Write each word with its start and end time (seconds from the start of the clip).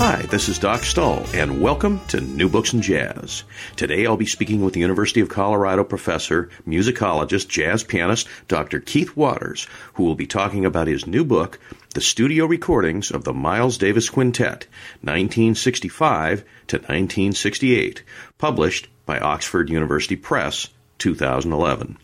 Hi, 0.00 0.22
this 0.30 0.48
is 0.48 0.58
Doc 0.58 0.84
Stull, 0.84 1.26
and 1.34 1.60
welcome 1.60 2.00
to 2.06 2.22
New 2.22 2.48
Books 2.48 2.72
and 2.72 2.82
Jazz. 2.82 3.44
Today 3.76 4.06
I'll 4.06 4.16
be 4.16 4.24
speaking 4.24 4.64
with 4.64 4.72
the 4.72 4.80
University 4.80 5.20
of 5.20 5.28
Colorado 5.28 5.84
professor, 5.84 6.48
musicologist, 6.66 7.48
jazz 7.48 7.84
pianist, 7.84 8.26
Dr. 8.48 8.80
Keith 8.80 9.14
Waters, 9.14 9.68
who 9.92 10.04
will 10.04 10.14
be 10.14 10.26
talking 10.26 10.64
about 10.64 10.86
his 10.86 11.06
new 11.06 11.22
book, 11.22 11.60
The 11.92 12.00
Studio 12.00 12.46
Recordings 12.46 13.10
of 13.10 13.24
the 13.24 13.34
Miles 13.34 13.76
Davis 13.76 14.08
Quintet, 14.08 14.66
1965 15.02 16.44
to 16.68 16.76
1968, 16.76 18.02
published 18.38 18.88
by 19.04 19.18
Oxford 19.18 19.68
University 19.68 20.16
Press, 20.16 20.68
2011. 20.96 21.98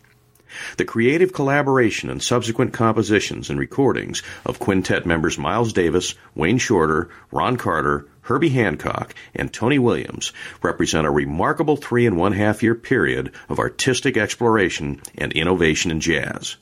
The 0.77 0.85
creative 0.85 1.33
collaboration 1.33 2.09
and 2.09 2.21
subsequent 2.21 2.73
compositions 2.73 3.49
and 3.49 3.59
recordings 3.59 4.23
of 4.45 4.59
quintet 4.59 5.05
members 5.05 5.37
Miles 5.37 5.73
Davis, 5.73 6.15
Wayne 6.35 6.57
Shorter, 6.57 7.09
Ron 7.31 7.57
Carter, 7.57 8.07
Herbie 8.21 8.49
Hancock, 8.49 9.15
and 9.33 9.53
Tony 9.53 9.79
Williams 9.79 10.33
represent 10.61 11.07
a 11.07 11.11
remarkable 11.11 11.77
three 11.77 12.05
and 12.05 12.17
one 12.17 12.33
half 12.33 12.61
year 12.61 12.75
period 12.75 13.31
of 13.47 13.59
artistic 13.59 14.17
exploration 14.17 15.01
and 15.17 15.31
innovation 15.31 15.91
in 15.91 15.99
jazz. 15.99 16.57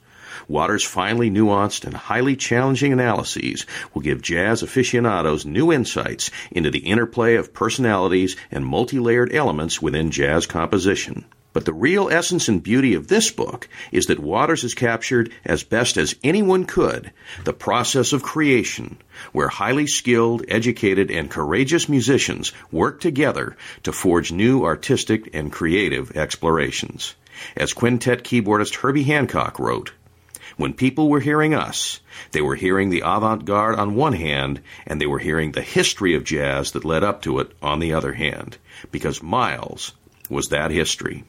Waters' 0.48 0.84
finely 0.84 1.28
nuanced 1.28 1.84
and 1.84 1.94
highly 1.94 2.36
challenging 2.36 2.92
analyses 2.92 3.66
will 3.92 4.02
give 4.02 4.22
jazz 4.22 4.62
aficionados 4.62 5.44
new 5.44 5.72
insights 5.72 6.30
into 6.52 6.70
the 6.70 6.80
interplay 6.80 7.34
of 7.34 7.52
personalities 7.52 8.36
and 8.50 8.64
multi-layered 8.64 9.34
elements 9.34 9.82
within 9.82 10.12
jazz 10.12 10.46
composition. 10.46 11.24
But 11.56 11.64
the 11.64 11.72
real 11.72 12.10
essence 12.10 12.48
and 12.48 12.62
beauty 12.62 12.92
of 12.92 13.08
this 13.08 13.30
book 13.30 13.66
is 13.90 14.08
that 14.08 14.18
Waters 14.18 14.60
has 14.60 14.74
captured, 14.74 15.32
as 15.42 15.62
best 15.62 15.96
as 15.96 16.14
anyone 16.22 16.66
could, 16.66 17.12
the 17.44 17.54
process 17.54 18.12
of 18.12 18.22
creation, 18.22 18.98
where 19.32 19.48
highly 19.48 19.86
skilled, 19.86 20.44
educated, 20.48 21.10
and 21.10 21.30
courageous 21.30 21.88
musicians 21.88 22.52
work 22.70 23.00
together 23.00 23.56
to 23.84 23.92
forge 23.92 24.30
new 24.30 24.66
artistic 24.66 25.30
and 25.32 25.50
creative 25.50 26.14
explorations. 26.14 27.14
As 27.56 27.72
quintet 27.72 28.22
keyboardist 28.22 28.74
Herbie 28.74 29.04
Hancock 29.04 29.58
wrote, 29.58 29.92
when 30.58 30.74
people 30.74 31.08
were 31.08 31.20
hearing 31.20 31.54
us, 31.54 32.00
they 32.32 32.42
were 32.42 32.56
hearing 32.56 32.90
the 32.90 33.02
avant 33.02 33.46
garde 33.46 33.78
on 33.78 33.94
one 33.94 34.12
hand, 34.12 34.60
and 34.86 35.00
they 35.00 35.06
were 35.06 35.20
hearing 35.20 35.52
the 35.52 35.62
history 35.62 36.14
of 36.14 36.22
jazz 36.22 36.72
that 36.72 36.84
led 36.84 37.02
up 37.02 37.22
to 37.22 37.38
it 37.38 37.50
on 37.62 37.80
the 37.80 37.94
other 37.94 38.12
hand, 38.12 38.58
because 38.90 39.22
Miles 39.22 39.94
was 40.28 40.48
that 40.48 40.70
history. 40.70 41.24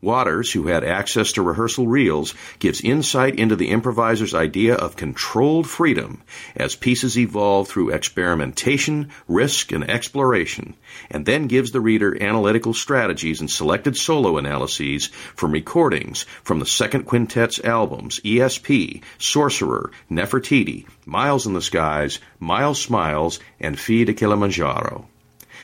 Waters, 0.00 0.52
who 0.52 0.66
had 0.66 0.84
access 0.84 1.32
to 1.32 1.42
rehearsal 1.42 1.86
reels, 1.86 2.34
gives 2.58 2.80
insight 2.80 3.38
into 3.38 3.56
the 3.56 3.70
improviser's 3.70 4.34
idea 4.34 4.74
of 4.74 4.96
controlled 4.96 5.66
freedom 5.66 6.22
as 6.56 6.74
pieces 6.76 7.18
evolve 7.18 7.68
through 7.68 7.90
experimentation, 7.90 9.10
risk, 9.28 9.72
and 9.72 9.88
exploration, 9.88 10.74
and 11.10 11.26
then 11.26 11.46
gives 11.46 11.72
the 11.72 11.80
reader 11.80 12.16
analytical 12.22 12.74
strategies 12.74 13.40
and 13.40 13.50
selected 13.50 13.96
solo 13.96 14.38
analyses 14.38 15.06
from 15.34 15.52
recordings 15.52 16.24
from 16.42 16.58
the 16.58 16.66
Second 16.66 17.04
Quintet's 17.04 17.60
albums 17.64 18.20
ESP, 18.20 19.02
Sorcerer, 19.18 19.90
Nefertiti, 20.10 20.86
Miles 21.06 21.46
in 21.46 21.54
the 21.54 21.62
Skies, 21.62 22.18
Miles 22.38 22.80
Smiles, 22.80 23.40
and 23.60 23.78
Filles 23.78 24.06
de 24.06 24.14
Kilimanjaro. 24.14 25.06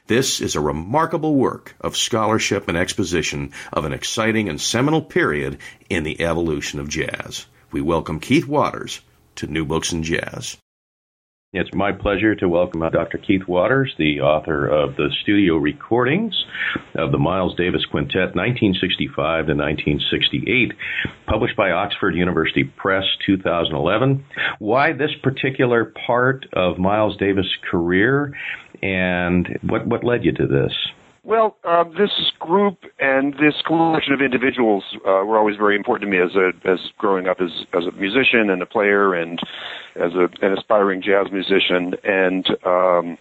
This 0.08 0.40
is 0.40 0.56
a 0.56 0.60
remarkable 0.60 1.34
work 1.34 1.74
of 1.82 1.94
scholarship 1.94 2.66
and 2.66 2.78
exposition 2.78 3.52
of 3.74 3.84
an 3.84 3.92
exciting 3.92 4.48
and 4.48 4.58
seminal 4.58 5.02
period 5.02 5.58
in 5.90 6.02
the 6.02 6.22
evolution 6.22 6.80
of 6.80 6.88
jazz. 6.88 7.44
We 7.72 7.82
welcome 7.82 8.18
Keith 8.18 8.48
Waters 8.48 9.02
to 9.34 9.46
New 9.46 9.66
Books 9.66 9.92
in 9.92 10.02
Jazz. 10.02 10.56
It's 11.54 11.72
my 11.72 11.92
pleasure 11.92 12.34
to 12.34 12.46
welcome 12.46 12.82
uh, 12.82 12.90
Dr. 12.90 13.16
Keith 13.16 13.48
Waters, 13.48 13.94
the 13.96 14.20
author 14.20 14.66
of 14.66 14.96
the 14.96 15.08
studio 15.22 15.56
recordings 15.56 16.34
of 16.94 17.10
the 17.10 17.16
Miles 17.16 17.56
Davis 17.56 17.86
Quintet, 17.90 18.36
1965 18.36 19.46
to 19.46 19.54
1968, 19.54 20.72
published 21.26 21.56
by 21.56 21.70
Oxford 21.70 22.14
University 22.14 22.64
Press, 22.64 23.04
2011. 23.24 24.26
Why 24.58 24.92
this 24.92 25.14
particular 25.22 25.90
part 26.06 26.44
of 26.52 26.78
Miles 26.78 27.16
Davis' 27.16 27.46
career 27.70 28.34
and 28.82 29.58
what 29.62 29.86
what 29.86 30.04
led 30.04 30.24
you 30.24 30.32
to 30.32 30.46
this? 30.46 30.72
Well, 31.24 31.56
uh, 31.64 31.84
this 31.84 32.32
group 32.38 32.78
and 32.98 33.34
this 33.34 33.60
collection 33.66 34.14
of 34.14 34.22
individuals 34.22 34.84
uh, 35.06 35.24
were 35.26 35.36
always 35.36 35.56
very 35.56 35.76
important 35.76 36.10
to 36.10 36.16
me 36.16 36.22
as 36.22 36.34
a 36.34 36.52
as 36.68 36.78
growing 36.96 37.28
up 37.28 37.40
as 37.40 37.50
as 37.74 37.84
a 37.86 37.92
musician 37.92 38.50
and 38.50 38.62
a 38.62 38.66
player 38.66 39.14
and 39.14 39.38
as 39.96 40.14
a, 40.14 40.28
an 40.40 40.56
aspiring 40.56 41.02
jazz 41.02 41.30
musician 41.30 41.94
and. 42.04 42.48
Um, 42.64 43.18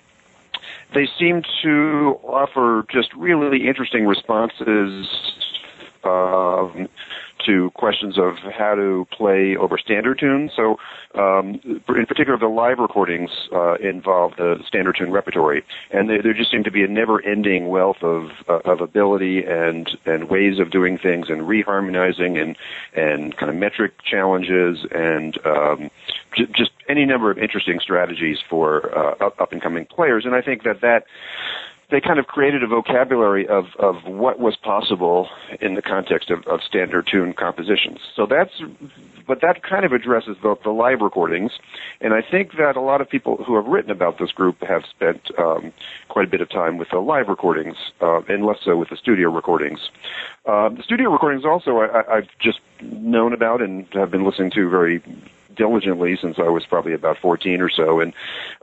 they 0.94 1.08
seem 1.20 1.44
to 1.64 2.18
offer 2.24 2.86
just 2.90 3.14
really 3.14 3.68
interesting 3.68 4.06
responses 4.06 5.06
um, 6.04 6.88
to 7.46 7.72
questions 7.72 8.18
of 8.18 8.36
how 8.58 8.76
to 8.76 9.08
play 9.12 9.56
over 9.56 9.78
standard 9.78 10.20
tunes. 10.20 10.52
So, 10.56 10.78
um, 11.16 11.60
in 11.64 12.06
particular, 12.06 12.38
the 12.38 12.48
live 12.48 12.80
recordings 12.80 13.30
uh, 13.54 13.76
involve 13.76 14.36
the 14.38 14.58
standard 14.68 14.98
tune 14.98 15.12
repertory, 15.12 15.64
and 15.92 16.10
there, 16.10 16.34
just 16.34 16.52
seemed 16.52 16.66
to 16.66 16.72
be 16.72 16.84
a 16.84 16.88
never-ending 16.88 17.68
wealth 17.68 18.04
of 18.04 18.30
uh, 18.48 18.60
of 18.66 18.82
ability 18.82 19.44
and 19.44 19.90
and 20.06 20.30
ways 20.30 20.60
of 20.60 20.72
doing 20.72 20.98
things, 20.98 21.28
and 21.30 21.42
reharmonizing, 21.42 22.42
and 22.42 22.58
and 22.96 23.36
kind 23.38 23.50
of 23.50 23.56
metric 23.56 23.94
challenges, 24.04 24.86
and 24.92 25.38
um, 25.46 25.90
j- 26.36 26.52
just 26.56 26.72
any 26.90 27.06
number 27.06 27.32
of 27.32 27.38
interesting 27.38 27.80
strategies 27.82 28.38
for 28.50 28.96
uh, 28.98 29.30
up 29.40 29.52
and 29.52 29.62
coming 29.62 29.86
players. 29.86 30.26
And 30.26 30.36
I 30.36 30.42
think 30.42 30.64
that 30.64 30.82
that 30.82 31.06
they 31.90 32.02
kind 32.02 32.20
of 32.20 32.28
created 32.28 32.64
a 32.64 32.68
vocabulary 32.68 33.48
of, 33.48 33.66
of 33.80 33.96
what 34.06 34.40
was 34.40 34.58
possible 34.58 35.30
in 35.62 35.76
the 35.76 35.82
context 35.82 36.30
of, 36.30 36.40
of 36.46 36.60
standard 36.68 37.08
tune 37.10 37.34
compositions. 37.34 38.00
So 38.14 38.28
that's, 38.30 38.52
but 39.26 39.40
that 39.42 39.64
kind 39.64 39.86
of 39.86 39.94
addresses 39.94 40.36
the, 40.44 40.56
the 40.66 40.72
live 40.72 41.00
recordings, 41.00 41.52
and 42.02 42.14
I 42.14 42.20
think 42.30 42.52
that 42.58 42.76
a 42.76 42.82
lot 42.82 43.00
of 43.00 43.10
people 43.10 43.42
who 43.46 43.56
have 43.56 43.66
written 43.66 43.92
about 43.92 44.20
this 44.20 44.32
group 44.32 44.58
have 44.68 44.82
spent 44.90 45.32
um, 45.40 45.72
quite 46.10 46.28
a 46.28 46.30
bit 46.30 46.42
of 46.42 46.50
time 46.50 46.78
with 46.78 46.90
the 46.92 47.00
live 47.00 47.30
recordings, 47.30 47.78
uh, 48.02 48.20
and 48.28 48.46
less 48.46 48.58
so 48.66 48.76
with 48.76 48.90
the 48.90 48.98
studio 48.98 49.30
recordings. 49.30 49.80
Uh, 50.46 50.68
the 50.70 50.84
studio 50.84 51.10
recordings 51.10 51.46
also 51.46 51.78
I, 51.78 52.18
I've 52.18 52.28
just 52.42 52.60
known 52.82 53.32
about 53.32 53.62
and 53.62 53.88
have 53.94 54.12
been 54.12 54.26
listening 54.26 54.52
to 54.56 54.70
very 54.70 55.02
diligently 55.58 56.18
since 56.22 56.40
I 56.40 56.50
was 56.50 56.66
probably 56.66 56.94
about 56.94 57.18
14 57.18 57.62
or 57.62 57.70
so, 57.70 58.00
and 58.00 58.14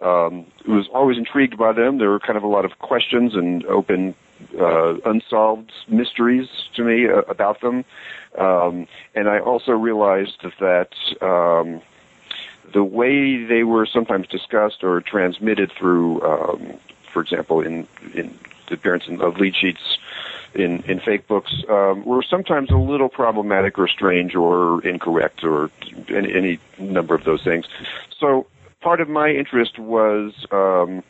um, 0.00 0.46
was 0.66 0.88
always 0.92 1.18
intrigued 1.18 1.58
by 1.58 1.72
them. 1.72 1.98
There 1.98 2.10
were 2.10 2.20
kind 2.20 2.36
of 2.36 2.42
a 2.42 2.48
lot 2.48 2.64
of 2.64 2.78
questions 2.78 3.34
and 3.34 3.64
open, 3.66 4.14
uh, 4.58 4.94
unsolved 5.04 5.72
mysteries 5.88 6.48
to 6.76 6.84
me 6.84 7.08
uh, 7.08 7.22
about 7.22 7.60
them, 7.60 7.84
um, 8.38 8.86
and 9.14 9.28
I 9.28 9.38
also 9.40 9.72
realized 9.72 10.44
that. 10.60 10.90
Um, 11.20 11.82
the 12.72 12.82
way 12.82 13.44
they 13.44 13.62
were 13.62 13.86
sometimes 13.86 14.26
discussed 14.26 14.82
or 14.82 15.00
transmitted 15.00 15.70
through, 15.70 16.22
um, 16.22 16.72
for 17.12 17.20
example, 17.22 17.60
in 17.60 17.86
in 18.14 18.36
the 18.68 18.74
appearance 18.74 19.04
of 19.08 19.38
lead 19.38 19.54
sheets 19.54 19.98
in, 20.54 20.82
in 20.84 21.00
fake 21.00 21.26
books 21.26 21.64
um, 21.68 22.04
were 22.04 22.22
sometimes 22.22 22.70
a 22.70 22.76
little 22.76 23.08
problematic 23.08 23.78
or 23.78 23.88
strange 23.88 24.34
or 24.34 24.84
incorrect 24.86 25.44
or 25.44 25.70
any, 26.08 26.34
any 26.34 26.58
number 26.78 27.14
of 27.14 27.24
those 27.24 27.42
things. 27.42 27.66
So 28.18 28.46
part 28.80 29.00
of 29.00 29.08
my 29.08 29.30
interest 29.30 29.78
was 29.78 30.46
um, 30.50 31.02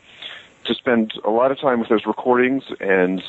to 0.65 0.73
spend 0.73 1.13
a 1.23 1.29
lot 1.29 1.51
of 1.51 1.59
time 1.59 1.79
with 1.79 1.89
those 1.89 2.05
recordings 2.05 2.63
and 2.79 3.21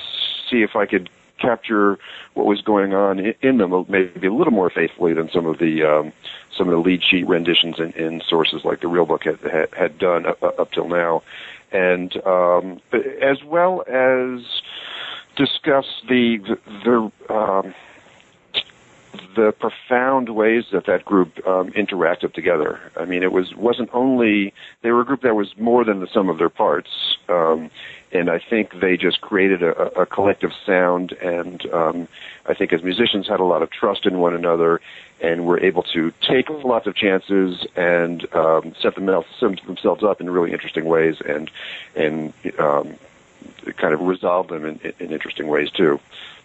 see 0.51 0.63
if 0.63 0.77
I 0.77 0.87
could 0.87 1.11
capture 1.39 1.99
what 2.35 2.47
was 2.47 2.63
going 2.63 2.95
on 2.95 3.19
in 3.19 3.59
them 3.59 3.85
maybe 3.89 4.27
a 4.27 4.33
little 4.33 4.53
more 4.53 4.71
faithfully 4.71 5.13
than 5.13 5.31
some 5.31 5.47
of 5.47 5.59
the 5.59 5.83
um, 5.85 6.13
some 6.57 6.69
of 6.69 6.73
the 6.73 6.81
lead 6.81 7.03
sheet 7.05 7.27
renditions 7.27 7.79
in, 7.79 7.93
in 7.93 8.23
sources 8.27 8.65
like 8.65 8.81
the 8.81 8.89
Real 8.89 9.05
Book 9.05 9.25
had 9.25 9.39
had, 9.41 9.69
had 9.75 9.99
done 9.99 10.27
up, 10.27 10.43
up 10.43 10.73
till 10.73 10.89
now, 10.89 11.23
and 11.73 12.17
um, 12.27 12.81
as 13.21 13.43
well 13.45 13.85
as 13.87 14.41
discuss 15.37 15.87
the 16.09 16.39
the, 16.85 17.13
um, 17.33 17.75
the 19.35 19.53
profound 19.53 20.31
ways 20.31 20.65
that 20.73 20.87
that 20.87 21.05
group 21.05 21.47
um, 21.47 21.71
interacted 21.73 22.33
together. 22.33 22.81
I 22.97 23.05
mean, 23.05 23.23
it 23.23 23.33
was 23.33 23.55
wasn't 23.55 23.91
only 23.93 24.53
they 24.83 24.91
were 24.91 25.03
a 25.03 25.05
group 25.05 25.23
that 25.23 25.37
was 25.37 25.57
more 25.59 25.85
than 25.85 26.01
the 26.01 26.07
sum 26.09 26.29
of 26.29 26.39
their 26.39 26.49
parts, 26.49 27.19
um, 27.29 27.71
and 28.13 28.31
I 28.31 28.39
think 28.39 28.81
they 28.81 28.97
just 28.97 29.21
created 29.21 29.63
a, 29.63 30.01
a 30.01 30.07
collective 30.07 30.53
sound. 30.65 31.13
And 31.13 31.65
um, 31.73 32.09
I 32.47 32.55
think 32.55 32.73
as 32.73 32.83
musicians 32.83 33.29
had 33.29 33.41
a 33.41 33.45
lot 33.45 33.63
of 33.63 33.71
trust 33.71 34.07
in 34.07 34.19
one 34.19 34.35
another, 34.35 34.81
and 35.21 35.47
were 35.47 35.61
able 35.61 35.83
to 35.95 36.13
take 36.21 36.49
lots 36.49 36.87
of 36.87 36.95
chances 36.95 37.67
and 37.77 38.27
um, 38.35 38.75
set 38.81 38.95
themselves 38.95 39.29
themselves 39.41 40.03
up 40.03 40.21
in 40.21 40.31
really 40.31 40.53
interesting 40.53 40.87
ways, 40.87 41.17
and 41.27 41.51
and 41.95 42.33
um, 42.59 42.97
kind 43.77 43.95
of 43.95 44.01
resolve 44.01 44.49
them 44.49 44.65
in, 44.65 44.81
in 44.99 45.13
interesting 45.13 45.49
ways 45.49 45.71
too. 45.71 46.01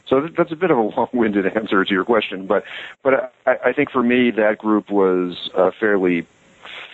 So 0.07 0.27
that's 0.27 0.51
a 0.51 0.55
bit 0.55 0.71
of 0.71 0.77
a 0.77 0.81
long-winded 0.81 1.45
answer 1.57 1.85
to 1.85 1.93
your 1.93 2.05
question, 2.05 2.45
but 2.45 2.63
but 3.03 3.33
I, 3.45 3.57
I 3.65 3.73
think 3.73 3.91
for 3.91 4.03
me 4.03 4.31
that 4.31 4.57
group 4.57 4.89
was 4.89 5.49
uh, 5.55 5.71
fairly 5.79 6.25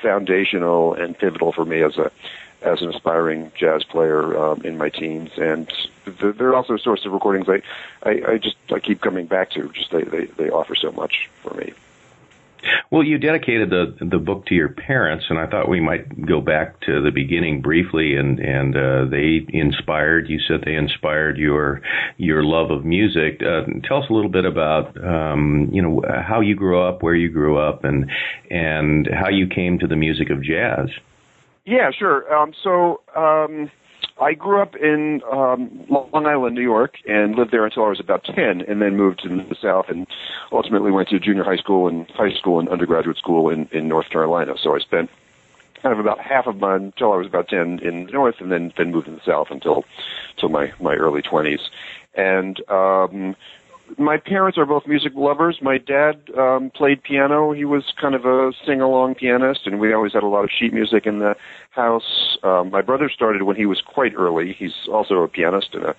foundational 0.01 0.93
and 0.93 1.17
pivotal 1.17 1.51
for 1.51 1.65
me 1.65 1.81
as 1.81 1.97
a 1.97 2.11
as 2.61 2.81
an 2.81 2.89
aspiring 2.89 3.51
jazz 3.55 3.83
player 3.83 4.35
um, 4.37 4.61
in 4.63 4.77
my 4.77 4.89
teens, 4.89 5.31
and 5.37 5.71
they're 6.05 6.55
also 6.55 6.73
a 6.73 6.79
source 6.79 7.05
of 7.05 7.11
recordings 7.11 7.47
I, 7.47 7.61
I, 8.03 8.33
I 8.33 8.37
just 8.37 8.55
I 8.71 8.79
keep 8.79 9.01
coming 9.01 9.27
back 9.27 9.51
to. 9.51 9.69
Just 9.69 9.91
they, 9.91 10.03
they 10.03 10.25
they 10.25 10.49
offer 10.49 10.75
so 10.75 10.91
much 10.91 11.29
for 11.41 11.53
me. 11.53 11.73
Well, 12.91 13.03
you 13.03 13.17
dedicated 13.17 13.69
the 13.69 13.95
the 13.99 14.17
book 14.17 14.45
to 14.47 14.55
your 14.55 14.69
parents, 14.69 15.25
and 15.29 15.39
I 15.39 15.47
thought 15.47 15.69
we 15.69 15.79
might 15.79 16.25
go 16.25 16.41
back 16.41 16.79
to 16.81 17.01
the 17.01 17.11
beginning 17.11 17.61
briefly. 17.61 18.15
And 18.15 18.39
and 18.39 18.75
uh, 18.75 19.05
they 19.09 19.45
inspired. 19.49 20.29
You 20.29 20.39
said 20.47 20.61
they 20.65 20.75
inspired 20.75 21.37
your 21.37 21.81
your 22.17 22.43
love 22.43 22.71
of 22.71 22.85
music. 22.85 23.41
Uh, 23.41 23.65
tell 23.87 24.03
us 24.03 24.09
a 24.09 24.13
little 24.13 24.31
bit 24.31 24.45
about 24.45 24.95
um, 25.03 25.69
you 25.71 25.81
know 25.81 26.01
how 26.07 26.41
you 26.41 26.55
grew 26.55 26.81
up, 26.81 27.03
where 27.03 27.15
you 27.15 27.29
grew 27.29 27.57
up, 27.57 27.83
and 27.83 28.09
and 28.49 29.07
how 29.13 29.29
you 29.29 29.47
came 29.47 29.79
to 29.79 29.87
the 29.87 29.95
music 29.95 30.29
of 30.29 30.43
jazz. 30.43 30.89
Yeah, 31.65 31.91
sure. 31.97 32.33
Um, 32.33 32.53
so. 32.63 33.01
Um, 33.15 33.69
I 34.19 34.33
grew 34.33 34.61
up 34.61 34.75
in 34.75 35.21
um, 35.31 35.85
Long 35.89 36.25
Island, 36.25 36.55
New 36.55 36.61
York, 36.61 36.95
and 37.07 37.35
lived 37.35 37.51
there 37.51 37.65
until 37.65 37.85
I 37.85 37.89
was 37.89 37.99
about 37.99 38.23
ten, 38.23 38.61
and 38.61 38.81
then 38.81 38.97
moved 38.97 39.21
to 39.23 39.29
the 39.29 39.55
South, 39.61 39.85
and 39.89 40.07
ultimately 40.51 40.91
went 40.91 41.09
to 41.09 41.19
junior 41.19 41.43
high 41.43 41.57
school 41.57 41.87
and 41.87 42.09
high 42.11 42.33
school 42.33 42.59
and 42.59 42.67
undergraduate 42.69 43.17
school 43.17 43.49
in 43.49 43.67
in 43.71 43.87
North 43.87 44.09
Carolina. 44.09 44.53
So 44.61 44.75
I 44.75 44.79
spent 44.79 45.09
kind 45.83 45.93
of 45.93 45.99
about 45.99 46.19
half 46.19 46.47
of 46.47 46.57
my 46.57 46.75
until 46.75 47.13
I 47.13 47.17
was 47.17 47.27
about 47.27 47.47
ten 47.49 47.79
in 47.79 48.05
the 48.05 48.11
North, 48.11 48.35
and 48.39 48.51
then 48.51 48.73
then 48.77 48.91
moved 48.91 49.05
to 49.05 49.11
the 49.11 49.21
South 49.25 49.47
until 49.51 49.85
until 50.35 50.49
my 50.49 50.73
my 50.79 50.95
early 50.95 51.21
twenties, 51.21 51.69
and 52.15 52.59
um, 52.69 53.35
my 53.97 54.17
parents 54.17 54.57
are 54.57 54.65
both 54.65 54.87
music 54.87 55.13
lovers. 55.15 55.59
My 55.61 55.77
dad 55.77 56.21
um, 56.37 56.71
played 56.73 57.03
piano. 57.03 57.53
He 57.53 57.65
was 57.65 57.83
kind 57.99 58.15
of 58.15 58.25
a 58.25 58.51
sing-along 58.65 59.15
pianist, 59.15 59.61
and 59.65 59.79
we 59.79 59.93
always 59.93 60.13
had 60.13 60.23
a 60.23 60.27
lot 60.27 60.43
of 60.43 60.49
sheet 60.57 60.73
music 60.73 61.05
in 61.05 61.19
the 61.19 61.35
house. 61.71 62.37
Um, 62.43 62.69
my 62.71 62.81
brother 62.81 63.09
started 63.13 63.43
when 63.43 63.55
he 63.55 63.65
was 63.65 63.81
quite 63.81 64.13
early. 64.15 64.55
He's 64.57 64.87
also 64.91 65.15
a 65.21 65.27
pianist 65.27 65.69
and 65.73 65.85
a 65.85 65.95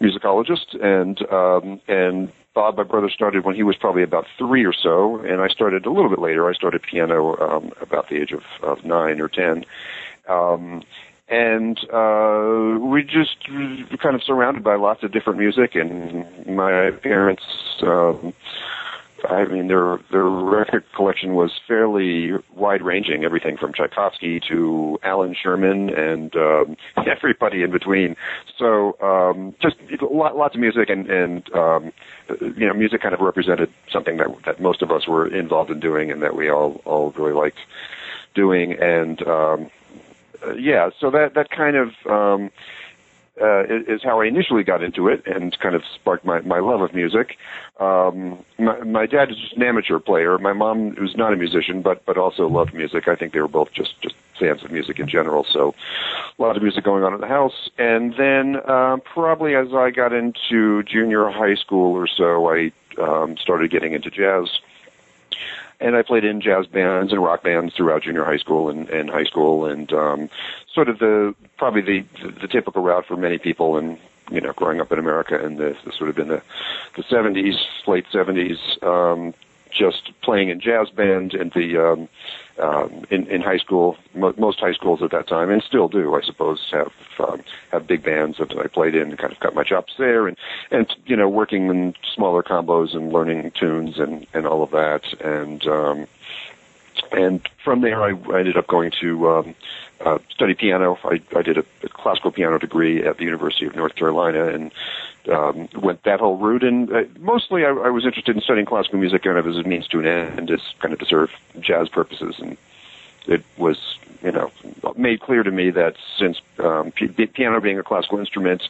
musicologist, 0.00 0.82
and 0.82 1.20
um, 1.30 1.80
and 1.88 2.32
Bob, 2.54 2.78
my 2.78 2.84
brother, 2.84 3.10
started 3.10 3.44
when 3.44 3.54
he 3.54 3.62
was 3.62 3.76
probably 3.76 4.02
about 4.02 4.24
three 4.38 4.64
or 4.64 4.72
so, 4.72 5.18
and 5.18 5.42
I 5.42 5.48
started 5.48 5.84
a 5.84 5.90
little 5.90 6.08
bit 6.08 6.20
later. 6.20 6.48
I 6.48 6.54
started 6.54 6.82
piano 6.82 7.36
um, 7.38 7.72
about 7.82 8.08
the 8.08 8.16
age 8.16 8.32
of, 8.32 8.42
of 8.62 8.84
nine 8.84 9.20
or 9.20 9.28
ten. 9.28 9.64
Um, 10.28 10.82
and 11.28 11.78
uh, 11.92 12.78
we 12.78 13.02
just 13.02 13.36
were 13.50 13.96
kind 13.96 14.14
of 14.14 14.22
surrounded 14.22 14.62
by 14.62 14.76
lots 14.76 15.02
of 15.02 15.12
different 15.12 15.38
music. 15.38 15.74
And 15.74 16.46
my 16.46 16.92
parents, 17.02 17.42
um, 17.82 18.32
I 19.28 19.44
mean, 19.46 19.66
their 19.66 19.98
their 20.12 20.24
record 20.24 20.84
collection 20.94 21.34
was 21.34 21.50
fairly 21.66 22.32
wide 22.54 22.80
ranging, 22.82 23.24
everything 23.24 23.56
from 23.56 23.72
Tchaikovsky 23.72 24.38
to 24.48 25.00
Allan 25.02 25.34
Sherman 25.34 25.90
and 25.90 26.34
um, 26.36 26.76
everybody 27.06 27.62
in 27.62 27.72
between. 27.72 28.16
So 28.56 28.96
um, 29.00 29.54
just 29.60 29.76
lots 30.00 30.54
of 30.54 30.60
music, 30.60 30.88
and 30.90 31.10
and 31.10 31.54
um, 31.54 31.92
you 32.40 32.68
know, 32.68 32.74
music 32.74 33.00
kind 33.02 33.14
of 33.14 33.20
represented 33.20 33.72
something 33.90 34.18
that 34.18 34.28
that 34.44 34.60
most 34.60 34.80
of 34.80 34.92
us 34.92 35.08
were 35.08 35.26
involved 35.26 35.72
in 35.72 35.80
doing, 35.80 36.12
and 36.12 36.22
that 36.22 36.36
we 36.36 36.48
all 36.48 36.80
all 36.84 37.10
really 37.12 37.32
liked 37.32 37.58
doing. 38.34 38.74
And 38.74 39.26
um, 39.26 39.70
yeah, 40.54 40.90
so 40.98 41.10
that 41.10 41.34
that 41.34 41.50
kind 41.50 41.76
of 41.76 41.92
um, 42.06 42.50
uh, 43.40 43.64
is 43.64 44.02
how 44.02 44.20
I 44.20 44.26
initially 44.26 44.64
got 44.64 44.82
into 44.82 45.08
it 45.08 45.26
and 45.26 45.58
kind 45.58 45.74
of 45.74 45.82
sparked 45.94 46.24
my, 46.24 46.40
my 46.40 46.58
love 46.58 46.80
of 46.80 46.94
music. 46.94 47.36
Um, 47.78 48.38
my, 48.58 48.78
my 48.80 49.06
dad 49.06 49.30
is 49.30 49.36
just 49.36 49.54
an 49.54 49.62
amateur 49.62 49.98
player. 49.98 50.38
My 50.38 50.54
mom 50.54 50.94
was 50.94 51.14
not 51.16 51.32
a 51.32 51.36
musician, 51.36 51.82
but 51.82 52.04
but 52.06 52.16
also 52.16 52.48
loved 52.48 52.72
music. 52.72 53.08
I 53.08 53.16
think 53.16 53.32
they 53.32 53.40
were 53.40 53.48
both 53.48 53.72
just 53.72 54.00
just 54.00 54.14
fans 54.38 54.64
of 54.64 54.70
music 54.70 54.98
in 54.98 55.08
general. 55.08 55.44
So 55.44 55.74
a 56.38 56.42
lot 56.42 56.56
of 56.56 56.62
music 56.62 56.84
going 56.84 57.04
on 57.04 57.14
in 57.14 57.20
the 57.20 57.26
house. 57.26 57.70
And 57.78 58.14
then 58.16 58.56
uh, 58.56 58.98
probably 59.04 59.54
as 59.54 59.72
I 59.74 59.90
got 59.90 60.12
into 60.12 60.82
junior 60.84 61.28
high 61.30 61.54
school 61.54 61.94
or 61.94 62.06
so, 62.06 62.48
I 62.50 62.72
um, 62.98 63.36
started 63.36 63.70
getting 63.70 63.92
into 63.92 64.10
jazz 64.10 64.48
and 65.80 65.96
I 65.96 66.02
played 66.02 66.24
in 66.24 66.40
jazz 66.40 66.66
bands 66.66 67.12
and 67.12 67.22
rock 67.22 67.42
bands 67.42 67.74
throughout 67.74 68.02
junior 68.02 68.24
high 68.24 68.38
school 68.38 68.70
and, 68.70 68.88
and 68.88 69.10
high 69.10 69.24
school, 69.24 69.66
and 69.66 69.92
um, 69.92 70.30
sort 70.72 70.88
of 70.88 70.98
the 70.98 71.34
probably 71.56 71.82
the, 71.82 72.04
the 72.22 72.40
the 72.42 72.48
typical 72.48 72.82
route 72.82 73.06
for 73.06 73.16
many 73.16 73.38
people 73.38 73.76
and 73.76 73.98
you 74.30 74.40
know 74.40 74.52
growing 74.52 74.80
up 74.80 74.90
in 74.92 74.98
America 74.98 75.44
in 75.44 75.56
the, 75.56 75.76
the 75.84 75.92
sort 75.92 76.10
of 76.10 76.18
in 76.18 76.28
the 76.28 76.42
the 76.96 77.02
70s, 77.02 77.56
late 77.86 78.06
70s, 78.12 78.82
um, 78.82 79.34
just 79.70 80.12
playing 80.22 80.48
in 80.48 80.60
jazz 80.60 80.88
bands 80.90 81.34
and 81.34 81.52
the 81.52 81.76
um, 81.76 82.08
um, 82.58 83.04
in, 83.10 83.26
in 83.26 83.40
high 83.40 83.58
school. 83.58 83.96
Mo- 84.14 84.34
most 84.38 84.60
high 84.60 84.72
schools 84.72 85.02
at 85.02 85.10
that 85.10 85.28
time, 85.28 85.50
and 85.50 85.62
still 85.62 85.88
do, 85.88 86.14
I 86.14 86.22
suppose, 86.22 86.66
have 86.72 86.92
um, 87.18 87.42
have 87.72 87.86
big 87.86 88.02
bands 88.02 88.38
that 88.38 88.56
I 88.56 88.66
played 88.66 88.94
in 88.94 89.10
and 89.10 89.18
kind 89.18 89.32
of 89.32 89.40
cut 89.40 89.54
my 89.54 89.64
chops 89.64 89.94
there, 89.98 90.26
and 90.26 90.36
and 90.70 90.86
you 91.06 91.16
know 91.16 91.28
working 91.28 91.68
in 91.68 91.94
smaller 92.14 92.42
combos 92.42 92.94
and 92.94 93.12
learning 93.12 93.52
tunes 93.52 93.98
and 93.98 94.26
and 94.34 94.46
all 94.46 94.62
of 94.62 94.70
that, 94.70 95.02
and 95.20 95.66
um, 95.66 96.06
and 97.12 97.46
from 97.64 97.80
there 97.80 98.02
I, 98.02 98.10
I 98.32 98.38
ended 98.40 98.56
up 98.56 98.66
going 98.66 98.90
to 99.00 99.28
um, 99.30 99.54
uh, 100.00 100.18
study 100.30 100.54
piano. 100.54 100.98
I, 101.04 101.20
I 101.34 101.42
did 101.42 101.58
a, 101.58 101.64
a 101.82 101.88
classical 101.88 102.30
piano 102.30 102.58
degree 102.58 103.04
at 103.04 103.18
the 103.18 103.24
University 103.24 103.66
of 103.66 103.74
North 103.74 103.94
Carolina, 103.94 104.48
and 104.48 104.72
um, 105.28 105.68
went 105.76 106.02
that 106.04 106.20
whole 106.20 106.36
route. 106.36 106.62
And 106.62 106.92
uh, 106.92 107.04
mostly, 107.18 107.64
I, 107.64 107.70
I 107.70 107.90
was 107.90 108.04
interested 108.04 108.36
in 108.36 108.42
studying 108.42 108.66
classical 108.66 108.98
music 108.98 109.22
kind 109.22 109.38
of 109.38 109.46
as 109.46 109.56
a 109.56 109.62
means 109.62 109.86
to 109.88 110.00
an 110.00 110.06
end, 110.06 110.50
as 110.50 110.60
kind 110.78 110.92
of 110.92 111.00
to 111.00 111.06
serve 111.06 111.30
jazz 111.60 111.88
purposes. 111.88 112.36
And 112.38 112.56
it 113.26 113.42
was, 113.56 113.98
you 114.26 114.32
know, 114.32 114.50
made 114.96 115.20
clear 115.20 115.44
to 115.44 115.52
me 115.52 115.70
that 115.70 115.94
since 116.18 116.40
um, 116.58 116.90
p- 116.90 117.06
piano 117.06 117.60
being 117.60 117.78
a 117.78 117.84
classical 117.84 118.18
instrument, 118.18 118.60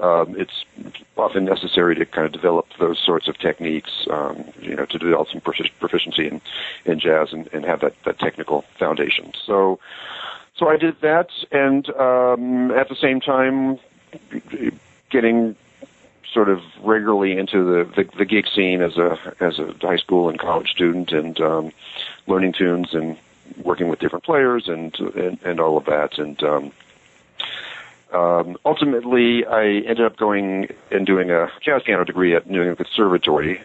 um, 0.00 0.34
it's 0.36 0.64
often 1.16 1.44
necessary 1.44 1.94
to 1.94 2.04
kind 2.04 2.26
of 2.26 2.32
develop 2.32 2.66
those 2.80 2.98
sorts 2.98 3.28
of 3.28 3.38
techniques, 3.38 4.08
um, 4.10 4.44
you 4.60 4.74
know, 4.74 4.84
to 4.84 4.98
develop 4.98 5.28
some 5.28 5.40
proficiency 5.40 6.26
in, 6.26 6.40
in 6.84 6.98
jazz 6.98 7.32
and, 7.32 7.48
and 7.52 7.64
have 7.64 7.80
that, 7.82 7.94
that 8.02 8.18
technical 8.18 8.62
foundation. 8.80 9.32
So, 9.44 9.78
so 10.56 10.66
I 10.68 10.76
did 10.76 11.00
that, 11.02 11.30
and 11.52 11.88
um, 11.90 12.72
at 12.72 12.88
the 12.88 12.96
same 12.96 13.20
time, 13.20 13.78
getting 15.10 15.54
sort 16.32 16.48
of 16.48 16.60
regularly 16.82 17.38
into 17.38 17.62
the, 17.64 17.84
the, 18.02 18.18
the 18.18 18.24
gig 18.24 18.46
scene 18.52 18.82
as 18.82 18.96
a 18.96 19.16
as 19.38 19.60
a 19.60 19.72
high 19.80 19.98
school 19.98 20.28
and 20.28 20.36
college 20.36 20.70
student, 20.70 21.12
and 21.12 21.40
um, 21.40 21.70
learning 22.26 22.54
tunes 22.54 22.92
and 22.92 23.16
working 23.62 23.88
with 23.88 23.98
different 23.98 24.24
players 24.24 24.68
and 24.68 24.98
and, 25.14 25.38
and 25.42 25.60
all 25.60 25.76
of 25.76 25.84
that. 25.86 26.18
And 26.18 26.42
um, 26.42 26.72
um, 28.12 28.56
ultimately, 28.64 29.44
I 29.44 29.64
ended 29.64 30.02
up 30.02 30.16
going 30.16 30.68
and 30.90 31.06
doing 31.06 31.30
a 31.30 31.50
jazz 31.60 31.82
piano 31.84 32.04
degree 32.04 32.34
at 32.34 32.48
New 32.48 32.60
England 32.60 32.78
Conservatory 32.78 33.60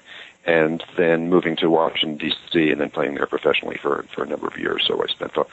and 0.46 0.84
then 0.98 1.30
moving 1.30 1.56
to 1.56 1.70
Washington 1.70 2.18
D.C. 2.18 2.72
and 2.72 2.82
then 2.82 2.90
playing 2.90 3.16
there 3.16 3.28
professionally 3.28 3.78
for 3.78 4.06
for 4.14 4.24
a 4.24 4.28
number 4.28 4.48
of 4.48 4.58
years. 4.58 4.84
So 4.88 5.02
I 5.02 5.08
spent 5.08 5.36
the, 5.36 5.46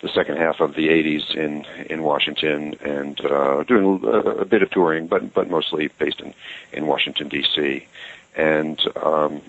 the 0.00 0.08
second 0.08 0.36
half 0.38 0.60
of 0.60 0.74
the 0.74 0.88
'80s 0.88 1.34
in 1.34 1.64
in 1.88 2.02
Washington 2.02 2.74
and 2.84 3.20
uh, 3.24 3.62
doing 3.64 4.04
a, 4.04 4.18
a 4.40 4.44
bit 4.44 4.62
of 4.62 4.70
touring, 4.70 5.06
but 5.06 5.32
but 5.32 5.48
mostly 5.48 5.88
based 5.98 6.20
in 6.20 6.34
in 6.72 6.86
Washington 6.86 7.28
D.C. 7.28 7.86
And 8.34 8.80
um, 8.96 9.42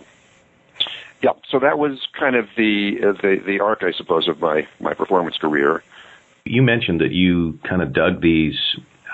yeah, 1.23 1.31
so 1.49 1.57
that 1.59 1.79
was 1.79 2.05
kind 2.19 2.35
of 2.35 2.49
the 2.57 2.99
uh, 3.01 3.13
the 3.13 3.41
the 3.45 3.61
arc, 3.61 3.81
I 3.81 3.93
suppose, 3.93 4.27
of 4.27 4.41
my 4.41 4.67
my 4.81 4.93
performance 4.93 5.37
career. 5.37 5.81
You 6.43 6.61
mentioned 6.61 6.99
that 6.99 7.11
you 7.11 7.57
kind 7.63 7.81
of 7.81 7.93
dug 7.93 8.21
these 8.21 8.59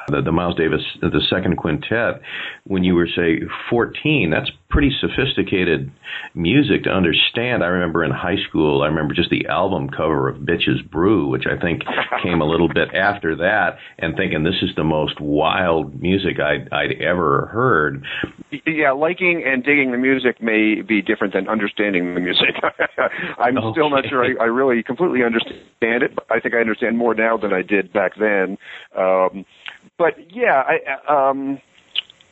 the, 0.08 0.22
the 0.22 0.32
Miles 0.32 0.56
Davis, 0.56 0.82
the 1.01 1.22
second 1.29 1.58
quintet, 1.58 2.22
when 2.65 2.84
you 2.84 2.96
were 2.96 3.08
say 3.08 3.41
14, 3.70 4.29
that's 4.29 4.51
pretty 4.70 4.91
sophisticated 5.01 5.91
music 6.36 6.84
to 6.84 6.89
understand. 6.89 7.63
I 7.63 7.68
remember 7.68 8.03
in 8.03 8.12
high 8.12 8.38
school, 8.48 8.84
I 8.84 8.88
remember 8.88 9.13
just 9.13 9.29
the 9.29 9.48
album 9.48 9.89
cover 9.89 10.29
of 10.29 10.38
Bitches 10.38 10.88
Brew, 10.89 11.27
which 11.27 11.46
I 11.48 11.60
think 11.60 11.82
came 12.24 12.41
a 12.41 12.46
little 12.46 12.68
bit 12.68 12.94
after 12.94 13.36
that, 13.38 13.77
and 13.98 14.15
thinking 14.15 14.44
this 14.44 14.62
is 14.62 14.70
the 14.75 14.84
most 14.84 15.20
wild 15.20 16.00
music 16.01 16.39
I'd, 16.39 16.72
I'd 16.72 17.01
ever 17.01 17.48
heard. 17.48 18.06
Yeah, 18.65 18.91
liking 18.91 19.44
and 19.46 19.63
digging 19.63 19.91
the 19.91 19.98
music 19.98 20.41
may 20.41 20.82
be 20.82 21.01
different 21.01 21.34
than 21.34 21.48
understanding 21.48 22.13
the 22.13 22.22
music. 22.22 22.56
I'm 23.39 23.58
okay. 23.58 23.72
still 23.72 23.89
not 23.89 24.06
sure 24.08 24.24
I, 24.24 24.44
I 24.44 24.48
really 24.48 24.84
completely 24.84 25.24
understand 25.24 26.03
it. 26.03 26.15
But 26.15 26.25
I 26.29 26.39
think 26.39 26.53
I 26.53 26.60
understand 26.60 26.98
more 26.98 27.13
now 27.13 27.38
than 27.38 27.53
I 27.53 27.62
did 27.62 27.91
back 27.94 28.13
then. 28.20 28.58
Um, 28.98 29.46
but 30.00 30.34
yeah, 30.34 30.63
I, 30.65 31.29
um, 31.29 31.62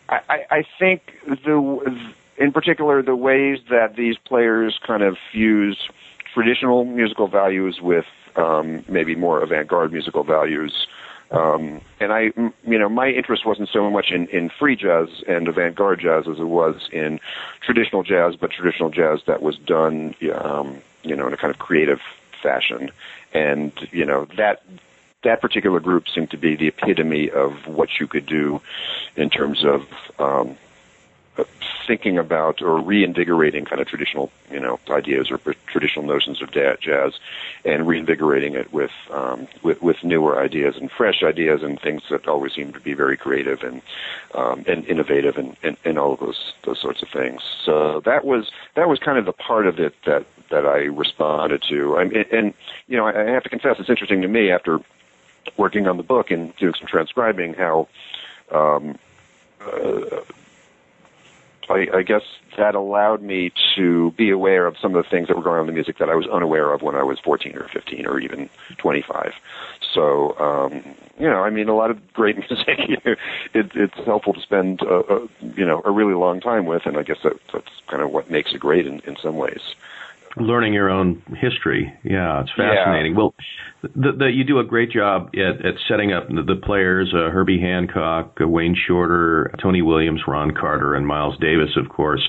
I, 0.09 0.45
I 0.49 0.63
think 0.79 1.13
the 1.25 2.13
in 2.37 2.51
particular, 2.51 3.03
the 3.03 3.15
ways 3.15 3.59
that 3.69 3.95
these 3.95 4.17
players 4.17 4.79
kind 4.85 5.03
of 5.03 5.17
fuse 5.31 5.89
traditional 6.33 6.85
musical 6.85 7.27
values 7.27 7.79
with 7.81 8.05
um, 8.35 8.83
maybe 8.87 9.15
more 9.15 9.41
avant-garde 9.41 9.91
musical 9.91 10.23
values. 10.23 10.87
Um, 11.31 11.81
and 11.99 12.13
I, 12.13 12.31
you 12.65 12.79
know, 12.79 12.87
my 12.87 13.09
interest 13.09 13.45
wasn't 13.45 13.69
so 13.69 13.89
much 13.89 14.11
in, 14.11 14.27
in 14.27 14.49
free 14.49 14.75
jazz 14.75 15.09
and 15.27 15.47
avant-garde 15.47 15.99
jazz 15.99 16.25
as 16.27 16.39
it 16.39 16.47
was 16.47 16.87
in 16.93 17.19
traditional 17.61 18.03
jazz, 18.03 18.35
but 18.35 18.51
traditional 18.51 18.89
jazz 18.89 19.21
that 19.27 19.41
was 19.41 19.57
done, 19.57 20.15
um, 20.33 20.77
you 21.03 21.15
know, 21.15 21.27
in 21.27 21.33
a 21.33 21.37
kind 21.37 21.53
of 21.53 21.59
creative 21.59 21.99
fashion. 22.41 22.91
And 23.33 23.73
you 23.91 24.05
know 24.05 24.25
that 24.37 24.63
that 25.27 25.41
particular 25.41 25.81
group 25.81 26.07
seemed 26.07 26.31
to 26.31 26.37
be 26.37 26.55
the 26.55 26.67
epitome 26.69 27.29
of 27.29 27.67
what 27.67 27.99
you 27.99 28.07
could 28.07 28.25
do 28.25 28.61
in 29.17 29.29
terms 29.29 29.65
of 29.65 29.85
um, 30.19 30.57
thinking 31.85 32.17
about 32.17 32.61
or 32.61 32.79
reinvigorating 32.79 33.65
kind 33.65 33.81
of 33.81 33.87
traditional, 33.87 34.31
you 34.49 34.59
know, 34.59 34.79
ideas 34.89 35.29
or 35.29 35.37
traditional 35.67 36.05
notions 36.05 36.41
of 36.41 36.49
jazz, 36.79 37.19
and 37.65 37.85
reinvigorating 37.87 38.55
it 38.55 38.71
with 38.71 38.91
um, 39.11 39.49
with, 39.63 39.81
with 39.81 40.01
newer 40.01 40.41
ideas 40.41 40.77
and 40.77 40.89
fresh 40.89 41.21
ideas 41.23 41.61
and 41.61 41.77
things 41.81 42.03
that 42.09 42.25
always 42.25 42.53
seem 42.53 42.71
to 42.71 42.79
be 42.79 42.93
very 42.93 43.17
creative 43.17 43.61
and 43.63 43.81
um, 44.33 44.63
and 44.65 44.85
innovative 44.85 45.37
and, 45.37 45.57
and, 45.61 45.75
and 45.83 45.99
all 45.99 46.13
of 46.13 46.21
those 46.21 46.53
those 46.63 46.79
sorts 46.79 47.01
of 47.01 47.09
things. 47.09 47.41
So 47.65 48.01
that 48.05 48.23
was 48.23 48.49
that 48.75 48.87
was 48.87 48.97
kind 48.99 49.17
of 49.17 49.25
the 49.25 49.33
part 49.33 49.67
of 49.67 49.77
it 49.77 49.93
that 50.05 50.25
that 50.49 50.65
I 50.65 50.85
responded 50.85 51.61
to. 51.63 51.97
I 51.97 52.03
and, 52.03 52.15
and 52.31 52.53
you 52.87 52.95
know, 52.95 53.05
I 53.05 53.29
have 53.31 53.43
to 53.43 53.49
confess, 53.49 53.75
it's 53.79 53.89
interesting 53.89 54.21
to 54.21 54.29
me 54.29 54.51
after 54.51 54.79
working 55.57 55.87
on 55.87 55.97
the 55.97 56.03
book 56.03 56.31
and 56.31 56.55
doing 56.57 56.73
some 56.77 56.87
transcribing 56.87 57.53
how. 57.53 57.87
Um, 58.51 58.97
uh, 59.61 60.21
I, 61.69 61.87
I 61.93 62.01
guess 62.03 62.21
that 62.57 62.75
allowed 62.75 63.21
me 63.21 63.51
to 63.75 64.11
be 64.11 64.29
aware 64.29 64.65
of 64.65 64.77
some 64.77 64.95
of 64.95 65.03
the 65.03 65.09
things 65.09 65.27
that 65.27 65.35
were 65.35 65.43
going 65.43 65.57
on 65.57 65.61
in 65.61 65.67
the 65.67 65.73
music 65.73 65.97
that 65.97 66.09
I 66.09 66.15
was 66.15 66.25
unaware 66.27 66.71
of 66.71 66.81
when 66.81 66.95
I 66.95 67.03
was 67.03 67.19
14 67.19 67.55
or 67.57 67.67
15 67.67 68.05
or 68.05 68.19
even 68.19 68.49
25. 68.77 69.33
So, 69.93 70.37
um, 70.39 70.95
you 71.19 71.27
know, 71.27 71.43
I 71.43 71.49
mean, 71.49 71.67
a 71.67 71.75
lot 71.75 71.91
of 71.91 72.13
great 72.13 72.37
music, 72.49 72.79
it, 73.53 73.71
it's 73.75 74.05
helpful 74.05 74.33
to 74.33 74.41
spend, 74.41 74.81
uh, 74.81 74.99
uh, 74.99 75.27
you 75.55 75.65
know, 75.65 75.81
a 75.83 75.91
really 75.91 76.13
long 76.13 76.39
time 76.39 76.65
with, 76.65 76.85
and 76.85 76.97
I 76.97 77.03
guess 77.03 77.17
that, 77.23 77.33
that's 77.51 77.71
kind 77.87 78.01
of 78.01 78.11
what 78.11 78.31
makes 78.31 78.53
it 78.53 78.59
great 78.59 78.87
in, 78.87 79.01
in 79.01 79.17
some 79.17 79.35
ways 79.35 79.75
learning 80.39 80.73
your 80.73 80.89
own 80.89 81.21
history. 81.39 81.93
Yeah, 82.03 82.41
it's 82.41 82.51
fascinating. 82.55 83.13
Yeah. 83.13 83.17
Well, 83.17 83.35
the, 83.81 84.11
the, 84.17 84.25
you 84.25 84.43
do 84.43 84.59
a 84.59 84.63
great 84.63 84.91
job 84.91 85.29
at, 85.35 85.65
at 85.65 85.75
setting 85.87 86.13
up 86.13 86.27
the, 86.27 86.43
the 86.43 86.55
players: 86.55 87.13
uh, 87.13 87.29
Herbie 87.29 87.59
Hancock, 87.59 88.37
uh, 88.41 88.47
Wayne 88.47 88.75
Shorter, 88.75 89.53
Tony 89.61 89.81
Williams, 89.81 90.21
Ron 90.27 90.51
Carter, 90.51 90.95
and 90.95 91.05
Miles 91.05 91.37
Davis, 91.39 91.69
of 91.77 91.89
course. 91.89 92.27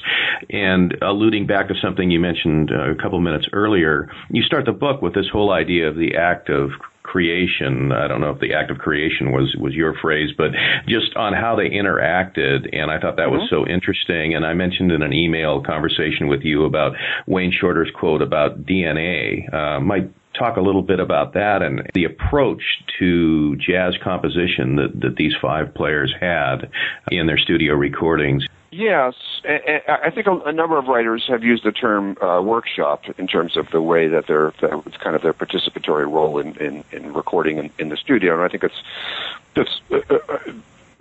And 0.50 0.94
alluding 1.02 1.46
back 1.46 1.68
to 1.68 1.74
something 1.82 2.10
you 2.10 2.20
mentioned 2.20 2.70
uh, 2.72 2.90
a 2.90 2.94
couple 2.94 3.20
minutes 3.20 3.46
earlier, 3.52 4.10
you 4.30 4.42
start 4.42 4.66
the 4.66 4.72
book 4.72 5.02
with 5.02 5.14
this 5.14 5.26
whole 5.32 5.52
idea 5.52 5.88
of 5.88 5.96
the 5.96 6.16
act 6.16 6.50
of 6.50 6.70
creation. 7.08 7.90
I 7.90 8.06
don't 8.06 8.20
know 8.20 8.30
if 8.30 8.40
the 8.40 8.52
act 8.52 8.70
of 8.70 8.78
creation 8.78 9.32
was 9.32 9.56
was 9.58 9.74
your 9.74 9.94
phrase, 10.00 10.30
but 10.36 10.50
just 10.86 11.16
on 11.16 11.32
how 11.32 11.56
they 11.56 11.70
interacted, 11.70 12.68
and 12.72 12.90
I 12.90 13.00
thought 13.00 13.16
that 13.16 13.28
mm-hmm. 13.28 13.38
was 13.38 13.50
so 13.50 13.66
interesting. 13.66 14.34
And 14.34 14.44
I 14.44 14.52
mentioned 14.52 14.92
in 14.92 15.02
an 15.02 15.12
email 15.12 15.62
conversation 15.62 16.28
with 16.28 16.42
you 16.42 16.64
about 16.64 16.92
Wayne 17.26 17.52
Shorter's 17.52 17.90
quote 17.98 18.20
about 18.20 18.64
DNA. 18.64 19.52
Uh, 19.52 19.80
might 19.80 20.10
talk 20.38 20.56
a 20.56 20.60
little 20.60 20.82
bit 20.82 21.00
about 21.00 21.34
that 21.34 21.62
and 21.62 21.90
the 21.94 22.04
approach 22.04 22.62
to 22.98 23.56
jazz 23.56 23.94
composition 24.04 24.76
that, 24.76 25.00
that 25.00 25.16
these 25.16 25.32
five 25.42 25.74
players 25.74 26.14
had 26.20 26.70
in 27.10 27.26
their 27.26 27.38
studio 27.38 27.74
recordings. 27.74 28.44
Yes, 28.70 29.14
I 29.46 30.10
think 30.10 30.26
a 30.26 30.52
number 30.52 30.76
of 30.76 30.88
writers 30.88 31.24
have 31.28 31.42
used 31.42 31.64
the 31.64 31.72
term 31.72 32.18
uh, 32.20 32.42
workshop 32.42 33.04
in 33.18 33.26
terms 33.26 33.56
of 33.56 33.70
the 33.70 33.80
way 33.80 34.08
that 34.08 34.26
they're 34.26 34.48
it's 34.48 34.96
kind 34.98 35.16
of 35.16 35.22
their 35.22 35.32
participatory 35.32 36.04
role 36.04 36.38
in, 36.38 36.54
in, 36.56 36.84
in 36.92 37.14
recording 37.14 37.56
in, 37.56 37.70
in, 37.78 37.88
the 37.88 37.96
studio, 37.96 38.34
and 38.34 38.42
I 38.42 38.48
think 38.48 38.64
it's 38.64 38.82
it's 39.56 39.80
uh, 39.90 40.18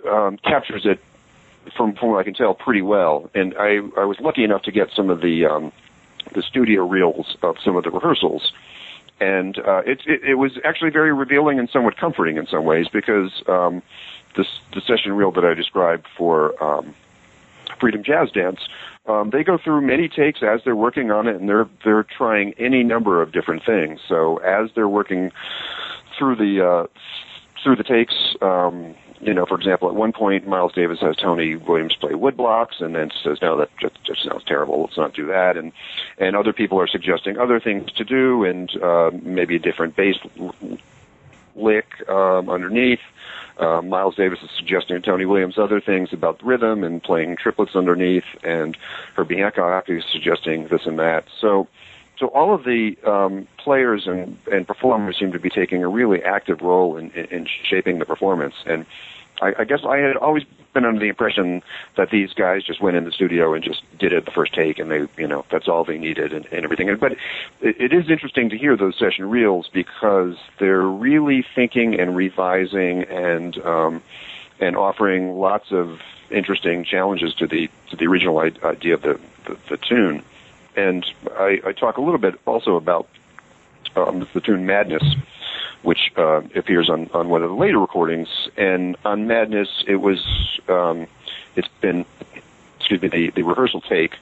uh, 0.08 0.10
um, 0.10 0.38
captures 0.38 0.86
it 0.86 0.98
from 1.76 1.94
from 1.94 2.12
what 2.12 2.20
I 2.20 2.22
can 2.22 2.32
tell 2.32 2.54
pretty 2.54 2.80
well. 2.80 3.30
And 3.34 3.54
I 3.58 3.80
I 3.98 4.06
was 4.06 4.18
lucky 4.18 4.44
enough 4.44 4.62
to 4.62 4.72
get 4.72 4.90
some 4.96 5.10
of 5.10 5.20
the 5.20 5.44
um, 5.44 5.70
the 6.32 6.42
studio 6.42 6.86
reels 6.86 7.36
of 7.42 7.58
some 7.62 7.76
of 7.76 7.84
the 7.84 7.90
rehearsals, 7.90 8.50
and 9.20 9.58
uh, 9.58 9.82
it, 9.84 10.00
it 10.06 10.24
it 10.24 10.34
was 10.36 10.58
actually 10.64 10.90
very 10.90 11.12
revealing 11.12 11.58
and 11.58 11.68
somewhat 11.68 11.98
comforting 11.98 12.38
in 12.38 12.46
some 12.46 12.64
ways 12.64 12.88
because 12.88 13.42
um, 13.46 13.82
this 14.36 14.46
the 14.72 14.80
session 14.80 15.12
reel 15.12 15.32
that 15.32 15.44
I 15.44 15.52
described 15.52 16.06
for 16.16 16.62
um, 16.64 16.94
Freedom 17.80 18.02
Jazz 18.02 18.30
Dance, 18.30 18.60
um, 19.06 19.30
they 19.30 19.42
go 19.42 19.58
through 19.58 19.80
many 19.80 20.08
takes 20.08 20.42
as 20.42 20.60
they're 20.64 20.76
working 20.76 21.10
on 21.10 21.26
it, 21.26 21.36
and 21.36 21.48
they're 21.48 21.68
they're 21.84 22.04
trying 22.04 22.54
any 22.58 22.82
number 22.82 23.22
of 23.22 23.32
different 23.32 23.64
things. 23.64 24.00
So 24.06 24.38
as 24.38 24.70
they're 24.74 24.88
working 24.88 25.32
through 26.18 26.36
the 26.36 26.66
uh, 26.66 26.86
through 27.62 27.76
the 27.76 27.84
takes, 27.84 28.14
um, 28.42 28.94
you 29.20 29.34
know, 29.34 29.46
for 29.46 29.56
example, 29.56 29.88
at 29.88 29.94
one 29.94 30.12
point 30.12 30.46
Miles 30.46 30.72
Davis 30.72 31.00
has 31.00 31.16
Tony 31.16 31.56
Williams 31.56 31.96
play 31.96 32.12
woodblocks, 32.12 32.80
and 32.80 32.94
then 32.94 33.10
says, 33.22 33.38
"No, 33.40 33.56
that 33.56 33.70
just, 33.80 34.02
just 34.04 34.24
sounds 34.24 34.44
terrible. 34.44 34.82
Let's 34.82 34.96
not 34.96 35.14
do 35.14 35.26
that." 35.26 35.56
And 35.56 35.72
and 36.18 36.36
other 36.36 36.52
people 36.52 36.80
are 36.80 36.86
suggesting 36.86 37.38
other 37.38 37.60
things 37.60 37.90
to 37.92 38.04
do, 38.04 38.44
and 38.44 38.70
uh, 38.82 39.10
maybe 39.22 39.56
a 39.56 39.58
different 39.58 39.96
bass 39.96 40.16
lick 41.56 41.86
um, 42.08 42.48
underneath. 42.48 43.00
Uh, 43.58 43.82
Miles 43.82 44.14
Davis 44.14 44.38
is 44.42 44.50
suggesting 44.56 44.96
to 44.96 45.02
Tony 45.02 45.24
Williams 45.24 45.58
other 45.58 45.80
things 45.80 46.10
about 46.12 46.42
rhythm 46.44 46.84
and 46.84 47.02
playing 47.02 47.36
triplets 47.36 47.74
underneath, 47.74 48.24
and 48.44 48.76
Herbie 49.14 49.38
Hancock 49.38 49.88
is 49.88 50.04
suggesting 50.12 50.68
this 50.68 50.82
and 50.86 50.98
that. 50.98 51.24
So, 51.40 51.66
so 52.18 52.28
all 52.28 52.54
of 52.54 52.64
the 52.64 52.96
um, 53.04 53.48
players 53.58 54.06
and, 54.06 54.36
and 54.50 54.66
performers 54.66 55.18
seem 55.18 55.32
to 55.32 55.38
be 55.40 55.50
taking 55.50 55.82
a 55.82 55.88
really 55.88 56.22
active 56.22 56.60
role 56.60 56.96
in, 56.96 57.10
in, 57.10 57.24
in 57.26 57.46
shaping 57.68 57.98
the 57.98 58.04
performance. 58.04 58.54
And 58.66 58.86
I, 59.40 59.54
I 59.60 59.64
guess 59.64 59.80
I 59.84 59.98
had 59.98 60.16
always 60.16 60.44
been 60.74 60.84
under 60.84 61.00
the 61.00 61.08
impression 61.08 61.62
that 61.96 62.10
these 62.10 62.32
guys 62.32 62.62
just 62.64 62.80
went 62.80 62.96
in 62.96 63.04
the 63.04 63.12
studio 63.12 63.54
and 63.54 63.64
just 63.64 63.82
did 63.98 64.12
it 64.12 64.24
the 64.24 64.30
first 64.30 64.54
take, 64.54 64.78
and 64.78 64.90
they, 64.90 65.06
you 65.16 65.26
know, 65.26 65.44
that's 65.50 65.68
all 65.68 65.84
they 65.84 65.98
needed 65.98 66.32
and, 66.32 66.46
and 66.46 66.64
everything. 66.64 66.94
But 66.96 67.12
it, 67.60 67.80
it 67.80 67.92
is 67.92 68.10
interesting 68.10 68.50
to 68.50 68.58
hear 68.58 68.76
those 68.76 68.98
session 68.98 69.28
reels 69.28 69.68
because 69.72 70.36
they're 70.58 70.82
really 70.82 71.44
thinking 71.54 71.98
and 71.98 72.16
revising 72.16 73.04
and 73.04 73.56
um, 73.58 74.02
and 74.60 74.76
offering 74.76 75.38
lots 75.38 75.70
of 75.72 76.00
interesting 76.30 76.84
challenges 76.84 77.34
to 77.34 77.46
the 77.46 77.70
to 77.90 77.96
the 77.96 78.06
original 78.06 78.38
idea 78.38 78.94
of 78.94 79.02
the 79.02 79.20
the, 79.46 79.56
the 79.70 79.76
tune. 79.76 80.22
And 80.76 81.04
I, 81.32 81.60
I 81.66 81.72
talk 81.72 81.96
a 81.96 82.00
little 82.00 82.18
bit 82.20 82.38
also 82.46 82.76
about 82.76 83.08
um, 83.96 84.26
the 84.32 84.40
tune 84.40 84.64
Madness 84.66 85.02
which 85.82 86.12
uh, 86.16 86.42
appears 86.54 86.90
on, 86.90 87.10
on 87.14 87.28
one 87.28 87.42
of 87.42 87.50
the 87.50 87.56
later 87.56 87.78
recordings. 87.78 88.28
And 88.56 88.96
on 89.04 89.26
Madness, 89.26 89.84
it 89.86 89.96
was 89.96 90.24
um, 90.68 91.06
it's 91.56 91.68
been 91.80 92.04
excuse 92.78 93.02
me 93.02 93.08
the, 93.08 93.30
the 93.30 93.42
rehearsal 93.42 93.80
take 93.80 94.14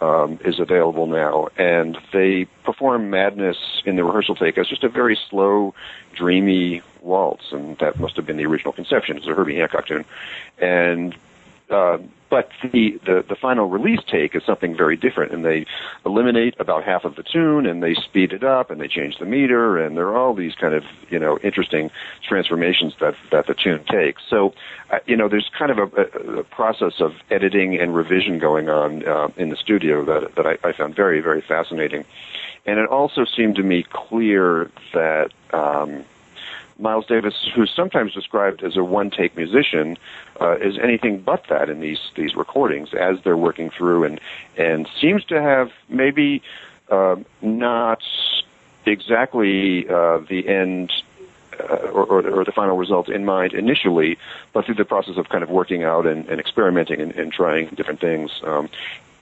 um, 0.00 0.38
is 0.44 0.58
available 0.58 1.06
now, 1.06 1.48
and 1.56 1.98
they 2.12 2.46
perform 2.64 3.10
Madness 3.10 3.56
in 3.84 3.96
the 3.96 4.04
rehearsal 4.04 4.34
take 4.34 4.58
as 4.58 4.68
just 4.68 4.84
a 4.84 4.88
very 4.88 5.18
slow, 5.28 5.74
dreamy 6.14 6.82
waltz, 7.02 7.52
and 7.52 7.76
that 7.78 7.98
must 7.98 8.16
have 8.16 8.26
been 8.26 8.36
the 8.36 8.46
original 8.46 8.72
conception. 8.72 9.16
It's 9.16 9.26
a 9.26 9.34
Herbie 9.34 9.56
Hancock 9.56 9.86
tune, 9.86 10.04
and 10.58 11.14
uh, 11.70 11.98
but 12.30 12.48
the, 12.62 12.98
the, 13.04 13.24
the 13.28 13.34
final 13.34 13.68
release 13.68 13.98
take 14.06 14.36
is 14.36 14.42
something 14.44 14.76
very 14.76 14.96
different, 14.96 15.32
and 15.32 15.44
they 15.44 15.66
eliminate 16.06 16.54
about 16.60 16.84
half 16.84 17.04
of 17.04 17.16
the 17.16 17.24
tune, 17.24 17.66
and 17.66 17.82
they 17.82 17.94
speed 17.94 18.32
it 18.32 18.44
up, 18.44 18.70
and 18.70 18.80
they 18.80 18.86
change 18.86 19.18
the 19.18 19.26
meter, 19.26 19.76
and 19.76 19.96
there 19.96 20.06
are 20.06 20.16
all 20.16 20.32
these 20.32 20.54
kind 20.54 20.72
of 20.72 20.84
you 21.10 21.18
know 21.18 21.38
interesting 21.42 21.90
transformations 22.26 22.94
that 23.00 23.16
that 23.32 23.48
the 23.48 23.54
tune 23.54 23.84
takes. 23.84 24.22
So, 24.30 24.54
uh, 24.90 25.00
you 25.06 25.16
know, 25.16 25.28
there's 25.28 25.50
kind 25.58 25.72
of 25.72 25.92
a, 25.92 26.02
a, 26.38 26.44
process 26.44 27.00
of 27.00 27.14
editing 27.30 27.76
and 27.76 27.94
revision 27.94 28.38
going 28.38 28.68
on 28.68 29.06
uh, 29.06 29.28
in 29.36 29.48
the 29.48 29.56
studio 29.56 30.04
that 30.04 30.36
that 30.36 30.46
I, 30.46 30.56
I 30.62 30.72
found 30.72 30.94
very 30.94 31.20
very 31.20 31.40
fascinating, 31.40 32.04
and 32.64 32.78
it 32.78 32.88
also 32.88 33.24
seemed 33.24 33.56
to 33.56 33.62
me 33.64 33.84
clear 33.90 34.70
that. 34.94 35.32
Um, 35.52 36.04
Miles 36.80 37.06
Davis, 37.06 37.34
who's 37.54 37.70
sometimes 37.74 38.12
described 38.14 38.62
as 38.62 38.76
a 38.76 38.84
one-take 38.84 39.36
musician, 39.36 39.96
uh, 40.40 40.56
is 40.56 40.78
anything 40.78 41.20
but 41.20 41.44
that 41.48 41.68
in 41.68 41.80
these 41.80 42.00
these 42.16 42.34
recordings 42.34 42.94
as 42.94 43.22
they're 43.22 43.36
working 43.36 43.70
through, 43.70 44.04
and 44.04 44.20
and 44.56 44.88
seems 45.00 45.24
to 45.26 45.40
have 45.40 45.70
maybe 45.88 46.42
uh, 46.90 47.16
not 47.42 48.02
exactly 48.86 49.88
uh, 49.88 50.18
the 50.18 50.48
end 50.48 50.92
uh, 51.58 51.74
or, 51.92 52.04
or, 52.04 52.30
or, 52.30 52.44
the 52.44 52.52
final 52.52 52.76
result 52.76 53.08
in 53.08 53.24
mind 53.24 53.52
initially, 53.52 54.16
but 54.52 54.64
through 54.64 54.74
the 54.74 54.84
process 54.84 55.18
of 55.18 55.28
kind 55.28 55.42
of 55.42 55.50
working 55.50 55.82
out 55.82 56.06
and, 56.06 56.26
and 56.28 56.40
experimenting 56.40 57.00
and, 57.00 57.12
and, 57.12 57.32
trying 57.32 57.68
different 57.74 58.00
things, 58.00 58.30
um, 58.44 58.68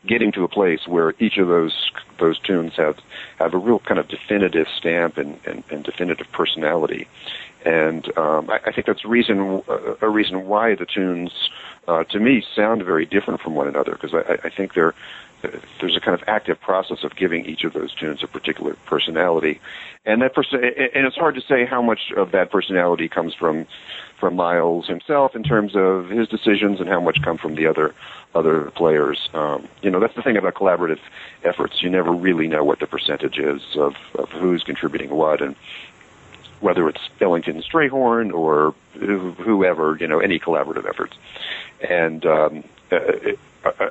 getting 0.06 0.30
to 0.30 0.44
a 0.44 0.48
place 0.48 0.86
where 0.86 1.14
each 1.18 1.38
of 1.38 1.48
those 1.48 1.90
those 2.18 2.38
tunes 2.38 2.74
have 2.76 2.98
have 3.38 3.54
a 3.54 3.58
real 3.58 3.78
kind 3.80 3.98
of 3.98 4.08
definitive 4.08 4.68
stamp 4.76 5.18
and, 5.18 5.38
and, 5.46 5.64
and 5.70 5.84
definitive 5.84 6.30
personality, 6.30 7.08
and 7.68 8.16
um, 8.16 8.48
I, 8.48 8.60
I, 8.66 8.72
think 8.72 8.86
that's 8.86 9.04
reason 9.04 9.62
a 10.00 10.08
reason 10.08 10.46
why 10.46 10.74
the 10.74 10.86
tunes 10.86 11.50
uh, 11.86 12.02
to 12.04 12.18
me 12.18 12.42
sound 12.56 12.82
very 12.82 13.04
different 13.04 13.42
from 13.42 13.54
one 13.54 13.68
another 13.68 13.92
because 13.92 14.14
I, 14.14 14.38
I 14.42 14.48
think 14.48 14.72
they're 14.72 14.94
there's 15.80 15.96
a 15.96 16.00
kind 16.00 16.20
of 16.20 16.26
active 16.26 16.60
process 16.60 17.04
of 17.04 17.14
giving 17.14 17.44
each 17.44 17.62
of 17.62 17.74
those 17.74 17.94
tunes 17.94 18.22
a 18.22 18.26
particular 18.26 18.74
personality, 18.86 19.60
and 20.06 20.22
that 20.22 20.34
person 20.34 20.64
and 20.64 21.06
it's 21.06 21.16
hard 21.16 21.34
to 21.34 21.42
say 21.42 21.66
how 21.66 21.82
much 21.82 22.10
of 22.16 22.32
that 22.32 22.50
personality 22.50 23.06
comes 23.08 23.34
from 23.34 23.66
from 24.18 24.34
Miles 24.34 24.88
himself 24.88 25.36
in 25.36 25.42
terms 25.44 25.76
of 25.76 26.08
his 26.08 26.26
decisions 26.26 26.80
and 26.80 26.88
how 26.88 27.00
much 27.00 27.22
come 27.22 27.36
from 27.36 27.54
the 27.54 27.66
other 27.66 27.94
other 28.34 28.70
players. 28.72 29.28
Um, 29.34 29.68
you 29.82 29.90
know, 29.90 30.00
that's 30.00 30.14
the 30.14 30.22
thing 30.22 30.36
about 30.36 30.54
collaborative 30.54 31.00
efforts. 31.44 31.82
You 31.82 31.90
never 31.90 32.12
really 32.12 32.46
know 32.46 32.64
what 32.64 32.80
the 32.80 32.86
percentage 32.86 33.38
is 33.38 33.62
of, 33.76 33.94
of 34.14 34.30
who's 34.30 34.62
contributing 34.62 35.10
what, 35.10 35.40
and 35.40 35.54
whether 36.60 36.88
it's 36.88 37.00
Ellington 37.20 37.62
Strayhorn 37.62 38.32
or 38.32 38.74
whoever, 38.94 39.96
you 40.00 40.06
know, 40.06 40.20
any 40.20 40.38
collaborative 40.38 40.88
efforts. 40.88 41.16
And 41.88 42.24
um, 42.26 42.64
it, 42.90 43.38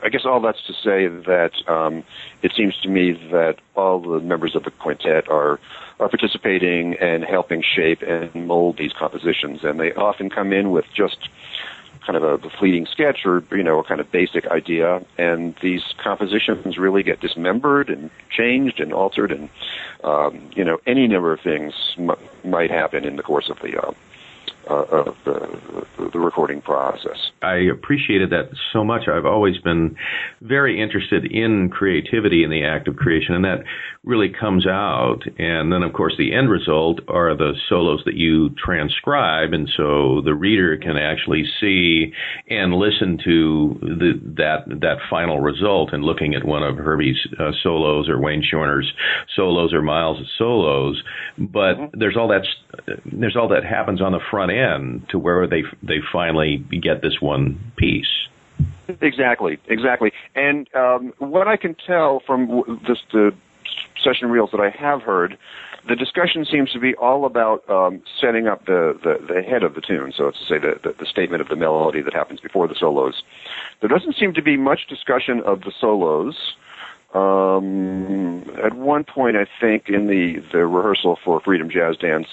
I 0.04 0.10
guess 0.10 0.26
all 0.26 0.40
that's 0.40 0.66
to 0.68 0.74
say 0.74 1.08
that 1.08 1.52
um, 1.68 2.04
it 2.42 2.54
seems 2.54 2.80
to 2.82 2.90
me 2.90 3.12
that 3.32 3.58
all 3.76 4.00
the 4.00 4.20
members 4.20 4.56
of 4.56 4.64
the 4.64 4.72
quintet 4.72 5.30
are 5.30 5.60
are 6.00 6.10
participating 6.10 6.94
and 6.96 7.24
helping 7.24 7.64
shape 7.64 8.04
and 8.04 8.48
mold 8.48 8.78
these 8.78 8.94
compositions, 8.94 9.64
and 9.64 9.80
they 9.80 9.94
often 9.94 10.30
come 10.30 10.54
in 10.54 10.70
with 10.70 10.86
just 10.94 11.30
kind 12.08 12.24
of 12.24 12.46
a, 12.46 12.50
fleeting 12.50 12.86
sketch 12.86 13.26
or 13.26 13.44
you 13.52 13.62
know 13.62 13.80
a 13.80 13.84
kind 13.84 14.00
of 14.00 14.10
basic 14.12 14.48
idea, 14.48 15.06
and 15.18 15.56
these 15.62 15.84
compositions 16.02 16.78
really 16.78 17.04
get 17.04 17.20
dismembered 17.20 17.90
and 17.90 18.10
changed 18.32 18.80
and 18.80 18.94
altered, 18.94 19.32
and 19.32 19.50
um, 20.04 20.50
you 20.56 20.64
know 20.64 20.80
any 20.88 21.06
number 21.08 21.34
of 21.34 21.42
things 21.42 21.74
m- 21.98 22.16
might 22.46 22.72
happen 22.72 23.04
in 23.04 23.18
the 23.18 23.24
course 23.24 23.50
of 23.50 23.60
the 23.60 23.78
uh, 23.78 23.92
uh, 24.70 24.84
of 24.84 25.18
the, 25.26 26.10
the 26.12 26.20
recording 26.20 26.62
process. 26.62 27.32
I 27.42 27.56
appreciated 27.56 28.30
that 28.32 28.50
so 28.74 28.84
much. 28.84 29.08
I've 29.08 29.26
always 29.26 29.58
been 29.60 29.96
very 30.42 30.82
interested 30.82 31.26
in 31.26 31.70
creativity 31.70 32.44
in 32.44 32.50
the 32.50 32.64
act 32.64 32.88
of 32.88 32.96
creation, 32.96 33.36
and 33.36 33.46
that 33.46 33.64
really 34.08 34.30
comes 34.30 34.66
out. 34.66 35.20
And 35.38 35.72
then, 35.72 35.84
of 35.84 35.94
course, 35.94 36.16
the 36.18 36.34
end 36.34 36.50
result 36.50 37.02
are 37.08 37.36
the 37.36 37.54
solos 37.68 38.02
that 38.06 38.16
you 38.16 38.50
transcribe, 38.52 39.54
and 39.54 39.70
so 39.76 40.22
the 40.24 40.34
reader 40.34 40.78
can 40.78 40.98
actually 40.98 41.44
see 41.60 42.14
and 42.50 42.74
listen 42.74 43.20
to 43.26 43.78
the, 43.82 44.12
that 44.38 44.80
that 44.82 44.98
final 45.10 45.40
result. 45.42 45.94
And 45.94 46.04
looking 46.04 46.34
at 46.34 46.46
one 46.46 46.64
of 46.64 46.78
Herbie's 46.78 47.20
uh, 47.40 47.52
solos 47.62 48.10
or 48.10 48.20
Wayne 48.20 48.44
Shorter's 48.44 48.92
solos 49.36 49.74
or 49.74 49.82
Miles' 49.82 50.26
solos, 50.38 51.04
but 51.38 51.76
mm-hmm. 51.76 52.00
there's 52.00 52.16
all 52.18 52.30
that 52.30 52.46
there's 53.06 53.36
all 53.36 53.50
that 53.50 53.66
happens 53.66 54.02
on 54.02 54.14
the 54.14 54.22
front 54.32 54.52
end 54.52 55.08
to 55.10 55.20
where 55.20 55.48
they 55.48 55.64
they 55.84 56.00
finally 56.12 56.66
get 56.82 57.02
this 57.02 57.20
one 57.20 57.74
piece. 57.78 58.06
Exactly, 59.02 59.58
exactly. 59.68 60.12
And 60.34 60.68
um, 60.74 61.14
what 61.20 61.48
I 61.48 61.58
can 61.58 61.76
tell 61.86 62.22
from 62.26 62.80
this, 62.88 62.98
the 63.12 63.32
session 64.04 64.30
reels 64.30 64.50
that 64.52 64.60
I 64.60 64.70
have 64.70 65.02
heard, 65.02 65.38
the 65.88 65.96
discussion 65.96 66.46
seems 66.50 66.72
to 66.72 66.80
be 66.80 66.94
all 66.96 67.26
about 67.26 67.68
um, 67.70 68.02
setting 68.20 68.48
up 68.48 68.66
the, 68.66 68.98
the, 69.04 69.34
the, 69.34 69.42
head 69.42 69.64
of 69.64 69.76
the 69.76 69.82
tune. 69.82 70.12
So 70.16 70.28
it's 70.28 70.40
to 70.40 70.46
say 70.46 70.60
the, 70.60 70.74
the, 70.84 70.96
the, 71.00 71.06
statement 71.06 71.42
of 71.42 71.48
the 71.48 71.56
melody 71.56 72.02
that 72.02 72.14
happens 72.14 72.40
before 72.40 72.68
the 72.68 72.76
solos. 72.78 73.24
There 73.80 73.90
doesn't 73.90 74.16
seem 74.20 74.34
to 74.34 74.42
be 74.42 74.58
much 74.58 74.82
discussion 74.90 75.42
of 75.46 75.62
the 75.62 75.72
solos. 75.80 76.36
Um, 77.14 78.44
at 78.64 78.76
one 78.76 79.06
point, 79.06 79.38
I 79.38 79.48
think 79.62 79.86
in 79.88 80.08
the, 80.08 80.44
the 80.52 80.66
rehearsal 80.66 81.18
for 81.24 81.40
Freedom 81.40 81.70
Jazz 81.70 81.96
Dance, 81.98 82.28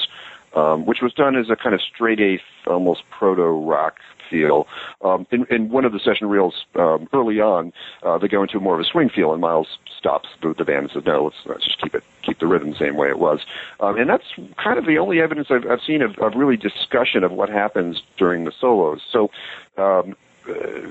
um, 0.57 0.85
which 0.85 0.98
was 1.00 1.12
done 1.12 1.37
as 1.37 1.46
a 1.50 1.57
kind 1.57 1.74
of 1.74 1.81
straight 1.81 2.20
eighth, 2.20 2.42
almost 2.66 3.03
proto 3.16 3.42
rock 3.42 3.94
feel. 4.28 4.66
Um, 5.02 5.26
in, 5.30 5.46
in 5.50 5.70
one 5.70 5.84
of 5.84 5.92
the 5.92 5.98
session 5.98 6.28
reels 6.28 6.64
um, 6.76 7.08
early 7.12 7.40
on, 7.40 7.72
uh, 8.02 8.18
they 8.18 8.28
go 8.28 8.42
into 8.42 8.60
more 8.60 8.74
of 8.74 8.80
a 8.80 8.84
swing 8.84 9.08
feel, 9.08 9.32
and 9.32 9.40
Miles 9.40 9.78
stops 9.96 10.28
the, 10.42 10.54
the 10.54 10.64
band 10.64 10.84
and 10.84 10.90
says, 10.92 11.04
"No, 11.04 11.24
let's, 11.24 11.37
let's 11.46 11.64
just 11.64 11.80
keep 11.80 11.94
it, 11.94 12.04
keep 12.22 12.38
the 12.38 12.46
rhythm 12.46 12.70
the 12.70 12.78
same 12.78 12.96
way 12.96 13.08
it 13.08 13.18
was." 13.18 13.40
Um, 13.80 13.98
and 13.98 14.08
that's 14.08 14.26
kind 14.56 14.78
of 14.78 14.87
the 14.87 14.98
only 14.98 15.20
evidence 15.20 15.48
I've, 15.50 15.66
I've 15.70 15.82
seen 15.82 16.02
of, 16.02 16.18
of 16.18 16.34
really 16.34 16.56
discussion 16.56 17.24
of 17.24 17.32
what 17.32 17.48
happens 17.48 18.02
during 18.16 18.44
the 18.44 18.52
solos. 18.52 19.00
So. 19.10 19.30
Um, 19.76 20.16
uh, 20.48 20.90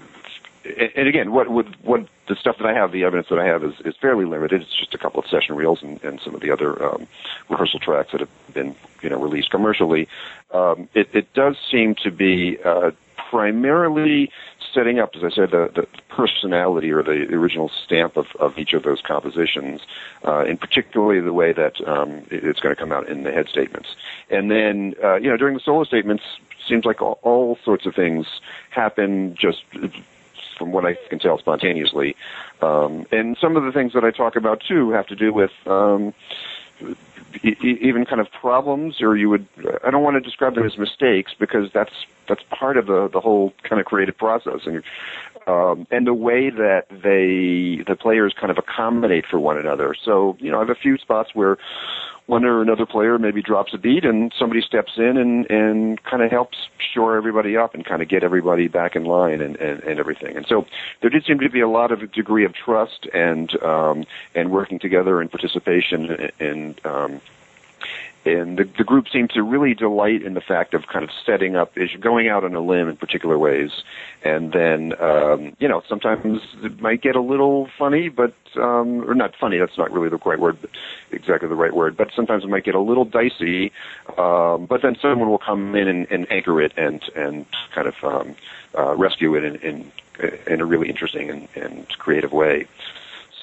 and 0.66 1.08
again, 1.08 1.32
what 1.32 1.50
what 1.50 1.66
what 1.84 2.08
the 2.28 2.36
stuff 2.36 2.58
that 2.58 2.66
I 2.66 2.74
have, 2.74 2.92
the 2.92 3.04
evidence 3.04 3.28
that 3.30 3.40
I 3.40 3.46
have 3.46 3.64
is, 3.64 3.74
is 3.84 3.96
fairly 3.98 4.26
limited. 4.26 4.62
It's 4.62 4.76
just 4.76 4.94
a 4.94 4.98
couple 4.98 5.20
of 5.20 5.28
session 5.28 5.56
reels 5.56 5.84
and, 5.84 6.02
and 6.04 6.22
some 6.22 6.36
of 6.36 6.42
the 6.42 6.52
other 6.52 6.82
um, 6.84 7.08
rehearsal 7.50 7.80
tracks 7.80 8.12
that 8.12 8.22
have 8.22 8.30
been 8.54 8.76
you 9.02 9.10
know 9.10 9.20
released 9.20 9.52
commercially. 9.52 10.08
Um, 10.54 10.88
it, 10.94 11.10
it 11.14 11.34
does 11.34 11.58
seem 11.70 11.96
to 12.04 12.12
be 12.12 12.58
uh, 12.64 12.92
primarily 13.34 14.30
setting 14.76 15.00
up, 15.00 15.16
as 15.16 15.24
I 15.24 15.32
said, 15.32 15.50
the, 15.50 15.72
the 15.74 15.88
personality 16.08 16.92
or 16.92 17.02
the 17.02 17.34
original 17.34 17.72
stamp 17.84 18.16
of, 18.16 18.28
of 18.40 18.60
each 18.60 18.74
of 18.74 18.84
those 18.84 19.02
compositions, 19.02 19.82
uh, 20.24 20.46
in 20.46 20.56
particularly 20.56 21.20
the 21.20 21.34
way 21.34 21.52
that 21.52 21.82
um, 21.88 22.28
it's 22.30 22.60
going 22.60 22.76
to 22.76 22.80
come 22.80 22.92
out 22.92 23.10
in 23.10 23.24
the 23.24 23.32
head 23.32 23.48
statements. 23.48 23.96
And 24.30 24.52
then, 24.52 24.94
uh, 25.04 25.16
you 25.16 25.32
know, 25.32 25.38
during 25.38 25.56
the 25.56 25.62
solo 25.62 25.84
statements, 25.84 26.24
seems 26.68 26.86
like 26.86 27.02
all, 27.02 27.18
all 27.24 27.58
sorts 27.66 27.88
of 27.88 27.96
things 27.96 28.28
happen 28.70 29.36
just 29.36 29.64
from 30.56 30.72
what 30.72 30.86
I 30.86 30.94
can 31.10 31.18
tell, 31.18 31.40
spontaneously. 31.40 32.16
Um, 32.62 33.08
and 33.12 33.36
some 33.42 33.58
of 33.58 33.64
the 33.64 33.72
things 33.72 33.94
that 33.94 34.04
I 34.04 34.12
talk 34.12 34.36
about 34.36 34.62
too 34.62 34.92
have 34.92 35.08
to 35.08 35.16
do 35.16 35.34
with 35.34 35.52
um, 35.66 36.14
even 37.42 38.06
kind 38.06 38.22
of 38.22 38.32
problems, 38.32 39.02
or 39.02 39.18
you 39.18 39.30
would. 39.30 39.48
I 39.84 39.92
don't 39.92 40.04
want 40.04 40.16
to 40.16 40.22
describe 40.22 40.56
them 40.56 40.66
as 40.66 40.78
mistakes 40.78 41.34
because 41.38 41.72
that's 41.74 41.94
that's 42.28 42.44
part 42.50 42.78
of 42.78 42.86
the 42.86 43.10
the 43.12 43.20
whole 43.20 43.54
kind 43.64 43.80
of 43.80 43.86
creative 43.86 44.18
process, 44.18 44.62
and 44.66 44.84
um, 45.48 45.88
and 45.92 46.08
the 46.08 46.14
way 46.14 46.50
that 46.50 46.86
they 46.90 47.84
the 47.84 47.96
players 47.96 48.34
kind 48.40 48.52
of 48.52 48.58
accommodate 48.58 49.26
for 49.30 49.40
one 49.40 49.58
another. 49.58 49.96
So 50.04 50.38
you 50.40 50.52
know, 50.52 50.58
I 50.58 50.60
have 50.62 50.70
a 50.70 50.76
few 50.76 50.98
spots 50.98 51.32
where 51.34 51.58
one 52.26 52.46
or 52.46 52.62
another 52.62 52.86
player 52.86 53.20
maybe 53.20 53.42
drops 53.42 53.74
a 53.74 53.78
beat 53.78 54.06
and 54.06 54.34
somebody 54.38 54.62
steps 54.62 54.94
in 54.98 55.18
and 55.18 55.50
and 55.52 56.02
kind 56.04 56.24
of 56.24 56.32
helps 56.32 56.58
shore 56.94 57.18
everybody 57.18 57.58
up 57.58 57.74
and 57.74 57.86
kind 57.86 58.02
of 58.02 58.08
get 58.08 58.24
everybody 58.24 58.68
back 58.68 58.96
in 58.96 59.04
line 59.04 59.42
and, 59.42 59.58
and 59.58 59.84
and 59.84 60.00
everything 60.00 60.38
and 60.38 60.46
so 60.48 60.66
there 61.02 61.10
did 61.10 61.26
seem 61.26 61.40
to 61.40 61.50
be 61.50 61.60
a 61.60 61.68
lot 61.68 61.92
of 61.92 62.12
degree 62.12 62.46
of 62.46 62.54
trust 62.54 63.08
and 63.14 63.62
um 63.64 64.06
and 64.36 64.52
working 64.52 64.80
together 64.80 65.20
and 65.20 65.30
participation 65.30 66.32
and 66.40 66.86
um 66.86 67.20
and 68.26 68.58
the, 68.58 68.64
the 68.78 68.84
group 68.84 69.08
seemed 69.10 69.32
to 69.32 69.44
really 69.44 69.74
delight 69.74 70.22
in 70.22 70.34
the 70.34 70.42
fact 70.42 70.74
of 70.74 70.88
kind 70.88 71.04
of 71.04 71.10
setting 71.26 71.56
up 71.56 71.78
is 71.78 71.90
going 72.00 72.30
out 72.30 72.44
on 72.44 72.56
a 72.56 72.62
limb 72.62 72.88
in 72.88 72.96
particular 72.98 73.38
ways. 73.38 73.72
And 74.24 74.54
then 74.54 74.94
um 75.02 75.56
you 75.60 75.68
know 75.68 75.82
sometimes 75.88 76.42
it 76.64 76.80
might 76.82 77.02
get 77.02 77.16
a 77.16 77.22
little 77.22 77.70
funny 77.78 78.10
but 78.10 78.34
um 78.56 79.10
or 79.10 79.14
not 79.14 79.36
funny 79.36 79.58
that's 79.58 79.78
not 79.78 79.92
really 79.92 80.10
the 80.10 80.18
right 80.26 80.40
word 80.40 80.58
exactly 81.12 81.50
the 81.50 81.56
right 81.56 81.74
word 81.74 81.98
but 81.98 82.10
sometimes 82.16 82.44
it 82.44 82.50
might 82.50 82.64
get 82.64 82.76
a 82.76 82.80
little 82.80 83.06
dicey 83.06 83.72
um 84.18 84.66
but 84.66 84.82
then 84.82 84.96
someone 85.02 85.30
will 85.30 85.38
come 85.38 85.76
in 85.76 85.88
and, 85.88 86.08
and 86.10 86.32
anchor 86.32 86.62
it 86.62 86.72
and 86.78 87.04
and 87.16 87.46
kind 87.74 87.88
of 87.88 87.96
um 88.04 88.36
uh 88.78 88.96
rescue 88.96 89.36
it 89.36 89.44
in 89.44 89.56
in 89.58 89.92
in 90.48 90.62
a 90.62 90.66
really 90.66 90.90
interesting 90.90 91.30
and, 91.30 91.48
and 91.56 91.90
creative 91.98 92.32
way 92.32 92.68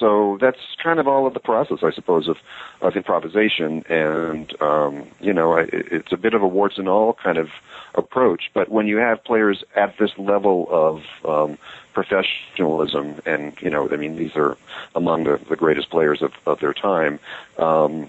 so 0.01 0.39
that's 0.41 0.57
kind 0.83 0.99
of 0.99 1.07
all 1.07 1.27
of 1.27 1.35
the 1.35 1.39
process, 1.39 1.83
I 1.83 1.91
suppose, 1.91 2.27
of 2.27 2.37
of 2.81 2.95
improvisation. 2.97 3.85
And 3.87 4.59
um, 4.59 5.07
you 5.21 5.31
know, 5.31 5.55
it's 5.55 6.11
a 6.11 6.17
bit 6.17 6.33
of 6.33 6.41
a 6.41 6.47
warts 6.47 6.79
and 6.79 6.89
all 6.89 7.13
kind 7.13 7.37
of 7.37 7.49
approach. 7.93 8.49
But 8.53 8.69
when 8.69 8.87
you 8.87 8.97
have 8.97 9.23
players 9.23 9.63
at 9.75 9.95
this 9.99 10.09
level 10.17 10.67
of 10.71 11.03
um, 11.23 11.57
professionalism, 11.93 13.21
and 13.27 13.53
you 13.61 13.69
know, 13.69 13.87
I 13.91 13.95
mean, 13.95 14.15
these 14.15 14.35
are 14.35 14.57
among 14.95 15.25
the, 15.25 15.39
the 15.47 15.55
greatest 15.55 15.91
players 15.91 16.23
of, 16.23 16.33
of 16.47 16.59
their 16.61 16.73
time. 16.73 17.19
Um, 17.59 18.07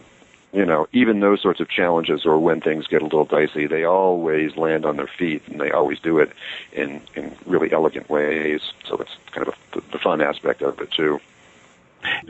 you 0.54 0.64
know, 0.66 0.86
even 0.92 1.20
those 1.20 1.40
sorts 1.40 1.60
of 1.60 1.68
challenges 1.68 2.26
or 2.26 2.38
when 2.38 2.60
things 2.60 2.86
get 2.86 3.00
a 3.00 3.04
little 3.04 3.24
dicey, 3.24 3.66
they 3.66 3.84
always 3.84 4.56
land 4.56 4.84
on 4.84 4.96
their 4.96 5.06
feet 5.06 5.42
and 5.48 5.58
they 5.58 5.70
always 5.70 5.98
do 5.98 6.18
it 6.18 6.30
in, 6.72 7.00
in 7.16 7.34
really 7.46 7.72
elegant 7.72 8.10
ways. 8.10 8.60
So 8.86 8.96
that's 8.96 9.16
kind 9.30 9.48
of 9.48 9.54
a, 9.54 9.80
the 9.92 9.98
fun 9.98 10.20
aspect 10.20 10.60
of 10.60 10.78
it 10.78 10.90
too. 10.90 11.20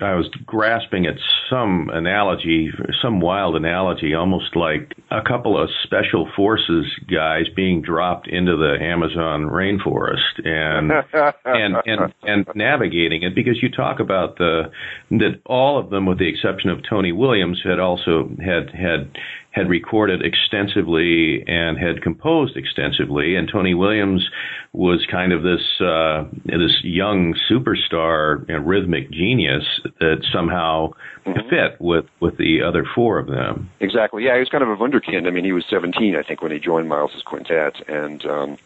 I 0.01 0.15
was 0.15 0.29
grasping 0.47 1.07
at 1.07 1.17
some 1.49 1.91
analogy, 1.93 2.71
some 3.01 3.21
wild 3.21 3.57
analogy, 3.57 4.15
almost 4.15 4.57
like 4.57 4.95
a 5.11 5.23
couple 5.23 5.63
of 5.63 5.71
special 5.85 6.31
forces 6.35 6.87
guys 7.11 7.49
being 7.55 7.83
dropped 7.83 8.29
into 8.29 8.57
the 8.57 8.83
Amazon 8.83 9.43
rainforest 9.43 10.45
and 10.45 10.93
and 11.45 11.77
and 11.87 12.15
and 12.23 12.49
navigating 12.55 13.23
it. 13.23 13.35
Because 13.35 13.63
you 13.63 13.71
talk 13.71 14.01
about 14.01 14.39
the 14.39 14.71
that 15.11 15.41
all 15.47 15.79
of 15.79 15.91
them 15.91 16.07
with 16.07 16.19
the 16.19 16.29
exception 16.29 16.71
of 16.71 16.81
Tony 16.89 17.13
Williams 17.13 17.61
had 17.65 17.79
also 17.79 18.31
had 18.45 18.71
had 18.71 19.17
had 19.53 19.69
recorded 19.69 20.23
extensively 20.23 21.45
and 21.47 21.79
had 21.79 22.03
composed 22.03 22.57
extensively 22.57 23.37
and 23.37 23.49
Tony 23.49 23.75
Williams 23.75 24.29
was 24.73 25.07
kind 25.11 25.33
of 25.33 25.43
this 25.43 25.81
uh, 25.81 26.25
this 26.45 26.83
young 26.83 27.35
superstar 27.51 28.49
and 28.49 28.67
rhythmic 28.67 29.11
genius 29.11 29.65
that 30.01 30.25
somehow 30.33 30.91
mm-hmm. 31.27 31.49
fit 31.49 31.81
with 31.81 32.07
with 32.21 32.37
the 32.39 32.63
other 32.63 32.85
four 32.95 33.19
of 33.19 33.27
them. 33.27 33.71
Exactly. 33.81 34.25
Yeah, 34.25 34.35
he 34.35 34.41
was 34.41 34.49
kind 34.49 34.63
of 34.63 34.71
a 34.71 34.77
wunderkind. 34.77 35.27
I 35.27 35.31
mean, 35.31 35.45
he 35.45 35.53
was 35.53 35.65
17, 35.69 36.17
I 36.17 36.23
think, 36.23 36.43
when 36.43 36.53
he 36.53 36.59
joined 36.59 36.89
Miles's 36.89 37.23
quintet, 37.23 37.87
and 37.89 38.25
um, 38.25 38.59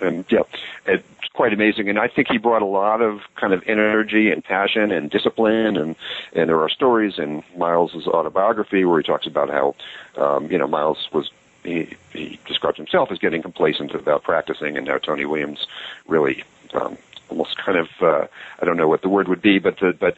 and 0.00 0.24
yeah, 0.28 0.42
it's 0.86 1.21
quite 1.34 1.52
amazing. 1.52 1.88
And 1.88 1.98
I 1.98 2.08
think 2.08 2.28
he 2.30 2.38
brought 2.38 2.62
a 2.62 2.66
lot 2.66 3.00
of 3.00 3.20
kind 3.36 3.52
of 3.52 3.62
energy 3.66 4.30
and 4.30 4.44
passion 4.44 4.90
and 4.90 5.10
discipline. 5.10 5.76
And 5.76 5.96
and 6.34 6.48
there 6.48 6.60
are 6.60 6.68
stories 6.68 7.18
in 7.18 7.42
Miles's 7.56 8.06
autobiography 8.06 8.84
where 8.84 9.00
he 9.00 9.06
talks 9.06 9.26
about 9.26 9.50
how 9.50 9.74
um, 10.16 10.50
you 10.50 10.58
know 10.58 10.66
Miles 10.66 11.08
was 11.12 11.30
he, 11.64 11.94
he 12.12 12.38
describes 12.46 12.76
himself 12.76 13.10
as 13.12 13.18
getting 13.18 13.42
complacent 13.42 13.94
about 13.94 14.22
practicing, 14.24 14.76
and 14.76 14.88
how 14.88 14.98
Tony 14.98 15.24
Williams 15.24 15.66
really 16.06 16.44
um, 16.74 16.96
almost 17.28 17.56
kind 17.56 17.78
of 17.78 17.88
uh, 18.00 18.26
I 18.60 18.64
don't 18.64 18.76
know 18.76 18.88
what 18.88 19.02
the 19.02 19.08
word 19.08 19.28
would 19.28 19.42
be, 19.42 19.58
but 19.58 19.78
the, 19.78 19.92
but 19.92 20.16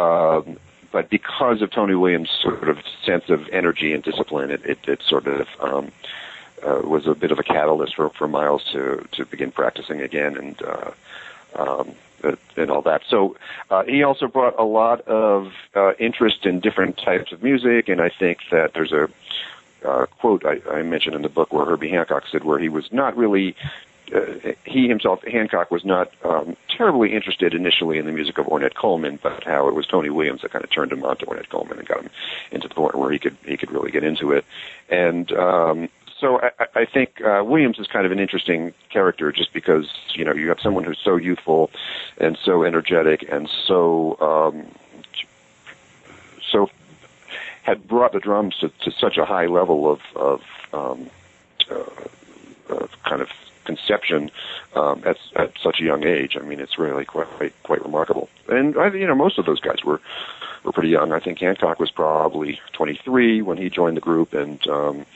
um, 0.00 0.58
but 0.90 1.10
because 1.10 1.60
of 1.62 1.70
Tony 1.70 1.94
Williams' 1.94 2.30
sort 2.42 2.68
of 2.68 2.78
sense 3.04 3.28
of 3.28 3.48
energy 3.48 3.92
and 3.92 4.02
discipline, 4.02 4.50
it, 4.50 4.64
it, 4.64 4.78
it 4.88 5.02
sort 5.02 5.26
of 5.26 5.46
um, 5.60 5.86
uh, 5.86 5.90
was 6.62 7.06
a 7.06 7.14
bit 7.14 7.30
of 7.30 7.38
a 7.38 7.42
catalyst 7.42 7.94
for, 7.96 8.10
for 8.10 8.28
Miles 8.28 8.64
to 8.72 9.06
to 9.12 9.24
begin 9.26 9.50
practicing 9.50 10.00
again 10.00 10.36
and 10.36 10.62
uh, 10.62 10.90
um, 11.56 11.92
and 12.56 12.70
all 12.70 12.82
that. 12.82 13.02
So 13.08 13.36
uh, 13.70 13.84
he 13.84 14.02
also 14.02 14.26
brought 14.26 14.58
a 14.58 14.64
lot 14.64 15.02
of 15.02 15.52
uh, 15.74 15.92
interest 15.94 16.46
in 16.46 16.60
different 16.60 16.96
types 16.98 17.32
of 17.32 17.42
music, 17.42 17.88
and 17.88 18.00
I 18.00 18.08
think 18.08 18.38
that 18.50 18.74
there's 18.74 18.92
a 18.92 19.08
uh, 19.84 20.06
quote 20.06 20.44
I, 20.44 20.60
I 20.70 20.82
mentioned 20.82 21.14
in 21.14 21.22
the 21.22 21.28
book 21.28 21.52
where 21.52 21.64
Herbie 21.64 21.90
Hancock 21.90 22.24
said 22.30 22.44
where 22.44 22.58
he 22.58 22.68
was 22.68 22.92
not 22.92 23.16
really 23.16 23.54
uh, 24.14 24.52
he 24.64 24.88
himself, 24.88 25.22
Hancock, 25.24 25.70
was 25.70 25.84
not 25.84 26.10
um, 26.24 26.56
terribly 26.68 27.12
interested 27.12 27.54
initially 27.54 27.98
in 27.98 28.06
the 28.06 28.12
music 28.12 28.38
of 28.38 28.46
Ornette 28.46 28.74
Coleman, 28.74 29.18
but 29.22 29.44
how 29.44 29.68
it 29.68 29.74
was 29.74 29.86
Tony 29.86 30.10
Williams 30.10 30.42
that 30.42 30.50
kind 30.50 30.64
of 30.64 30.70
turned 30.70 30.92
him 30.92 31.04
on 31.04 31.16
to 31.18 31.26
Ornette 31.26 31.48
Coleman 31.48 31.78
and 31.78 31.86
got 31.86 32.00
him 32.00 32.10
into 32.50 32.68
the 32.68 32.74
point 32.74 32.94
where 32.94 33.10
he 33.10 33.18
could 33.18 33.36
he 33.44 33.56
could 33.56 33.70
really 33.70 33.90
get 33.90 34.04
into 34.04 34.32
it. 34.32 34.44
And 34.88 35.30
um, 35.32 35.88
so 36.20 36.40
I, 36.40 36.50
I 36.74 36.84
think 36.84 37.20
uh, 37.22 37.42
Williams 37.44 37.78
is 37.78 37.86
kind 37.86 38.06
of 38.06 38.12
an 38.12 38.18
interesting 38.18 38.72
character, 38.90 39.32
just 39.32 39.52
because 39.52 39.86
you 40.14 40.24
know 40.24 40.32
you 40.32 40.48
have 40.48 40.60
someone 40.60 40.84
who's 40.84 40.98
so 41.02 41.16
youthful 41.16 41.70
and 42.18 42.36
so 42.42 42.64
energetic 42.64 43.24
and 43.30 43.48
so 43.66 44.18
um, 44.20 44.66
so 46.50 46.70
had 47.62 47.86
brought 47.86 48.12
the 48.12 48.20
drums 48.20 48.56
to, 48.58 48.68
to 48.80 48.90
such 48.90 49.16
a 49.16 49.24
high 49.24 49.46
level 49.46 49.90
of 49.90 50.00
of 50.16 50.42
um, 50.72 51.10
uh, 51.70 51.84
uh, 52.70 52.86
kind 53.04 53.22
of 53.22 53.28
conception 53.64 54.30
um, 54.74 55.02
at, 55.04 55.18
at 55.36 55.52
such 55.62 55.78
a 55.80 55.84
young 55.84 56.04
age. 56.04 56.36
I 56.40 56.42
mean, 56.42 56.58
it's 56.58 56.78
really 56.78 57.04
quite 57.04 57.28
quite 57.28 57.62
quite 57.62 57.82
remarkable. 57.82 58.28
And 58.48 58.76
I, 58.76 58.88
you 58.88 59.06
know, 59.06 59.14
most 59.14 59.38
of 59.38 59.44
those 59.44 59.60
guys 59.60 59.84
were 59.84 60.00
were 60.64 60.72
pretty 60.72 60.88
young. 60.88 61.12
I 61.12 61.20
think 61.20 61.38
Hancock 61.38 61.78
was 61.78 61.90
probably 61.90 62.60
23 62.72 63.42
when 63.42 63.58
he 63.58 63.70
joined 63.70 63.96
the 63.96 64.00
group, 64.00 64.32
and 64.32 64.66
um, 64.66 65.06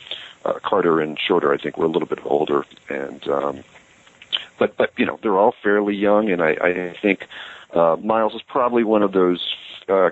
uh, 0.44 0.54
Carter 0.62 1.00
and 1.00 1.18
Shorter, 1.18 1.52
I 1.52 1.58
think, 1.58 1.76
were 1.76 1.86
a 1.86 1.88
little 1.88 2.08
bit 2.08 2.20
older, 2.24 2.64
and 2.88 3.26
um, 3.28 3.64
but 4.58 4.76
but 4.76 4.92
you 4.96 5.06
know 5.06 5.18
they're 5.22 5.38
all 5.38 5.54
fairly 5.62 5.94
young, 5.94 6.30
and 6.30 6.42
I, 6.42 6.50
I 6.50 6.96
think 7.00 7.26
uh, 7.72 7.96
Miles 8.02 8.34
is 8.34 8.42
probably 8.42 8.84
one 8.84 9.02
of 9.02 9.12
those 9.12 9.54
uh, 9.88 10.10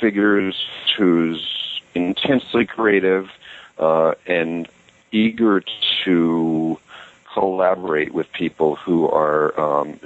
figures 0.00 0.66
who's 0.96 1.80
intensely 1.94 2.66
creative 2.66 3.30
uh, 3.78 4.14
and 4.26 4.68
eager 5.12 5.62
to 6.04 6.78
collaborate 7.32 8.14
with 8.14 8.30
people 8.32 8.76
who 8.76 9.08
are 9.08 9.58
um, 9.60 10.00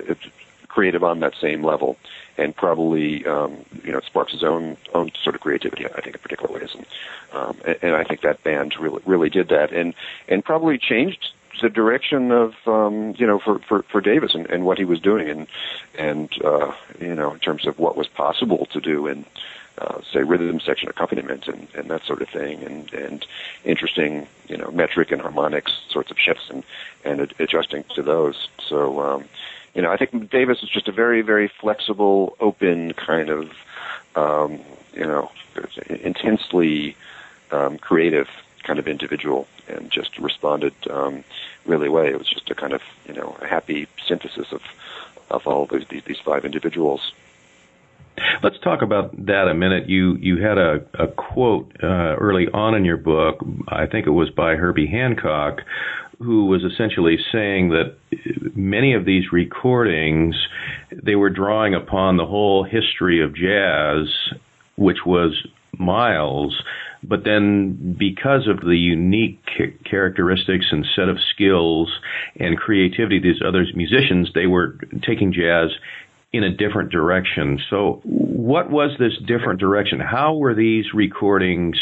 creative 0.70 1.04
on 1.04 1.20
that 1.20 1.34
same 1.40 1.62
level 1.62 1.96
and 2.38 2.56
probably 2.56 3.26
um, 3.26 3.64
you 3.84 3.92
know 3.92 4.00
sparks 4.00 4.32
his 4.32 4.42
own 4.42 4.76
own 4.94 5.10
sort 5.22 5.34
of 5.34 5.42
creativity. 5.42 5.86
I 5.86 6.00
think 6.00 6.16
in 6.16 6.22
particular 6.22 6.58
ways, 6.58 6.74
and, 6.74 6.86
um, 7.32 7.56
and, 7.66 7.76
and 7.82 7.94
I 7.94 8.04
think 8.04 8.22
that 8.22 8.42
band 8.42 8.74
really 8.78 9.02
really 9.04 9.30
did 9.30 9.48
that, 9.48 9.72
and 9.72 9.94
and 10.28 10.44
probably 10.44 10.78
changed 10.78 11.32
the 11.60 11.68
direction 11.68 12.30
of 12.30 12.54
um, 12.66 13.14
you 13.18 13.26
know 13.26 13.38
for, 13.38 13.58
for, 13.60 13.82
for 13.82 14.00
Davis 14.00 14.34
and, 14.34 14.48
and 14.50 14.64
what 14.64 14.78
he 14.78 14.84
was 14.84 15.00
doing, 15.00 15.28
and 15.28 15.46
and 15.98 16.30
uh, 16.42 16.72
you 16.98 17.14
know 17.14 17.32
in 17.32 17.40
terms 17.40 17.66
of 17.66 17.78
what 17.78 17.96
was 17.96 18.08
possible 18.08 18.66
to 18.72 18.80
do 18.80 19.06
in 19.06 19.24
uh, 19.78 20.00
say 20.12 20.22
rhythm 20.22 20.60
section 20.60 20.88
accompaniment 20.88 21.48
and, 21.48 21.68
and 21.74 21.90
that 21.90 22.04
sort 22.04 22.22
of 22.22 22.28
thing, 22.28 22.62
and 22.62 22.92
and 22.94 23.26
interesting 23.64 24.26
you 24.48 24.56
know 24.56 24.70
metric 24.70 25.10
and 25.10 25.20
harmonics 25.20 25.72
sorts 25.90 26.10
of 26.10 26.18
shifts 26.18 26.48
and 26.48 26.64
and 27.04 27.34
adjusting 27.38 27.84
to 27.94 28.02
those. 28.02 28.48
So 28.66 29.00
um, 29.00 29.24
you 29.74 29.82
know, 29.82 29.90
I 29.90 29.96
think 29.96 30.30
Davis 30.30 30.62
is 30.62 30.68
just 30.68 30.88
a 30.88 30.92
very, 30.92 31.22
very 31.22 31.48
flexible, 31.48 32.36
open 32.40 32.92
kind 32.94 33.30
of, 33.30 33.52
um, 34.16 34.60
you 34.94 35.06
know, 35.06 35.30
intensely 35.88 36.96
um, 37.50 37.78
creative 37.78 38.28
kind 38.62 38.78
of 38.78 38.88
individual, 38.88 39.46
and 39.68 39.90
just 39.90 40.18
responded 40.18 40.74
um, 40.90 41.24
really 41.66 41.88
well. 41.88 42.04
It 42.04 42.18
was 42.18 42.28
just 42.28 42.50
a 42.50 42.54
kind 42.54 42.72
of, 42.72 42.82
you 43.06 43.14
know, 43.14 43.36
a 43.40 43.46
happy 43.46 43.86
synthesis 44.06 44.52
of 44.52 44.62
of 45.30 45.46
all 45.46 45.66
these 45.66 45.86
these, 45.88 46.18
five 46.18 46.44
individuals. 46.44 47.12
Let's 48.42 48.58
talk 48.58 48.82
about 48.82 49.26
that 49.26 49.48
a 49.48 49.54
minute. 49.54 49.88
You 49.88 50.16
you 50.16 50.42
had 50.42 50.58
a, 50.58 50.84
a 50.94 51.06
quote 51.06 51.72
uh, 51.82 52.16
early 52.16 52.48
on 52.48 52.74
in 52.74 52.84
your 52.84 52.96
book. 52.96 53.44
I 53.68 53.86
think 53.86 54.06
it 54.06 54.10
was 54.10 54.30
by 54.30 54.56
Herbie 54.56 54.88
Hancock, 54.88 55.62
who 56.20 56.46
was 56.46 56.62
essentially 56.62 57.16
saying 57.32 57.70
that 57.70 57.96
many 58.54 58.94
of 58.94 59.04
these 59.06 59.32
recordings 59.32 60.34
they 61.02 61.14
were 61.14 61.30
drawing 61.30 61.74
upon 61.74 62.16
the 62.16 62.26
whole 62.26 62.64
history 62.64 63.22
of 63.22 63.34
jazz, 63.34 64.06
which 64.76 64.98
was 65.06 65.34
Miles, 65.78 66.62
but 67.02 67.24
then 67.24 67.96
because 67.98 68.46
of 68.48 68.60
the 68.60 68.76
unique 68.76 69.40
characteristics 69.88 70.66
and 70.70 70.84
set 70.94 71.08
of 71.08 71.16
skills 71.34 71.90
and 72.38 72.58
creativity 72.58 73.16
of 73.16 73.22
these 73.22 73.42
other 73.46 73.64
musicians, 73.74 74.30
they 74.34 74.46
were 74.46 74.76
taking 75.06 75.32
jazz 75.32 75.70
in 76.32 76.44
a 76.44 76.50
different 76.50 76.90
direction. 76.90 77.58
So, 77.70 78.00
what 78.04 78.70
was 78.70 78.90
this 78.98 79.12
different 79.26 79.58
direction? 79.58 80.00
How 80.00 80.36
were 80.36 80.54
these 80.54 80.84
recordings 80.94 81.76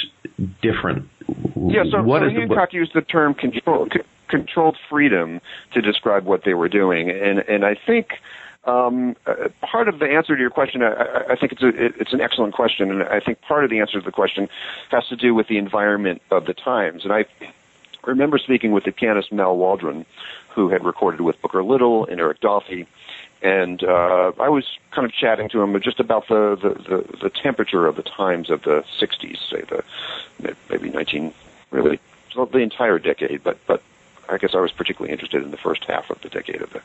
different? 0.63 1.09
Yeah, 1.57 1.85
so, 1.91 2.03
what 2.03 2.21
so 2.21 2.31
Hancock 2.31 2.71
the, 2.71 2.77
used 2.77 2.93
the 2.95 3.03
term 3.03 3.35
control, 3.35 3.89
controlled 4.29 4.77
freedom 4.89 5.41
to 5.73 5.81
describe 5.81 6.25
what 6.25 6.45
they 6.45 6.55
were 6.55 6.69
doing, 6.69 7.11
and 7.11 7.41
and 7.41 7.65
I 7.65 7.75
think. 7.75 8.21
Um, 8.65 9.17
uh, 9.27 9.49
part 9.63 9.89
of 9.89 9.99
the 9.99 10.05
answer 10.11 10.37
to 10.37 10.41
your 10.41 10.51
question, 10.51 10.83
I, 10.83 11.25
I 11.31 11.37
think 11.37 11.53
it's 11.53 11.63
a, 11.63 11.69
it's 11.69 12.13
an 12.13 12.21
excellent 12.21 12.53
question, 12.53 12.91
and 12.91 13.03
I 13.03 13.19
think 13.19 13.41
part 13.41 13.65
of 13.65 13.71
the 13.71 13.79
answer 13.79 13.99
to 13.99 14.05
the 14.05 14.13
question 14.13 14.47
has 14.91 15.07
to 15.09 15.17
do 15.17 15.35
with 15.35 15.49
the 15.49 15.57
environment 15.57 16.21
of 16.31 16.45
the 16.45 16.53
times. 16.53 17.05
And 17.05 17.13
I 17.13 17.25
remember 18.05 18.37
speaking 18.37 18.73
with 18.73 18.85
the 18.85 18.93
pianist 18.93 19.33
Mal 19.33 19.57
Waldron, 19.57 20.05
who 20.51 20.69
had 20.69 20.85
recorded 20.85 21.23
with 21.23 21.41
Booker 21.41 21.65
Little 21.65 22.05
and 22.05 22.21
Eric 22.21 22.41
Dolphy, 22.41 22.87
and 23.41 23.83
uh, 23.85 24.33
I 24.39 24.49
was 24.51 24.65
kind 24.91 25.07
of 25.07 25.13
chatting 25.13 25.49
to 25.51 25.63
him 25.63 25.81
just 25.81 26.01
about 26.01 26.29
the, 26.29 26.57
the, 26.61 26.69
the, 26.71 27.19
the 27.23 27.31
temperature 27.31 27.87
of 27.87 27.97
the 27.97 28.03
times 28.03 28.51
of 28.51 28.63
the 28.65 28.85
60s, 29.01 29.39
say 29.49 29.63
the 29.63 30.55
maybe 30.69 30.91
19, 30.91 31.33
really 31.71 32.01
the 32.35 32.59
entire 32.59 32.99
decade, 32.99 33.43
but 33.43 33.59
but 33.67 33.83
I 34.29 34.39
guess 34.39 34.51
I 34.55 34.61
was 34.61 34.73
particularly 34.73 35.13
interested 35.13 35.43
in 35.43 35.51
the 35.51 35.57
first 35.57 35.85
half 35.85 36.11
of 36.11 36.21
the 36.21 36.29
decade 36.29 36.63
of 36.63 36.71
the 36.73 36.83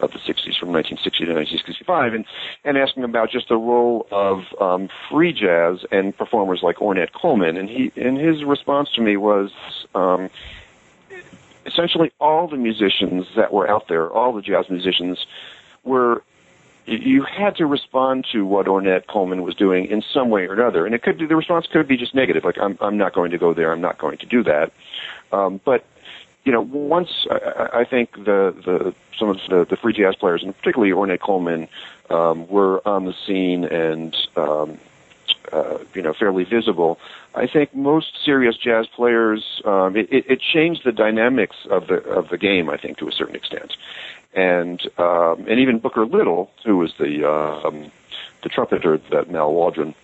of 0.00 0.12
the 0.12 0.18
60s, 0.18 0.58
from 0.58 0.72
1960 0.72 1.26
to 1.26 1.34
1965, 1.34 2.14
and 2.14 2.24
and 2.64 2.78
asking 2.78 3.04
about 3.04 3.30
just 3.30 3.48
the 3.48 3.56
role 3.56 4.06
of 4.10 4.44
um, 4.60 4.88
free 5.10 5.32
jazz 5.32 5.84
and 5.90 6.16
performers 6.16 6.60
like 6.62 6.76
Ornette 6.76 7.12
Coleman, 7.12 7.56
and 7.56 7.68
he 7.68 7.92
and 7.96 8.18
his 8.18 8.44
response 8.44 8.90
to 8.92 9.00
me 9.00 9.16
was. 9.16 9.50
Um, 9.94 10.30
essentially 11.66 12.12
all 12.20 12.46
the 12.46 12.56
musicians 12.56 13.26
that 13.34 13.52
were 13.52 13.68
out 13.68 13.88
there, 13.88 14.08
all 14.08 14.32
the 14.32 14.40
jazz 14.40 14.70
musicians, 14.70 15.26
were 15.82 16.22
you 16.86 17.24
had 17.24 17.56
to 17.56 17.66
respond 17.66 18.26
to 18.30 18.46
what 18.46 18.66
Ornette 18.66 19.08
Coleman 19.08 19.42
was 19.42 19.54
doing 19.54 19.86
in 19.86 20.02
some 20.14 20.30
way 20.30 20.46
or 20.46 20.52
another, 20.52 20.86
and 20.86 20.94
it 20.94 21.02
could 21.02 21.18
the 21.18 21.36
response 21.36 21.66
could 21.66 21.88
be 21.88 21.96
just 21.96 22.14
negative, 22.14 22.44
like 22.44 22.58
I'm 22.58 22.78
I'm 22.80 22.96
not 22.96 23.12
going 23.12 23.32
to 23.32 23.38
go 23.38 23.52
there, 23.52 23.72
I'm 23.72 23.80
not 23.80 23.98
going 23.98 24.18
to 24.18 24.26
do 24.26 24.44
that. 24.44 24.72
Um, 25.32 25.60
but 25.64 25.84
you 26.46 26.52
know, 26.52 26.60
once 26.60 27.26
I, 27.28 27.80
I 27.80 27.84
think 27.84 28.12
the 28.12 28.54
the 28.64 28.94
some 29.18 29.28
of 29.28 29.38
the, 29.50 29.66
the 29.68 29.76
free 29.76 29.92
jazz 29.92 30.14
players, 30.14 30.42
and 30.44 30.56
particularly 30.56 30.92
Ornette 30.92 31.20
Coleman, 31.20 31.68
um, 32.08 32.46
were 32.48 32.80
on 32.88 33.04
the 33.04 33.14
scene 33.26 33.64
and 33.64 34.16
um, 34.36 34.78
uh, 35.52 35.78
you 35.92 36.02
know 36.02 36.14
fairly 36.14 36.44
visible. 36.44 37.00
I 37.34 37.48
think 37.48 37.74
most 37.74 38.24
serious 38.24 38.56
jazz 38.56 38.86
players 38.86 39.60
um, 39.64 39.96
it, 39.96 40.08
it 40.10 40.40
changed 40.40 40.84
the 40.84 40.92
dynamics 40.92 41.56
of 41.68 41.88
the 41.88 41.96
of 42.04 42.28
the 42.28 42.38
game. 42.38 42.70
I 42.70 42.76
think 42.76 42.98
to 42.98 43.08
a 43.08 43.12
certain 43.12 43.34
extent, 43.34 43.76
and 44.32 44.80
um, 44.98 45.44
and 45.48 45.58
even 45.58 45.80
Booker 45.80 46.06
Little, 46.06 46.52
who 46.64 46.76
was 46.76 46.94
the 46.96 47.28
um, 47.28 47.90
the 48.44 48.48
trumpeter 48.48 48.98
that 49.10 49.32
Mal 49.32 49.52
Waldron 49.52 49.96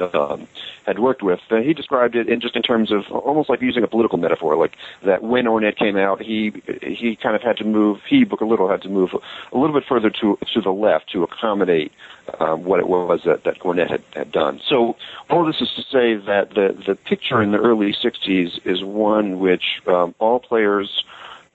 um, 0.00 0.46
had 0.86 0.98
worked 0.98 1.22
with, 1.22 1.40
uh, 1.50 1.56
he 1.56 1.74
described 1.74 2.16
it 2.16 2.28
in 2.28 2.40
just 2.40 2.56
in 2.56 2.62
terms 2.62 2.90
of 2.90 3.10
almost 3.10 3.48
like 3.48 3.60
using 3.60 3.82
a 3.82 3.86
political 3.86 4.18
metaphor, 4.18 4.56
like 4.56 4.72
that 5.04 5.22
when 5.22 5.44
Ornette 5.44 5.76
came 5.76 5.96
out, 5.96 6.20
he 6.20 6.62
he 6.82 7.16
kind 7.16 7.36
of 7.36 7.42
had 7.42 7.56
to 7.58 7.64
move. 7.64 8.00
He 8.08 8.24
Booker 8.24 8.46
Little 8.46 8.68
had 8.68 8.82
to 8.82 8.88
move 8.88 9.10
a 9.52 9.58
little 9.58 9.78
bit 9.78 9.86
further 9.88 10.10
to 10.10 10.38
to 10.54 10.60
the 10.60 10.70
left 10.70 11.10
to 11.12 11.22
accommodate 11.22 11.92
um, 12.40 12.64
what 12.64 12.80
it 12.80 12.88
was 12.88 13.20
that 13.24 13.44
that 13.44 13.60
Ornette 13.60 13.90
had, 13.90 14.02
had 14.14 14.32
done. 14.32 14.60
So 14.66 14.96
all 15.28 15.44
this 15.44 15.60
is 15.60 15.70
to 15.76 15.82
say 15.82 16.14
that 16.26 16.50
the 16.54 16.76
the 16.86 16.94
picture 16.94 17.42
in 17.42 17.52
the 17.52 17.58
early 17.58 17.92
'60s 17.92 18.60
is 18.64 18.82
one 18.82 19.38
which 19.38 19.80
um, 19.86 20.14
all 20.18 20.40
players. 20.40 21.04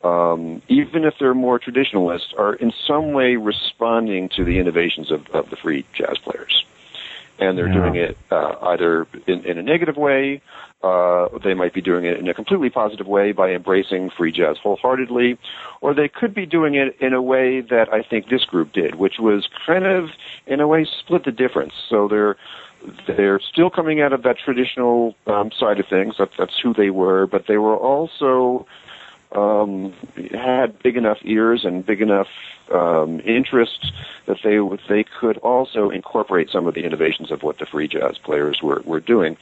Um, 0.03 0.61
even 0.67 1.05
if 1.05 1.13
they're 1.17 1.33
more 1.33 1.57
traditionalists, 1.57 2.33
are 2.37 2.55
in 2.55 2.73
some 2.85 3.13
way 3.13 3.37
responding 3.37 4.27
to 4.35 4.43
the 4.43 4.59
innovations 4.59 5.11
of, 5.11 5.29
of 5.29 5.49
the 5.49 5.55
free 5.55 5.85
jazz 5.93 6.17
players 6.17 6.65
and 7.39 7.57
they're 7.57 7.67
yeah. 7.67 7.73
doing 7.73 7.95
it 7.95 8.17
uh, 8.31 8.55
either 8.61 9.07
in, 9.27 9.45
in 9.45 9.57
a 9.57 9.63
negative 9.63 9.97
way, 9.97 10.41
uh, 10.83 11.29
they 11.43 11.53
might 11.53 11.73
be 11.73 11.81
doing 11.81 12.05
it 12.05 12.17
in 12.19 12.27
a 12.27 12.33
completely 12.33 12.69
positive 12.69 13.07
way 13.07 13.31
by 13.31 13.51
embracing 13.51 14.09
free 14.09 14.31
jazz 14.31 14.57
wholeheartedly, 14.61 15.37
or 15.81 15.93
they 15.93 16.09
could 16.09 16.33
be 16.33 16.45
doing 16.45 16.75
it 16.75 16.95
in 16.99 17.13
a 17.13 17.21
way 17.21 17.61
that 17.61 17.87
I 17.91 18.03
think 18.03 18.29
this 18.29 18.43
group 18.43 18.73
did, 18.73 18.95
which 18.95 19.15
was 19.17 19.47
kind 19.65 19.85
of, 19.85 20.09
in 20.45 20.59
a 20.59 20.67
way, 20.67 20.85
split 20.85 21.23
the 21.23 21.31
difference. 21.31 21.73
So 21.89 22.07
they're 22.07 22.35
they're 23.07 23.39
still 23.39 23.69
coming 23.69 24.01
out 24.01 24.11
of 24.11 24.23
that 24.23 24.37
traditional 24.37 25.15
um, 25.27 25.51
side 25.57 25.79
of 25.79 25.87
things. 25.87 26.15
That, 26.19 26.31
that's 26.37 26.59
who 26.61 26.73
they 26.73 26.89
were, 26.89 27.27
but 27.27 27.45
they 27.47 27.57
were 27.57 27.77
also 27.77 28.67
um, 29.33 29.93
had 30.31 30.81
big 30.81 30.97
enough 30.97 31.17
ears 31.23 31.65
and 31.65 31.85
big 31.85 32.01
enough 32.01 32.27
um, 32.71 33.19
interest 33.21 33.91
that 34.25 34.37
they 34.43 34.59
they 34.87 35.03
could 35.03 35.37
also 35.39 35.89
incorporate 35.89 36.49
some 36.49 36.65
of 36.67 36.73
the 36.73 36.83
innovations 36.83 37.31
of 37.31 37.43
what 37.43 37.57
the 37.57 37.65
free 37.65 37.87
jazz 37.87 38.17
players 38.17 38.61
were 38.61 38.81
were 38.85 38.99
doing. 38.99 39.37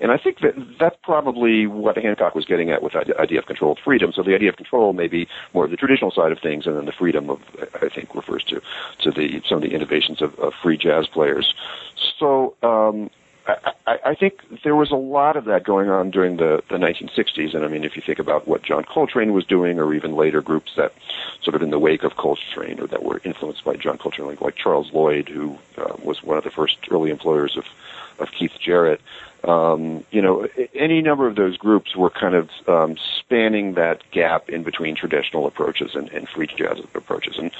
And 0.00 0.12
I 0.12 0.16
think 0.16 0.40
that 0.40 0.54
that's 0.78 0.96
probably 1.02 1.66
what 1.66 1.96
Hancock 1.96 2.34
was 2.34 2.44
getting 2.44 2.70
at 2.70 2.82
with 2.82 2.92
the 2.92 3.18
idea 3.20 3.38
of 3.40 3.46
controlled 3.46 3.80
freedom. 3.82 4.12
So 4.12 4.22
the 4.22 4.34
idea 4.34 4.48
of 4.48 4.56
control 4.56 4.92
may 4.92 5.08
be 5.08 5.26
more 5.54 5.64
of 5.64 5.70
the 5.70 5.76
traditional 5.76 6.10
side 6.10 6.30
of 6.30 6.38
things, 6.38 6.66
and 6.66 6.76
then 6.76 6.84
the 6.84 6.92
freedom 6.92 7.30
of 7.30 7.40
I 7.82 7.88
think 7.88 8.14
refers 8.14 8.44
to 8.44 8.60
to 9.00 9.10
the 9.10 9.42
some 9.48 9.58
of 9.58 9.62
the 9.62 9.74
innovations 9.74 10.22
of, 10.22 10.38
of 10.38 10.54
free 10.54 10.76
jazz 10.76 11.06
players. 11.08 11.54
So 12.18 12.54
um, 12.62 13.10
I, 13.48 13.98
I 14.04 14.14
think 14.14 14.62
there 14.62 14.76
was 14.76 14.90
a 14.90 14.96
lot 14.96 15.36
of 15.36 15.46
that 15.46 15.64
going 15.64 15.88
on 15.88 16.10
during 16.10 16.36
the, 16.36 16.62
the 16.68 16.76
1960s. 16.76 17.54
And 17.54 17.64
I 17.64 17.68
mean, 17.68 17.84
if 17.84 17.96
you 17.96 18.02
think 18.04 18.18
about 18.18 18.46
what 18.46 18.62
John 18.62 18.84
Coltrane 18.84 19.32
was 19.32 19.44
doing, 19.44 19.78
or 19.78 19.94
even 19.94 20.14
later 20.14 20.42
groups 20.42 20.72
that 20.76 20.92
sort 21.42 21.54
of 21.54 21.62
in 21.62 21.70
the 21.70 21.78
wake 21.78 22.02
of 22.02 22.16
Coltrane 22.16 22.78
or 22.80 22.86
that 22.86 23.02
were 23.02 23.20
influenced 23.24 23.64
by 23.64 23.76
John 23.76 23.96
Coltrane, 23.98 24.28
like, 24.28 24.40
like 24.40 24.56
Charles 24.56 24.92
Lloyd, 24.92 25.28
who 25.28 25.58
uh, 25.78 25.94
was 26.02 26.22
one 26.22 26.36
of 26.36 26.44
the 26.44 26.50
first 26.50 26.76
early 26.90 27.10
employers 27.10 27.56
of, 27.56 27.64
of 28.18 28.30
Keith 28.32 28.52
Jarrett. 28.60 29.00
Um, 29.44 30.04
you 30.10 30.20
know, 30.20 30.48
any 30.74 31.00
number 31.00 31.26
of 31.28 31.36
those 31.36 31.56
groups 31.56 31.94
were 31.94 32.10
kind 32.10 32.34
of 32.34 32.50
um, 32.66 32.96
spanning 33.18 33.74
that 33.74 34.02
gap 34.10 34.48
in 34.48 34.64
between 34.64 34.96
traditional 34.96 35.46
approaches 35.46 35.94
and, 35.94 36.08
and 36.10 36.28
free 36.28 36.48
jazz 36.48 36.80
approaches. 36.94 37.38
And 37.38 37.52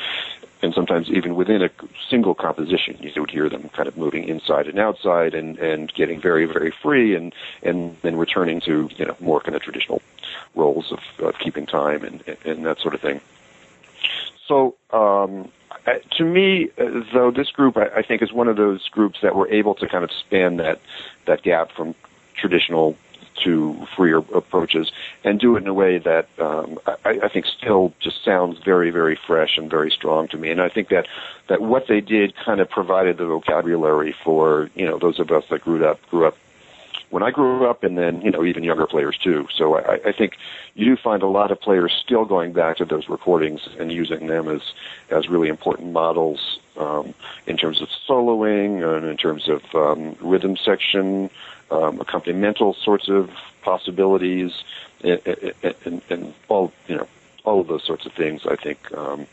and 0.60 0.74
sometimes 0.74 1.08
even 1.08 1.36
within 1.36 1.62
a 1.62 1.70
single 2.10 2.34
composition, 2.34 2.96
you 3.00 3.12
would 3.20 3.30
hear 3.30 3.48
them 3.48 3.68
kind 3.68 3.86
of 3.86 3.96
moving 3.96 4.28
inside 4.28 4.66
and 4.66 4.78
outside, 4.78 5.34
and 5.34 5.56
and 5.58 5.92
getting 5.94 6.20
very 6.20 6.46
very 6.46 6.72
free, 6.82 7.14
and 7.14 7.32
and 7.62 7.96
then 8.02 8.16
returning 8.16 8.60
to 8.62 8.88
you 8.96 9.04
know 9.04 9.16
more 9.20 9.40
kind 9.40 9.54
of 9.54 9.62
traditional 9.62 10.02
roles 10.54 10.90
of, 10.90 11.00
of 11.20 11.38
keeping 11.38 11.66
time 11.66 12.02
and 12.04 12.24
and 12.44 12.66
that 12.66 12.80
sort 12.80 12.94
of 12.94 13.00
thing. 13.00 13.20
So 14.46 14.74
um, 14.90 15.52
to 16.16 16.24
me, 16.24 16.70
uh, 16.78 17.02
though, 17.12 17.30
this 17.30 17.50
group 17.50 17.76
I, 17.76 17.88
I 17.96 18.02
think 18.02 18.22
is 18.22 18.32
one 18.32 18.48
of 18.48 18.56
those 18.56 18.88
groups 18.88 19.20
that 19.22 19.34
were 19.34 19.48
able 19.48 19.74
to 19.76 19.88
kind 19.88 20.04
of 20.04 20.10
span 20.12 20.56
that 20.56 20.80
that 21.26 21.42
gap 21.42 21.72
from 21.72 21.94
traditional 22.36 22.96
to 23.44 23.86
freer 23.96 24.18
approaches 24.18 24.90
and 25.24 25.38
do 25.38 25.56
it 25.56 25.62
in 25.62 25.68
a 25.68 25.74
way 25.74 25.98
that 25.98 26.28
um, 26.38 26.78
I, 26.86 27.20
I 27.22 27.28
think 27.28 27.46
still 27.46 27.92
just 28.00 28.24
sounds 28.24 28.58
very, 28.64 28.90
very 28.90 29.18
fresh 29.26 29.56
and 29.56 29.70
very 29.70 29.90
strong 29.90 30.28
to 30.28 30.36
me. 30.36 30.50
And 30.50 30.60
I 30.60 30.68
think 30.68 30.88
that 30.88 31.06
that 31.48 31.60
what 31.60 31.86
they 31.86 32.00
did 32.00 32.34
kind 32.36 32.60
of 32.60 32.68
provided 32.68 33.16
the 33.16 33.26
vocabulary 33.26 34.14
for 34.24 34.70
you 34.74 34.86
know 34.86 34.98
those 34.98 35.18
of 35.18 35.30
us 35.30 35.44
that 35.50 35.62
grew 35.62 35.84
up 35.84 36.00
grew 36.10 36.26
up 36.26 36.36
when 37.10 37.22
I 37.22 37.30
grew 37.30 37.68
up, 37.68 37.84
and 37.84 37.96
then 37.96 38.20
you 38.22 38.30
know 38.30 38.44
even 38.44 38.64
younger 38.64 38.86
players 38.86 39.16
too. 39.18 39.46
So 39.54 39.76
I, 39.76 40.00
I 40.06 40.12
think 40.12 40.36
you 40.74 40.84
do 40.84 40.96
find 40.96 41.22
a 41.22 41.26
lot 41.26 41.50
of 41.50 41.60
players 41.60 41.92
still 42.04 42.24
going 42.24 42.52
back 42.52 42.76
to 42.78 42.84
those 42.84 43.08
recordings 43.08 43.68
and 43.78 43.92
using 43.92 44.26
them 44.26 44.48
as 44.48 44.62
as 45.10 45.28
really 45.28 45.48
important 45.48 45.92
models 45.92 46.58
um, 46.76 47.14
in 47.46 47.56
terms 47.56 47.80
of 47.80 47.88
soloing 48.08 48.82
and 48.82 49.06
in 49.06 49.16
terms 49.16 49.48
of 49.48 49.62
um, 49.74 50.16
rhythm 50.20 50.56
section 50.56 51.30
um, 51.70 51.98
accompanimental 51.98 52.74
sorts 52.74 53.08
of 53.08 53.30
possibilities, 53.62 54.64
and, 55.02 55.20
and, 55.84 56.02
and, 56.08 56.34
all 56.48 56.72
you 56.86 56.96
know, 56.96 57.06
all 57.44 57.60
of 57.60 57.66
those 57.66 57.84
sorts 57.84 58.06
of 58.06 58.12
things. 58.12 58.46
I 58.46 58.56
think 58.56 58.92
um, 58.96 59.26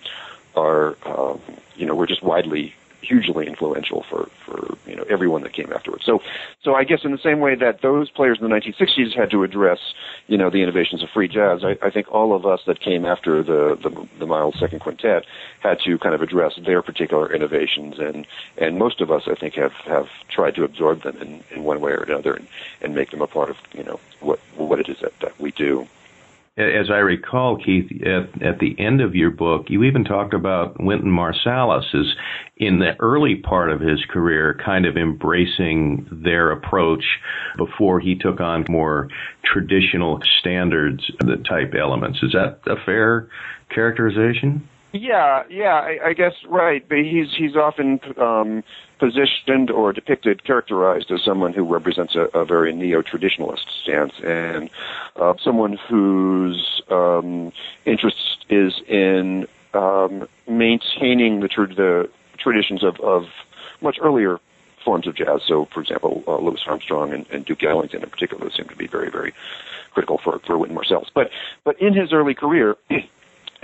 are 0.56 0.98
um, 1.06 1.40
you 1.76 1.86
know 1.86 1.96
were 1.96 2.08
just 2.08 2.24
widely 2.24 2.76
hugely 3.02 3.48
influential 3.48 4.04
for 4.04 4.30
for 4.46 4.78
you 4.88 4.96
know 4.96 5.04
everyone 5.10 5.44
that 5.44 5.54
came 5.54 5.72
afterwards. 5.74 6.06
So 6.06 6.22
so 6.64 6.76
I 6.76 6.84
guess 6.84 7.04
in 7.04 7.12
the 7.12 7.18
same 7.18 7.40
way 7.40 7.56
that 7.56 7.82
those 7.82 8.10
players 8.10 8.40
in 8.40 8.48
the 8.48 8.56
1960s 8.56 9.14
had 9.14 9.30
to 9.32 9.44
address 9.44 9.80
you 10.28 10.38
know 10.38 10.50
the 10.50 10.62
innovations 10.62 11.04
of 11.04 11.10
free 11.10 11.28
jazz, 11.28 11.64
I, 11.64 11.78
I 11.82 11.90
think 11.90 12.12
all 12.12 12.34
of 12.34 12.46
us 12.46 12.62
that 12.66 12.80
came 12.80 13.06
after 13.06 13.44
the, 13.44 13.76
the 13.76 14.08
the 14.20 14.26
Miles 14.28 14.60
Second 14.60 14.80
Quintet 14.80 15.26
had 15.60 15.80
to 15.82 15.98
kind 15.98 16.16
of 16.16 16.22
address 16.22 16.56
their 16.58 16.82
particular 16.82 17.34
innovations, 17.34 18.00
and 18.00 18.26
and 18.58 18.78
most 18.78 19.02
of 19.02 19.12
us 19.12 19.24
I 19.28 19.36
think 19.36 19.56
have 19.56 19.74
have 19.86 20.10
tried 20.28 20.56
to 20.56 20.64
absorb 20.64 21.04
them 21.04 21.18
in, 21.22 21.44
in 21.52 21.64
one 21.64 21.82
way 21.82 21.92
or 21.92 22.04
another 22.04 22.34
and, 22.34 22.48
and 22.82 22.96
make 22.96 23.12
them 23.12 23.22
a 23.22 23.28
part 23.28 23.50
of 23.50 23.58
you 23.74 23.84
know 23.84 24.00
what 24.20 24.40
what 24.56 24.80
it 24.80 24.90
is 24.90 25.00
that, 25.00 25.18
that 25.20 25.40
we 25.40 25.52
do 25.52 25.88
as 26.58 26.90
I 26.90 27.00
recall, 27.00 27.58
Keith, 27.58 27.92
at, 28.02 28.42
at 28.42 28.60
the 28.60 28.76
end 28.80 29.02
of 29.02 29.14
your 29.14 29.30
book, 29.30 29.66
you 29.68 29.84
even 29.84 30.06
talked 30.06 30.34
about 30.34 30.82
Wynton 30.82 31.12
Marsalis 31.12 31.84
in 32.56 32.80
the 32.80 32.96
early 33.00 33.36
part 33.36 33.70
of 33.72 33.82
his 33.82 34.00
career, 34.10 34.58
kind 34.64 34.86
of 34.86 34.96
embracing 34.96 36.08
their 36.10 36.52
approach 36.52 37.04
before 37.58 38.00
he 38.00 38.16
took 38.16 38.40
on 38.40 38.64
more 38.70 39.10
traditional 39.44 40.22
standards 40.40 41.04
the 41.20 41.44
type 41.48 41.74
elements. 41.78 42.20
Is 42.24 42.32
that 42.32 42.60
a 42.68 42.78
fair 42.86 43.28
characterization? 43.70 44.70
Yeah, 44.96 45.44
yeah, 45.50 45.74
I, 45.74 46.00
I 46.08 46.14
guess 46.14 46.34
right. 46.48 46.88
But 46.88 47.00
he's 47.00 47.34
he's 47.34 47.56
often 47.58 48.00
um, 48.18 48.64
positioned 48.98 49.70
or 49.70 49.92
depicted, 49.92 50.46
characterized 50.46 51.12
as 51.12 51.22
someone 51.22 51.52
who 51.52 51.66
represents 51.66 52.16
a, 52.16 52.22
a 52.34 52.46
very 52.46 52.74
neo-traditionalist 52.74 53.66
stance 53.84 54.14
and 54.24 54.70
uh, 55.18 55.34
someone 55.44 55.74
whose 55.74 56.82
um, 56.90 57.52
interest 57.86 58.46
is 58.50 58.80
in 58.88 59.48
um, 59.74 60.30
maintaining 60.48 61.42
the, 61.42 61.50
tra- 61.50 61.74
the 61.74 62.10
traditions 62.38 62.82
of, 62.82 62.98
of 63.02 63.26
much 63.82 64.00
earlier 64.02 64.40
forms 64.86 65.08
of 65.08 65.16
jazz. 65.16 65.42
So, 65.46 65.66
for 65.74 65.82
example, 65.82 66.24
uh, 66.26 66.38
Louis 66.38 66.62
Armstrong 66.66 67.12
and, 67.12 67.26
and 67.32 67.44
Duke 67.44 67.64
Ellington 67.64 68.02
in 68.02 68.10
particular 68.10 68.50
seem 68.52 68.70
to 68.70 68.78
be 68.78 68.88
very, 68.88 69.10
very 69.12 69.34
critical 69.92 70.20
for, 70.24 70.40
for 70.40 70.58
Wynton 70.58 70.78
Marsalis. 70.78 71.10
But, 71.14 71.32
but 71.66 71.82
in 71.82 71.94
his 71.94 72.14
early 72.14 72.34
career, 72.34 72.78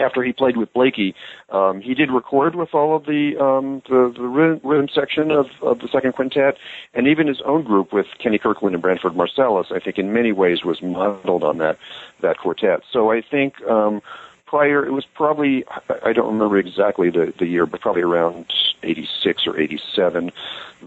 after 0.02 0.24
he 0.24 0.34
played 0.34 0.58
with 0.58 0.74
Blakey, 0.74 1.16
um, 1.50 1.82
he 1.82 1.94
did 1.94 2.12
record 2.12 2.56
with 2.56 2.74
all 2.74 2.96
of 2.96 3.06
the 3.06 3.38
um, 3.38 3.82
the, 3.88 4.14
the 4.16 4.24
rhythm, 4.24 4.60
rhythm 4.64 4.88
section 4.94 5.32
of, 5.32 5.48
of 5.62 5.80
the 5.80 5.88
second 5.88 6.14
quintet, 6.14 6.58
and 6.94 7.08
even 7.08 7.28
his 7.28 7.42
own 7.42 7.64
group 7.64 7.94
with 7.94 8.08
Kenny 8.20 8.38
Kirkland 8.38 8.76
and 8.76 8.82
Branford 8.82 9.14
Marsalis. 9.14 9.72
I 9.72 9.80
think 9.80 9.98
in 9.98 10.14
many 10.14 10.32
ways 10.32 10.64
was 10.64 10.82
modeled 10.82 11.44
on 11.44 11.58
that 11.60 11.78
that 12.22 12.38
quartet. 12.38 12.82
So 12.92 13.12
I 13.12 13.22
think 13.22 13.62
um, 13.64 14.02
prior 14.46 14.86
it 14.86 14.92
was 14.92 15.06
probably 15.06 15.66
I 16.04 16.14
don't 16.14 16.34
remember 16.34 16.58
exactly 16.58 17.10
the 17.10 17.34
the 17.38 17.46
year, 17.46 17.66
but 17.66 17.82
probably 17.82 18.02
around 18.02 18.52
'86 18.84 19.48
or 19.48 19.60
'87 19.60 20.32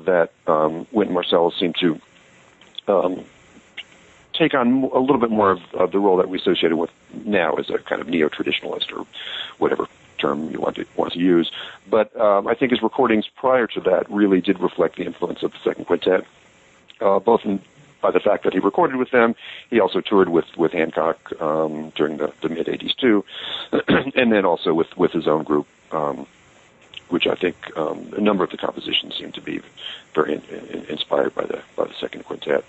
that 0.05 0.31
um, 0.47 0.87
Wynton 0.93 1.17
Marsalis 1.17 1.59
seemed 1.59 1.77
to 1.81 2.01
um, 2.89 3.25
take 4.39 4.55
on 4.55 4.85
a 4.93 4.99
little 4.99 5.19
bit 5.19 5.31
more 5.31 5.51
of, 5.51 5.61
of 5.75 5.93
the 5.93 5.99
role 5.99 6.17
that 6.17 6.29
we 6.29 6.39
associated 6.39 6.77
with 6.77 6.91
now 7.25 7.55
as 7.55 7.71
a 7.71 7.79
kind 7.79 8.01
of 8.01 8.09
neo-traditionalist 8.09 8.93
or 8.93 9.07
whatever 9.59 9.87
term 10.19 10.51
you 10.51 10.61
want 10.61 10.77
to 10.77 10.87
want 10.97 11.13
to 11.13 11.19
use. 11.19 11.51
But 11.89 12.15
um, 12.21 12.47
I 12.47 12.55
think 12.55 12.73
his 12.73 12.83
recordings 12.83 13.27
prior 13.29 13.67
to 13.69 13.81
that 13.81 14.11
really 14.11 14.41
did 14.41 14.61
reflect 14.61 14.97
the 14.97 15.05
influence 15.05 15.43
of 15.43 15.53
the 15.53 15.59
second 15.65 15.87
quintet, 15.87 16.25
uh, 17.01 17.19
both 17.19 17.45
in 17.45 17.61
by 18.01 18.11
the 18.11 18.21
fact 18.21 18.45
that 18.45 18.53
he 18.53 18.59
recorded 18.59 18.97
with 18.97 19.11
them. 19.13 19.35
He 19.71 19.81
also 19.81 20.01
toured 20.01 20.29
with 20.29 20.47
with 20.57 20.73
Hancock 20.73 21.19
um, 21.41 21.91
during 21.97 22.19
the, 22.19 22.33
the 22.43 22.49
mid 22.49 22.67
'80s 22.67 22.95
too, 22.97 23.25
and 23.89 24.33
then 24.33 24.45
also 24.45 24.75
with 24.75 24.97
with 24.97 25.13
his 25.13 25.27
own 25.27 25.43
group, 25.43 25.67
um, 25.93 26.27
which 27.09 27.27
I 27.27 27.35
think 27.35 27.57
um, 27.77 28.13
a 28.17 28.21
number 28.21 28.45
of 28.45 28.51
the 28.51 28.57
compositions 28.57 29.17
seem 29.17 29.33
to 29.33 29.41
be 29.41 29.61
very 30.15 30.35
in, 30.35 30.43
in, 30.51 30.85
inspired 30.87 31.35
by 31.35 31.45
the 31.45 31.63
by 31.77 31.85
the 31.85 31.95
second 31.95 32.25
quintet. 32.25 32.65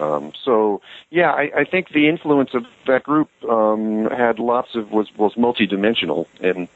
Um, 0.00 0.32
so 0.44 0.80
yeah, 1.10 1.30
I, 1.30 1.50
I 1.58 1.64
think 1.64 1.90
the 1.90 2.08
influence 2.08 2.54
of 2.54 2.66
that 2.86 3.02
group 3.02 3.28
um, 3.48 4.06
had 4.06 4.38
lots 4.38 4.74
of 4.74 4.90
was 4.90 5.14
was 5.16 5.34
multidimensional, 5.34 6.26
and 6.40 6.68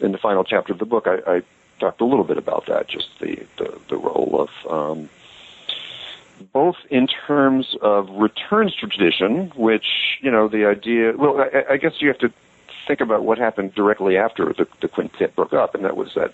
in 0.00 0.12
the 0.12 0.18
final 0.18 0.42
chapter 0.42 0.72
of 0.72 0.78
the 0.78 0.86
book, 0.86 1.06
I, 1.06 1.18
I 1.30 1.42
talked 1.78 2.00
a 2.00 2.04
little 2.04 2.24
bit 2.24 2.38
about 2.38 2.66
that, 2.66 2.88
just 2.88 3.08
the 3.20 3.44
the, 3.58 3.78
the 3.88 3.96
role 3.96 4.48
of 4.48 4.72
um, 4.72 5.10
both 6.52 6.76
in 6.90 7.06
terms 7.06 7.76
of 7.82 8.08
returns 8.10 8.74
to 8.76 8.86
tradition, 8.86 9.52
which 9.54 10.18
you 10.20 10.30
know 10.30 10.48
the 10.48 10.64
idea. 10.64 11.12
Well, 11.16 11.40
I, 11.40 11.74
I 11.74 11.76
guess 11.76 12.00
you 12.00 12.08
have 12.08 12.18
to 12.18 12.32
think 12.86 13.00
about 13.00 13.22
what 13.24 13.38
happened 13.38 13.74
directly 13.74 14.16
after 14.16 14.52
the, 14.52 14.66
the 14.80 14.88
quintet 14.88 15.36
broke 15.36 15.52
up, 15.52 15.74
and 15.74 15.84
that 15.84 15.96
was 15.96 16.14
that 16.14 16.32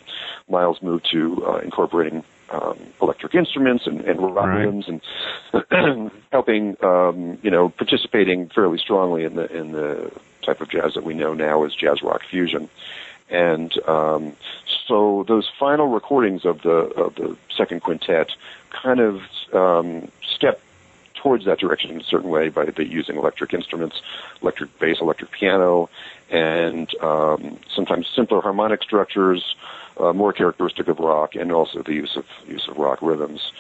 Miles 0.49 0.81
moved 0.83 1.11
to 1.11 1.45
uh, 1.47 1.59
incorporating 1.59 2.25
um, 2.51 2.79
electric 3.01 3.35
instruments 3.35 3.87
and, 3.87 4.01
and 4.03 4.21
rock 4.21 4.47
Right. 4.47 4.65
rhythms 4.65 4.89
and 4.89 6.11
helping, 6.33 6.77
um, 6.83 7.39
you 7.43 7.51
know, 7.51 7.69
participating 7.69 8.49
fairly 8.49 8.79
strongly 8.79 9.25
in 9.25 9.35
the 9.35 9.51
in 9.55 9.73
the 9.73 10.11
type 10.43 10.61
of 10.61 10.69
jazz 10.69 10.95
that 10.95 11.05
we 11.05 11.15
know 11.15 11.35
now 11.35 11.65
as 11.65 11.75
jazz 11.75 12.03
rock 12.03 12.23
fusion. 12.25 12.69
And 13.31 13.73
um, 13.87 14.33
so 14.87 15.25
those 15.29 15.51
final 15.59 15.89
recordings 15.89 16.45
of 16.47 16.63
the 16.63 16.71
of 16.71 17.15
the 17.17 17.37
second 17.55 17.83
quintet 17.83 18.31
kind 18.71 19.01
of 19.01 19.23
um, 19.53 20.09
step 20.23 20.61
towards 21.29 21.45
that 21.45 21.59
direction 21.59 21.91
in 21.91 22.01
a 22.01 22.05
certain 22.05 22.31
way 22.31 22.49
by 22.49 22.65
the 22.65 22.85
using 22.87 23.17
electric 23.17 23.53
instruments, 23.53 24.01
electric 24.41 24.79
bass, 24.79 24.97
electric 25.03 25.31
piano, 25.31 25.91
and 26.31 26.89
um, 27.03 27.59
sometimes 27.69 28.07
simpler 28.17 28.41
harmonic 28.41 28.83
structures, 28.83 29.55
uh, 30.01 30.15
more 30.15 30.33
characteristic 30.33 30.89
of 30.89 30.99
rock, 30.99 31.35
and 31.35 31.53
also 31.53 31.83
the 31.83 31.93
use 31.93 32.17
of 32.17 32.25
use 32.47 32.67
of 32.67 32.79
rock 32.79 33.03
rhythms. 33.03 33.53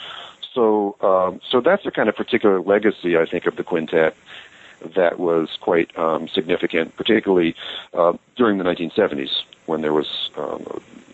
So, 0.54 0.96
um, 1.02 1.42
so 1.46 1.61
that's 1.61 1.85
a 1.85 1.90
kind 1.90 2.09
of 2.09 2.16
particular 2.16 2.59
legacy, 2.62 3.18
I 3.18 3.26
think, 3.26 3.44
of 3.44 3.57
the 3.57 3.64
quintet 3.64 4.16
that 4.94 5.18
was 5.18 5.59
quite 5.61 5.94
um, 5.98 6.26
significant, 6.26 6.96
particularly 6.96 7.54
uh, 7.92 8.14
during 8.37 8.57
the 8.57 8.64
1970s 8.64 9.42
when 9.66 9.83
there 9.83 9.92
was 9.92 10.31
um, 10.38 10.64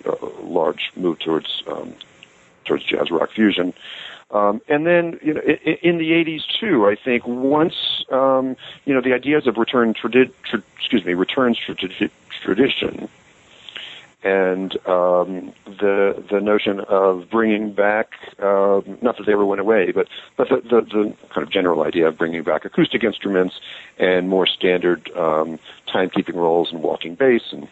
a, 0.04 0.10
a 0.24 0.44
large 0.44 0.92
move 0.94 1.18
towards 1.18 1.64
um, 1.66 1.94
towards 2.64 2.84
jazz 2.84 3.10
rock 3.10 3.32
fusion. 3.32 3.74
Um, 4.34 4.60
and 4.68 4.84
then, 4.84 5.18
you 5.22 5.32
know, 5.32 5.40
in, 5.40 5.98
the 5.98 6.10
'80s 6.10 6.42
too, 6.58 6.88
I 6.88 6.96
think 6.96 7.24
once 7.24 8.04
um, 8.10 8.56
you 8.84 8.92
know 8.92 9.00
the 9.00 9.14
ideas 9.14 9.46
of 9.46 9.56
return 9.56 9.94
tradi- 9.94 10.32
tra- 10.42 10.62
excuse 10.76 11.04
me, 11.04 11.14
returns 11.14 11.56
to 11.66 11.74
tradi- 11.76 12.10
tradition, 12.42 13.08
and 14.24 14.74
um, 14.88 15.52
the 15.64 16.20
the 16.28 16.40
notion 16.40 16.80
of 16.80 17.30
bringing 17.30 17.72
back 17.74 18.14
uh, 18.40 18.80
not 19.02 19.16
that 19.18 19.24
they 19.24 19.32
ever 19.32 19.46
went 19.46 19.60
away, 19.60 19.92
but 19.92 20.08
but 20.36 20.48
the, 20.48 20.56
the 20.62 20.80
the 20.80 21.16
kind 21.28 21.46
of 21.46 21.50
general 21.50 21.82
idea 21.82 22.08
of 22.08 22.18
bringing 22.18 22.42
back 22.42 22.64
acoustic 22.64 23.04
instruments 23.04 23.60
and 23.98 24.28
more 24.28 24.48
standard 24.48 25.12
um, 25.12 25.60
timekeeping 25.86 26.34
roles 26.34 26.72
and 26.72 26.82
walking 26.82 27.14
bass 27.14 27.52
and 27.52 27.68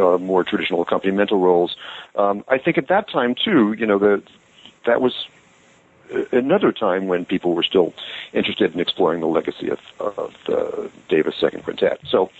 uh, 0.00 0.18
more 0.18 0.44
traditional 0.44 0.84
accompanimental 0.84 1.42
roles. 1.42 1.76
Um, 2.14 2.44
I 2.46 2.58
think 2.58 2.78
at 2.78 2.86
that 2.86 3.08
time 3.08 3.34
too, 3.34 3.72
you 3.72 3.86
know, 3.86 3.98
the 3.98 4.22
that 4.86 5.00
was 5.00 5.26
another 6.32 6.72
time 6.72 7.06
when 7.06 7.24
people 7.24 7.54
were 7.54 7.62
still 7.62 7.94
interested 8.32 8.74
in 8.74 8.80
exploring 8.80 9.20
the 9.20 9.26
legacy 9.26 9.68
of, 9.68 9.80
of 10.00 10.34
the 10.46 10.90
Davis 11.08 11.36
Second 11.36 11.64
Quintet. 11.64 12.00
So 12.08 12.30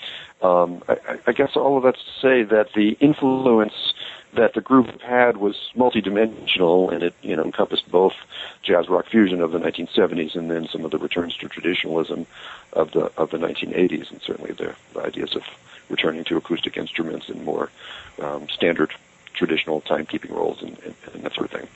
um, 0.43 0.83
I, 0.89 1.19
I 1.27 1.33
guess 1.33 1.57
all 1.57 1.77
of 1.77 1.83
that's 1.83 2.03
to 2.03 2.21
say 2.21 2.43
that 2.45 2.73
the 2.75 2.97
influence 3.01 3.95
that 4.35 4.55
the 4.55 4.61
group 4.61 5.01
had 5.01 5.39
was 5.39 5.71
multidimensional, 5.75 6.93
and 6.93 7.03
it 7.03 7.15
you 7.23 7.35
know 7.35 7.45
encompassed 7.45 7.91
both 7.91 8.15
jazz 8.63 8.89
rock 8.89 9.07
fusion 9.07 9.41
of 9.41 9.53
the 9.53 9.59
1970s 9.59 10.35
and 10.35 10.51
then 10.51 10.69
some 10.69 10.85
of 10.85 10.91
the 10.91 10.99
returns 10.99 11.37
to 11.39 11.49
traditionalism 11.49 12.27
of 12.75 12.93
the 12.93 13.11
of 13.17 13.31
the 13.31 13.39
1980s, 13.39 14.11
and 14.11 14.21
certainly 14.23 14.53
the, 14.53 14.75
the 14.93 15.01
ideas 15.01 15.35
of 15.35 15.43
returning 15.89 16.25
to 16.25 16.37
acoustic 16.37 16.77
instruments 16.77 17.29
and 17.29 17.45
more 17.45 17.71
um, 18.21 18.49
standard 18.49 18.93
traditional 19.33 19.81
timekeeping 19.83 20.31
roles 20.31 20.61
and, 20.63 20.77
and, 20.81 20.95
and 21.15 21.23
that 21.23 21.35
sort 21.35 21.53
of 21.53 21.61
thing. 21.61 21.69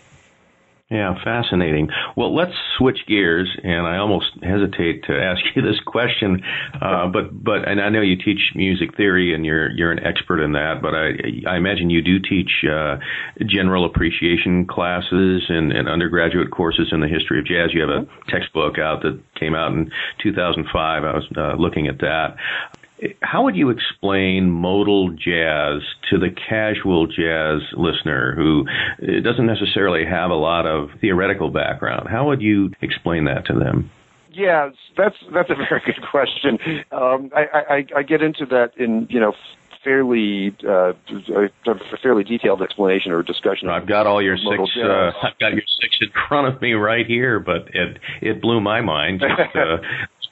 Yeah, 0.93 1.15
fascinating. 1.25 1.89
Well, 2.19 2.35
let's 2.35 2.53
switch 2.77 3.07
gears, 3.09 3.49
and 3.65 3.87
I 3.87 3.97
almost 3.97 4.27
hesitate 4.43 5.05
to 5.05 5.19
ask 5.23 5.41
you 5.57 5.63
this 5.63 5.81
question, 5.87 6.43
uh, 6.83 7.07
but 7.07 7.33
but 7.43 7.67
and 7.67 7.81
I 7.81 7.89
know 7.89 8.03
you 8.03 8.17
teach 8.17 8.53
music 8.55 8.95
theory, 8.95 9.35
and 9.35 9.47
you're 9.47 9.71
you're 9.71 9.91
an 9.91 10.05
expert 10.05 10.43
in 10.43 10.53
that. 10.53 10.83
But 10.83 10.95
I 10.95 11.51
I 11.51 11.57
imagine 11.57 11.89
you 11.89 12.03
do 12.03 12.19
teach 12.19 12.51
uh, 12.71 12.99
general 13.47 13.87
appreciation 13.87 14.67
classes 14.67 15.45
and, 15.49 15.73
and 15.73 15.89
undergraduate 15.89 16.51
courses 16.51 16.89
in 16.93 17.01
the 17.01 17.09
history 17.09 17.39
of 17.39 17.47
jazz. 17.47 17.73
You 17.73 17.81
have 17.81 18.05
a 18.05 18.07
textbook 18.29 18.79
out 18.79 19.01
that 19.01 19.19
came 19.41 19.55
out 19.55 19.73
in 19.73 19.91
2005. 20.23 21.05
I 21.05 21.15
was 21.15 21.25
uh, 21.39 21.55
looking 21.55 21.87
at 21.87 22.01
that. 22.01 22.37
How 23.21 23.43
would 23.43 23.57
you 23.57 23.71
explain 23.71 24.51
modal 24.51 25.11
jazz 25.11 25.83
to 26.11 26.19
the 26.19 26.29
casual 26.31 27.07
jazz 27.07 27.61
listener 27.77 28.35
who 28.37 28.65
doesn't 29.23 29.47
necessarily 29.47 30.05
have 30.05 30.31
a 30.31 30.37
lot 30.37 30.67
of 30.67 30.91
theoretical 31.01 31.51
background? 31.51 32.09
How 32.09 32.27
would 32.29 32.41
you 32.41 32.71
explain 32.81 33.25
that 33.25 33.47
to 33.47 33.55
them? 33.59 33.91
Yeah, 34.33 34.71
that's 34.97 35.17
that's 35.35 35.51
a 35.51 35.55
very 35.55 35.83
good 35.87 36.03
question. 36.11 36.59
Um, 36.91 37.31
I, 37.35 37.45
I, 37.53 37.87
I 37.99 38.03
get 38.03 38.23
into 38.23 38.47
that 38.47 38.71
in 38.77 39.07
you 39.11 39.21
know 39.21 39.33
fairly 39.85 40.57
uh, 40.67 40.93
a 40.93 41.99
fairly 42.03 42.25
detailed 42.25 42.63
explanation 42.63 43.13
or 43.13 43.23
discussion. 43.23 43.69
I've 43.69 43.87
got 43.87 44.07
all 44.07 44.23
your 44.23 44.37
six. 44.37 44.71
Uh, 44.77 45.11
I've 45.23 45.39
got 45.39 45.53
your 45.53 45.63
six 45.81 45.97
in 46.01 46.09
front 46.29 46.55
of 46.55 46.63
me 46.63 46.73
right 46.73 47.07
here, 47.07 47.41
but 47.41 47.69
it 47.75 47.99
it 48.21 48.41
blew 48.41 48.61
my 48.61 48.81
mind 48.81 49.21
just 49.39 49.57
uh, 49.57 49.79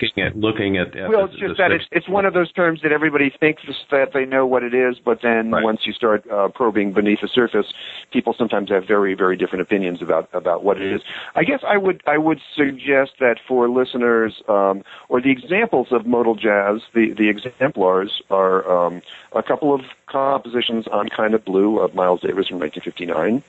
looking 0.02 0.22
at 0.24 0.36
looking 0.36 0.76
at. 0.78 0.96
at 0.96 1.08
well, 1.10 1.26
the- 1.26 1.32
it's 1.32 1.40
just 1.40 1.58
that 1.58 1.72
it's, 1.72 1.84
it's 1.92 2.08
one 2.08 2.24
of 2.26 2.34
those 2.34 2.50
terms 2.52 2.82
that 2.82 2.92
everybody 2.92 3.30
thinks 3.30 3.62
that 3.90 4.12
they 4.12 4.24
know 4.24 4.46
what 4.46 4.62
it 4.62 4.74
is, 4.74 4.98
but 4.98 5.20
then 5.22 5.50
Right. 5.50 5.62
once 5.64 5.86
you 5.86 5.92
start 5.92 6.28
uh, 6.30 6.48
probing 6.48 6.92
beneath 6.92 7.20
the 7.20 7.28
surface, 7.28 7.72
people 8.12 8.34
sometimes 8.36 8.70
have 8.70 8.86
very, 8.86 9.14
very 9.14 9.36
different 9.36 9.62
opinions 9.62 10.02
about 10.02 10.28
about 10.32 10.64
what 10.64 10.80
it 10.80 10.92
is. 10.92 11.02
I 11.34 11.44
guess 11.44 11.60
I 11.66 11.76
would 11.76 12.02
I 12.06 12.18
would 12.18 12.40
suggest 12.54 13.12
that 13.20 13.36
for 13.46 13.68
listeners 13.68 14.42
um, 14.48 14.84
or 15.08 15.20
the 15.20 15.30
examples 15.30 15.88
of 15.92 16.06
modal 16.06 16.34
jazz, 16.34 16.80
the 16.94 17.12
the 17.12 17.28
exemplars 17.28 18.22
are 18.30 18.68
um, 18.70 19.02
a 19.32 19.42
couple 19.42 19.74
of 19.74 19.82
compositions 20.06 20.86
on 20.88 21.08
Kind 21.08 21.34
of 21.34 21.44
Blue 21.44 21.78
of 21.78 21.94
Miles 21.94 22.20
Davis 22.20 22.48
from 22.48 22.58
1959. 22.58 23.42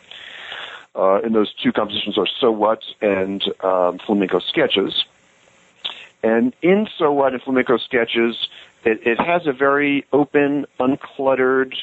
Uh, 0.93 1.21
and 1.23 1.33
those 1.33 1.53
two 1.53 1.71
compositions 1.71 2.17
are 2.17 2.27
So 2.39 2.51
What 2.51 2.83
and 3.01 3.41
um, 3.63 3.97
Flamenco 4.05 4.39
Sketches. 4.39 5.05
And 6.23 6.53
in 6.61 6.87
So 6.97 7.11
What 7.11 7.33
and 7.33 7.41
Flamenco 7.41 7.77
Sketches, 7.77 8.47
it, 8.83 9.05
it 9.05 9.19
has 9.19 9.47
a 9.47 9.53
very 9.53 10.05
open, 10.13 10.65
uncluttered, 10.79 11.75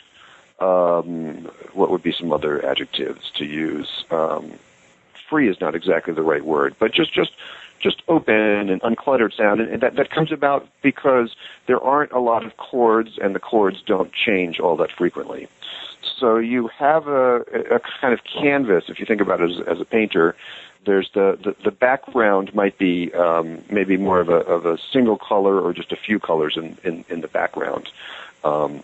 um, 0.60 1.48
what 1.72 1.90
would 1.90 2.02
be 2.02 2.12
some 2.12 2.32
other 2.32 2.64
adjectives 2.64 3.30
to 3.36 3.44
use? 3.44 4.04
Um, 4.10 4.52
free 5.28 5.48
is 5.48 5.60
not 5.60 5.74
exactly 5.74 6.14
the 6.14 6.22
right 6.22 6.44
word, 6.44 6.74
but 6.78 6.92
just, 6.92 7.12
just, 7.12 7.32
just 7.80 8.02
open 8.08 8.34
and 8.70 8.80
uncluttered 8.82 9.36
sound. 9.36 9.60
And 9.60 9.82
that, 9.82 9.96
that 9.96 10.10
comes 10.10 10.32
about 10.32 10.68
because 10.82 11.34
there 11.66 11.80
aren't 11.80 12.12
a 12.12 12.18
lot 12.18 12.44
of 12.44 12.56
chords 12.56 13.18
and 13.20 13.34
the 13.34 13.40
chords 13.40 13.82
don't 13.82 14.12
change 14.12 14.58
all 14.58 14.76
that 14.76 14.90
frequently. 14.90 15.48
So 16.18 16.38
you 16.38 16.68
have 16.68 17.06
a, 17.06 17.40
a 17.70 17.80
kind 18.00 18.12
of 18.12 18.20
canvas, 18.24 18.84
if 18.88 18.98
you 18.98 19.06
think 19.06 19.20
about 19.20 19.40
it 19.40 19.50
as, 19.50 19.60
as 19.66 19.80
a 19.80 19.84
painter, 19.84 20.34
there's 20.84 21.10
the, 21.12 21.38
the, 21.42 21.54
the 21.64 21.70
background 21.70 22.54
might 22.54 22.78
be 22.78 23.12
um, 23.14 23.62
maybe 23.70 23.96
more 23.96 24.20
of 24.20 24.28
a, 24.28 24.36
of 24.36 24.66
a 24.66 24.78
single 24.92 25.16
color 25.16 25.60
or 25.60 25.72
just 25.72 25.92
a 25.92 25.96
few 25.96 26.18
colors 26.18 26.56
in, 26.56 26.76
in, 26.84 27.04
in 27.08 27.20
the 27.20 27.28
background. 27.28 27.88
Um, 28.44 28.82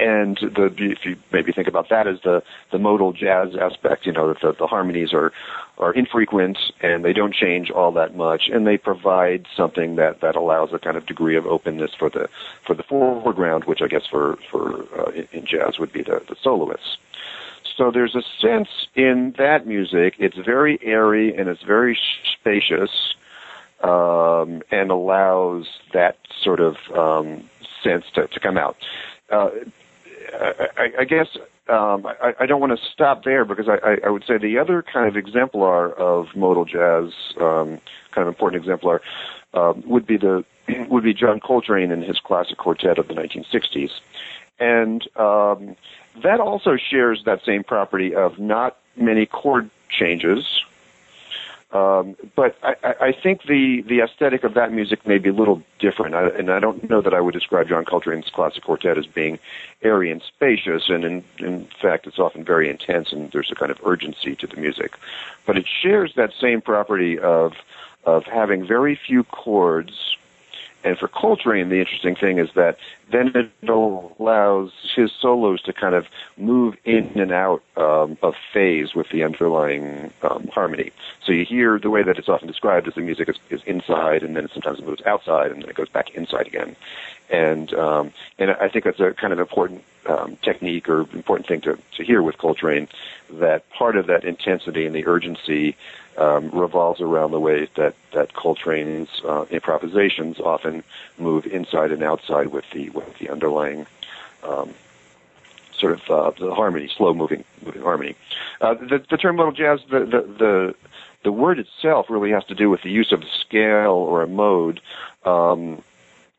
and 0.00 0.38
the 0.38 0.74
if 0.78 1.04
you 1.04 1.16
maybe 1.30 1.52
think 1.52 1.68
about 1.68 1.90
that 1.90 2.06
as 2.06 2.20
the 2.22 2.42
the 2.72 2.78
modal 2.78 3.12
jazz 3.12 3.54
aspect, 3.54 4.06
you 4.06 4.12
know 4.12 4.28
that 4.28 4.40
the, 4.40 4.52
the 4.52 4.66
harmonies 4.66 5.12
are 5.12 5.32
are 5.78 5.92
infrequent 5.92 6.58
and 6.80 7.04
they 7.04 7.12
don't 7.12 7.34
change 7.34 7.70
all 7.70 7.92
that 7.92 8.16
much, 8.16 8.48
and 8.48 8.66
they 8.66 8.78
provide 8.78 9.46
something 9.54 9.96
that 9.96 10.20
that 10.20 10.36
allows 10.36 10.72
a 10.72 10.78
kind 10.78 10.96
of 10.96 11.06
degree 11.06 11.36
of 11.36 11.46
openness 11.46 11.92
for 11.94 12.08
the 12.08 12.28
for 12.66 12.74
the 12.74 12.82
foreground, 12.82 13.64
which 13.64 13.82
I 13.82 13.88
guess 13.88 14.06
for 14.06 14.36
for 14.50 14.84
uh, 14.98 15.10
in, 15.32 15.44
jazz 15.44 15.78
would 15.78 15.92
be 15.92 16.02
the 16.02 16.22
the 16.28 16.36
soloists. 16.42 16.96
So 17.76 17.90
there's 17.90 18.14
a 18.14 18.22
sense 18.40 18.68
in 18.94 19.34
that 19.38 19.66
music. 19.66 20.14
It's 20.18 20.36
very 20.36 20.78
airy 20.82 21.36
and 21.36 21.48
it's 21.48 21.62
very 21.62 21.98
spacious, 22.32 23.14
um, 23.82 24.62
and 24.70 24.90
allows 24.90 25.66
that 25.92 26.18
sort 26.42 26.60
of 26.60 26.76
um, 26.94 27.48
sense 27.82 28.04
to, 28.14 28.26
to 28.28 28.40
come 28.40 28.56
out. 28.56 28.76
Uh, 29.30 29.50
I, 30.32 30.88
I 31.00 31.04
guess 31.04 31.26
um, 31.68 32.06
I, 32.06 32.34
I 32.40 32.46
don't 32.46 32.60
want 32.60 32.78
to 32.78 32.86
stop 32.92 33.24
there 33.24 33.44
because 33.44 33.68
I, 33.68 33.96
I, 34.04 34.10
would 34.10 34.24
say 34.26 34.38
the 34.38 34.58
other 34.58 34.82
kind 34.82 35.08
of 35.08 35.16
exemplar 35.16 35.92
of 35.92 36.26
modal 36.34 36.64
jazz, 36.64 37.12
um, 37.40 37.80
kind 38.12 38.26
of 38.26 38.28
important 38.28 38.62
exemplar, 38.62 39.00
um, 39.54 39.82
would 39.86 40.06
be 40.06 40.16
the 40.16 40.44
would 40.88 41.04
be 41.04 41.14
John 41.14 41.40
Coltrane 41.40 41.90
and 41.90 42.02
his 42.02 42.18
classic 42.18 42.58
quartet 42.58 42.98
of 42.98 43.08
the 43.08 43.14
1960s, 43.14 43.90
and 44.58 45.02
um, 45.16 45.76
that 46.22 46.40
also 46.40 46.76
shares 46.76 47.22
that 47.26 47.40
same 47.44 47.64
property 47.64 48.14
of 48.14 48.38
not 48.38 48.78
many 48.96 49.26
chord 49.26 49.70
changes. 49.88 50.44
Um, 51.72 52.16
but 52.34 52.56
I, 52.64 52.94
I 53.00 53.12
think 53.12 53.44
the, 53.44 53.82
the 53.82 54.00
aesthetic 54.00 54.42
of 54.42 54.54
that 54.54 54.72
music 54.72 55.06
may 55.06 55.18
be 55.18 55.28
a 55.28 55.32
little 55.32 55.62
different, 55.78 56.16
I, 56.16 56.26
and 56.30 56.50
I 56.50 56.58
don't 56.58 56.90
know 56.90 57.00
that 57.00 57.14
I 57.14 57.20
would 57.20 57.32
describe 57.32 57.68
John 57.68 57.84
Coltrane's 57.84 58.28
classic 58.28 58.64
quartet 58.64 58.98
as 58.98 59.06
being 59.06 59.38
airy 59.80 60.10
and 60.10 60.20
spacious, 60.20 60.88
and 60.88 61.04
in, 61.04 61.24
in 61.38 61.68
fact, 61.80 62.08
it's 62.08 62.18
often 62.18 62.42
very 62.42 62.68
intense, 62.68 63.12
and 63.12 63.30
there's 63.30 63.52
a 63.52 63.54
kind 63.54 63.70
of 63.70 63.78
urgency 63.84 64.34
to 64.36 64.48
the 64.48 64.56
music. 64.56 64.96
But 65.46 65.58
it 65.58 65.66
shares 65.68 66.14
that 66.16 66.32
same 66.40 66.60
property 66.60 67.18
of 67.18 67.54
of 68.04 68.24
having 68.24 68.66
very 68.66 68.94
few 68.94 69.24
chords 69.24 70.16
and 70.82 70.98
for 70.98 71.08
Coltrane, 71.08 71.68
the 71.68 71.78
interesting 71.78 72.14
thing 72.14 72.38
is 72.38 72.50
that 72.54 72.78
then 73.10 73.32
it 73.34 73.50
allows 73.68 74.72
his 74.94 75.12
solos 75.12 75.60
to 75.62 75.72
kind 75.72 75.94
of 75.94 76.06
move 76.36 76.76
in 76.84 77.06
and 77.20 77.32
out 77.32 77.62
um, 77.76 78.16
of 78.22 78.34
phase 78.52 78.94
with 78.94 79.08
the 79.10 79.22
underlying 79.22 80.12
um, 80.22 80.48
harmony. 80.48 80.90
So 81.24 81.32
you 81.32 81.44
hear 81.44 81.78
the 81.78 81.90
way 81.90 82.02
that 82.02 82.18
it's 82.18 82.28
often 82.28 82.48
described 82.48 82.88
as 82.88 82.94
the 82.94 83.02
music 83.02 83.28
is, 83.28 83.36
is 83.50 83.62
inside, 83.64 84.22
and 84.22 84.36
then 84.36 84.44
it 84.44 84.52
sometimes 84.52 84.80
moves 84.80 85.02
outside, 85.04 85.50
and 85.50 85.62
then 85.62 85.68
it 85.68 85.76
goes 85.76 85.88
back 85.88 86.10
inside 86.10 86.46
again. 86.46 86.76
And 87.28 87.72
um, 87.74 88.12
and 88.38 88.50
I 88.52 88.68
think 88.68 88.84
that's 88.84 89.00
a 89.00 89.12
kind 89.12 89.32
of 89.32 89.38
important 89.38 89.84
um, 90.06 90.36
technique 90.42 90.88
or 90.88 91.00
important 91.12 91.46
thing 91.46 91.60
to, 91.62 91.78
to 91.96 92.04
hear 92.04 92.22
with 92.22 92.38
Coltrane. 92.38 92.88
That 93.30 93.68
part 93.70 93.96
of 93.96 94.06
that 94.06 94.24
intensity 94.24 94.86
and 94.86 94.94
the 94.94 95.06
urgency 95.06 95.76
um, 96.20 96.50
revolves 96.50 97.00
around 97.00 97.32
the 97.32 97.40
way 97.40 97.68
that 97.76 97.94
that 98.12 98.34
Coltrane's 98.34 99.22
uh, 99.24 99.46
improvisations 99.50 100.38
often 100.38 100.84
move 101.18 101.46
inside 101.46 101.90
and 101.90 102.02
outside 102.02 102.48
with 102.48 102.64
the 102.72 102.90
with 102.90 103.18
the 103.18 103.30
underlying 103.30 103.86
um, 104.42 104.74
sort 105.76 105.94
of 105.94 106.10
uh, 106.10 106.30
the 106.38 106.54
harmony, 106.54 106.90
slow 106.94 107.14
moving 107.14 107.44
moving 107.64 107.82
harmony. 107.82 108.14
Uh, 108.60 108.74
the, 108.74 109.02
the 109.10 109.16
term 109.16 109.36
modal 109.36 109.52
jazz, 109.52 109.80
the, 109.90 110.00
the 110.00 110.22
the 110.38 110.74
the 111.24 111.32
word 111.32 111.58
itself 111.58 112.06
really 112.10 112.30
has 112.30 112.44
to 112.44 112.54
do 112.54 112.68
with 112.70 112.82
the 112.82 112.90
use 112.90 113.12
of 113.12 113.22
a 113.22 113.28
scale 113.40 113.92
or 113.92 114.22
a 114.22 114.28
mode. 114.28 114.80
Um, 115.24 115.82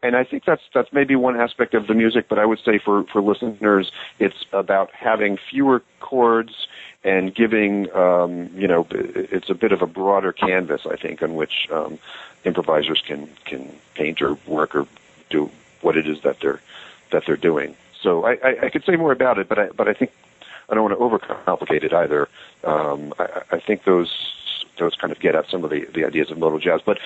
and 0.04 0.16
I 0.16 0.24
think 0.24 0.46
that's 0.46 0.64
that's 0.74 0.92
maybe 0.94 1.16
one 1.16 1.40
aspect 1.40 1.74
of 1.74 1.88
the 1.88 1.94
music, 1.96 2.28
but 2.30 2.40
I 2.40 2.46
would 2.46 2.60
say 2.64 2.78
for 2.78 3.04
for 3.06 3.22
listeners, 3.22 3.92
it's 4.20 4.46
about 4.54 4.92
having 4.92 5.38
fewer 5.50 5.84
chords 6.00 6.68
and 7.04 7.34
giving 7.34 7.92
um, 7.96 8.50
you 8.56 8.68
know 8.68 8.88
it's 8.92 9.50
a 9.50 9.56
bit 9.56 9.72
of 9.72 9.82
a 9.82 9.88
broader 9.88 10.32
canvas 10.32 10.86
I 10.86 10.96
think 10.96 11.22
on 11.22 11.36
which 11.36 11.68
um, 11.72 12.00
improvisers 12.44 13.02
can 13.02 13.30
can 13.46 13.74
paint 13.96 14.22
or 14.22 14.38
work 14.46 14.76
or 14.76 14.88
do 15.30 15.50
what 15.82 15.98
it 15.98 16.08
is 16.08 16.22
that 16.22 16.40
they're 16.40 16.62
that 17.12 17.24
they're 17.26 17.38
doing. 17.38 17.76
So 18.02 18.26
I, 18.26 18.38
I, 18.44 18.58
I 18.64 18.70
could 18.70 18.84
say 18.84 18.96
more 18.96 19.12
about 19.12 19.38
it, 19.40 19.48
but 19.48 19.60
I 19.60 19.70
but 19.70 19.88
I 19.88 19.94
think 19.94 20.12
I 20.70 20.76
don't 20.76 20.90
want 20.90 21.22
to 21.22 21.28
overcomplicate 21.28 21.84
it 21.84 21.94
either. 21.94 22.30
Um, 22.64 23.14
I, 23.20 23.42
I 23.52 23.60
think 23.60 23.84
those 23.84 24.12
those 24.78 24.96
kind 24.96 25.12
of 25.12 25.20
get 25.20 25.36
at 25.36 25.50
some 25.50 25.64
of 25.64 25.70
the, 25.70 25.86
the 25.94 26.06
ideas 26.06 26.32
of 26.32 26.38
modal 26.38 26.60
jazz, 26.60 26.82
but 26.84 26.98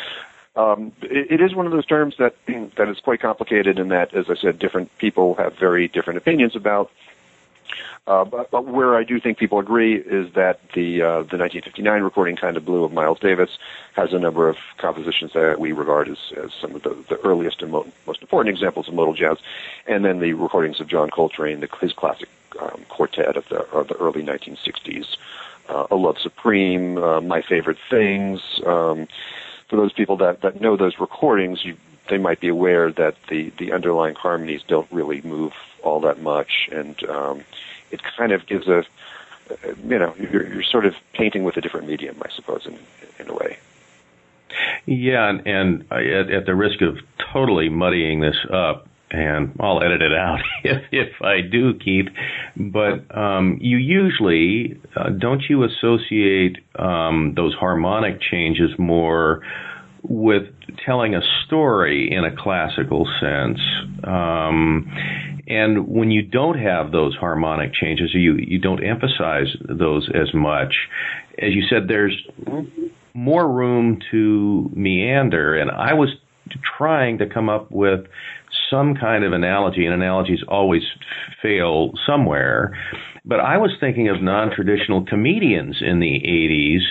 um, 0.56 0.94
it, 1.02 1.32
it 1.32 1.42
is 1.42 1.54
one 1.54 1.66
of 1.66 1.72
those 1.72 1.86
terms 1.86 2.16
that 2.18 2.36
that 2.78 2.88
is 2.88 3.00
quite 3.00 3.22
complicated, 3.22 3.80
and 3.80 3.92
that, 3.92 4.14
as 4.14 4.30
I 4.30 4.36
said, 4.36 4.60
different 4.60 4.96
people 4.98 5.36
have 5.36 5.58
very 5.58 5.88
different 5.88 6.18
opinions 6.18 6.56
about. 6.56 6.92
Uh, 8.08 8.24
but, 8.24 8.52
but 8.52 8.66
where 8.66 8.96
I 8.96 9.04
do 9.04 9.20
think 9.20 9.40
people 9.40 9.58
agree 9.58 9.96
is 9.96 10.32
that 10.34 10.60
the 10.76 11.02
uh, 11.02 11.24
the 11.24 11.38
1959 11.42 12.04
recording 12.04 12.36
"Kind 12.36 12.56
of 12.56 12.64
Blue" 12.64 12.84
of 12.84 12.94
Miles 12.94 13.20
Davis 13.20 13.58
has 13.94 14.14
a 14.14 14.20
number 14.20 14.48
of 14.48 14.58
compositions 14.78 15.34
that 15.34 15.60
we 15.60 15.72
regard 15.72 16.08
as, 16.08 16.20
as 16.38 16.54
some 16.54 16.76
of 16.76 16.84
the, 16.84 16.96
the 17.10 17.20
earliest 17.22 17.64
and 17.64 17.72
mo- 17.72 17.88
most 18.06 18.22
important 18.22 18.56
examples 18.56 18.88
of 18.88 18.94
modal 18.94 19.16
jazz, 19.16 19.40
and 19.88 20.06
then 20.06 20.20
the 20.20 20.34
recordings 20.34 20.80
of 20.80 20.88
John 20.88 21.10
Coltrane, 21.10 21.62
the, 21.62 21.70
his 21.82 21.94
classic 21.94 22.30
um, 22.60 22.86
quartet 22.90 23.38
of 23.38 23.50
the, 23.50 23.62
of 23.72 23.88
the 23.88 23.96
early 23.96 24.22
1960s, 24.22 25.18
uh, 25.70 25.88
"A 25.90 25.96
Love 25.96 26.20
Supreme," 26.20 27.00
uh, 27.00 27.22
"My 27.22 27.42
Favorite 27.42 27.80
Things." 27.90 28.62
Um, 28.68 29.08
for 29.68 29.78
those 29.78 29.94
people 29.94 30.18
that, 30.18 30.42
that 30.42 30.62
know 30.62 30.78
those 30.78 31.00
recordings, 31.00 31.66
you, 31.66 31.76
they 32.08 32.20
might 32.20 32.40
be 32.40 32.50
aware 32.50 32.92
that 32.92 33.16
the, 33.30 33.52
the 33.58 33.72
underlying 33.72 34.14
harmonies 34.14 34.62
don't 34.68 34.88
really 34.92 35.24
move 35.24 35.54
all 35.82 36.02
that 36.02 36.22
much, 36.22 36.70
and 36.72 37.04
um, 37.10 37.44
it 37.92 38.02
kind 38.18 38.32
of 38.32 38.46
gives 38.46 38.68
a, 38.68 38.84
you 39.84 40.00
know, 40.00 40.14
you're, 40.20 40.48
you're 40.54 40.64
sort 40.64 40.86
of 40.86 40.96
painting 41.14 41.44
with 41.44 41.58
a 41.58 41.62
different 41.62 41.88
medium, 41.88 42.22
I 42.22 42.30
suppose, 42.30 42.66
in 42.66 42.78
in 43.20 43.30
a 43.30 43.34
way. 43.34 43.58
Yeah, 44.86 45.30
and, 45.30 45.46
and 45.48 45.92
at, 45.92 46.32
at 46.32 46.46
the 46.46 46.56
risk 46.56 46.82
of 46.82 46.98
totally 47.34 47.70
muddying 47.70 48.22
this 48.22 48.38
up, 48.52 48.88
and 49.12 49.56
I'll 49.60 49.84
edit 49.84 50.02
it 50.02 50.14
out 50.14 50.40
if, 50.64 50.84
if 50.92 51.22
I 51.22 51.42
do, 51.42 51.74
Keith. 51.74 52.08
But 52.56 53.16
um, 53.16 53.58
you 53.62 53.78
usually 53.78 54.80
uh, 54.96 55.10
don't 55.10 55.44
you 55.50 55.64
associate 55.64 56.58
um, 56.78 57.34
those 57.36 57.54
harmonic 57.54 58.22
changes 58.22 58.72
more 58.78 59.42
with 60.04 60.44
telling 60.86 61.16
a 61.16 61.22
story 61.46 62.12
in 62.12 62.24
a 62.24 62.36
classical 62.36 63.08
sense. 63.20 63.60
Um, 64.04 65.35
and 65.48 65.88
when 65.88 66.12
you 66.12 66.22
don't 66.22 66.58
have 66.58 66.92
those 66.92 67.16
harmonic 67.16 67.74
changes, 67.74 68.12
you 68.14 68.36
you 68.36 68.60
don't 68.60 68.84
emphasize 68.84 69.48
those 69.62 70.10
as 70.14 70.34
much. 70.34 70.74
As 71.40 71.54
you 71.54 71.64
said, 71.70 71.88
there's 71.88 72.16
more 73.14 73.50
room 73.50 74.00
to 74.12 74.70
meander, 74.74 75.56
and 75.56 75.70
I 75.72 75.94
was 75.94 76.10
trying 76.78 77.20
to 77.20 77.28
come 77.28 77.50
up 77.50 77.72
with 77.72 78.06
some 78.70 78.96
kind 78.96 79.24
of 79.24 79.34
analogy, 79.34 79.86
and 79.86 79.94
analogies 79.94 80.40
always 80.48 80.84
fail 81.42 81.92
somewhere. 82.06 82.78
But 83.24 83.40
I 83.40 83.58
was 83.58 83.72
thinking 83.80 84.08
of 84.10 84.22
non 84.22 84.52
traditional 84.56 85.06
comedians 85.06 85.78
in 85.82 86.00
the 86.00 86.22
80s 86.26 86.82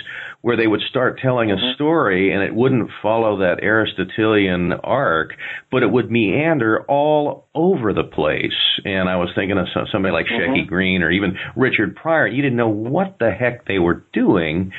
where 0.45 0.55
they 0.55 0.67
would 0.67 0.81
start 0.87 1.19
telling 1.19 1.49
a 1.49 1.55
mm-hmm. 1.55 1.73
story 1.73 2.31
and 2.31 2.43
it 2.43 2.53
wouldn't 2.53 2.87
follow 3.01 3.39
that 3.39 3.63
Aristotelian 3.63 4.73
arc, 4.83 5.31
but 5.71 5.81
it 5.81 5.89
would 5.89 6.11
meander 6.11 6.83
all 6.87 7.47
over 7.55 7.93
the 7.93 8.03
place. 8.03 8.53
And 8.83 9.09
I 9.09 9.15
was 9.15 9.29
thinking 9.33 9.57
of 9.57 9.65
somebody 9.91 10.11
like 10.11 10.27
mm-hmm. 10.27 10.51
Shecky 10.53 10.67
Greene 10.67 11.01
or 11.01 11.09
even 11.09 11.35
Richard 11.55 11.95
Pryor. 11.95 12.27
You 12.27 12.43
didn't 12.43 12.57
know 12.57 12.69
what 12.69 13.17
the 13.19 13.31
heck 13.31 13.65
they 13.65 13.79
were 13.79 14.05
doing, 14.13 14.71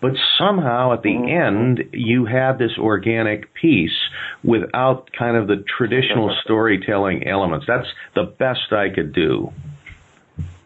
but 0.00 0.12
somehow 0.38 0.92
at 0.92 1.02
the 1.02 1.10
mm-hmm. 1.10 1.78
end 1.78 1.90
you 1.92 2.24
have 2.24 2.58
this 2.58 2.72
organic 2.78 3.52
piece 3.54 3.98
without 4.42 5.10
kind 5.16 5.36
of 5.36 5.46
the 5.46 5.64
traditional 5.78 6.34
storytelling 6.44 7.26
elements. 7.26 7.66
That's 7.66 7.88
the 8.14 8.24
best 8.24 8.72
I 8.72 8.88
could 8.88 9.12
do. 9.12 9.52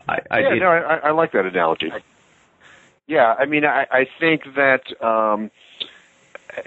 I, 0.08 0.18
I, 0.30 0.38
yeah, 0.40 0.54
it, 0.54 0.58
no, 0.60 0.66
I, 0.68 0.96
I 0.96 1.10
like 1.12 1.32
that 1.32 1.46
analogy. 1.46 1.90
Yeah, 3.06 3.34
I 3.38 3.46
mean, 3.46 3.64
I, 3.64 3.86
I 3.90 4.06
think 4.18 4.42
that, 4.56 4.82
um, 5.04 5.50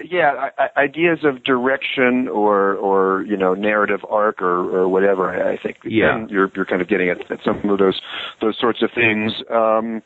yeah, 0.04 0.50
I, 0.58 0.68
ideas 0.76 1.20
of 1.24 1.42
direction 1.42 2.28
or 2.28 2.74
or 2.74 3.22
you 3.22 3.36
know 3.36 3.54
narrative 3.54 4.04
arc 4.08 4.42
or 4.42 4.80
or 4.82 4.88
whatever. 4.88 5.30
I 5.30 5.56
think 5.56 5.78
yeah. 5.84 6.26
you're 6.28 6.50
you're 6.54 6.66
kind 6.66 6.82
of 6.82 6.88
getting 6.88 7.08
at, 7.08 7.30
at 7.30 7.42
some 7.42 7.68
of 7.70 7.78
those 7.78 8.00
those 8.40 8.58
sorts 8.58 8.82
of 8.82 8.90
things. 8.92 9.32
Um, 9.50 10.02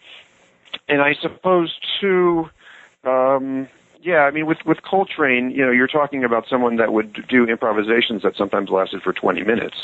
and 0.93 1.01
I 1.01 1.15
suppose 1.15 1.75
too. 2.01 2.51
Um, 3.05 3.67
yeah, 4.03 4.23
I 4.25 4.31
mean, 4.31 4.47
with 4.47 4.59
with 4.67 4.83
Coltrane, 4.83 5.51
you 5.53 5.65
know, 5.65 5.71
you're 5.71 5.87
talking 5.87 6.25
about 6.25 6.45
someone 6.51 6.77
that 6.77 6.93
would 6.93 7.27
do 7.29 7.45
improvisations 7.47 8.23
that 8.23 8.37
sometimes 8.37 8.69
lasted 8.69 9.01
for 9.01 9.13
20 9.13 9.45
minutes, 9.45 9.77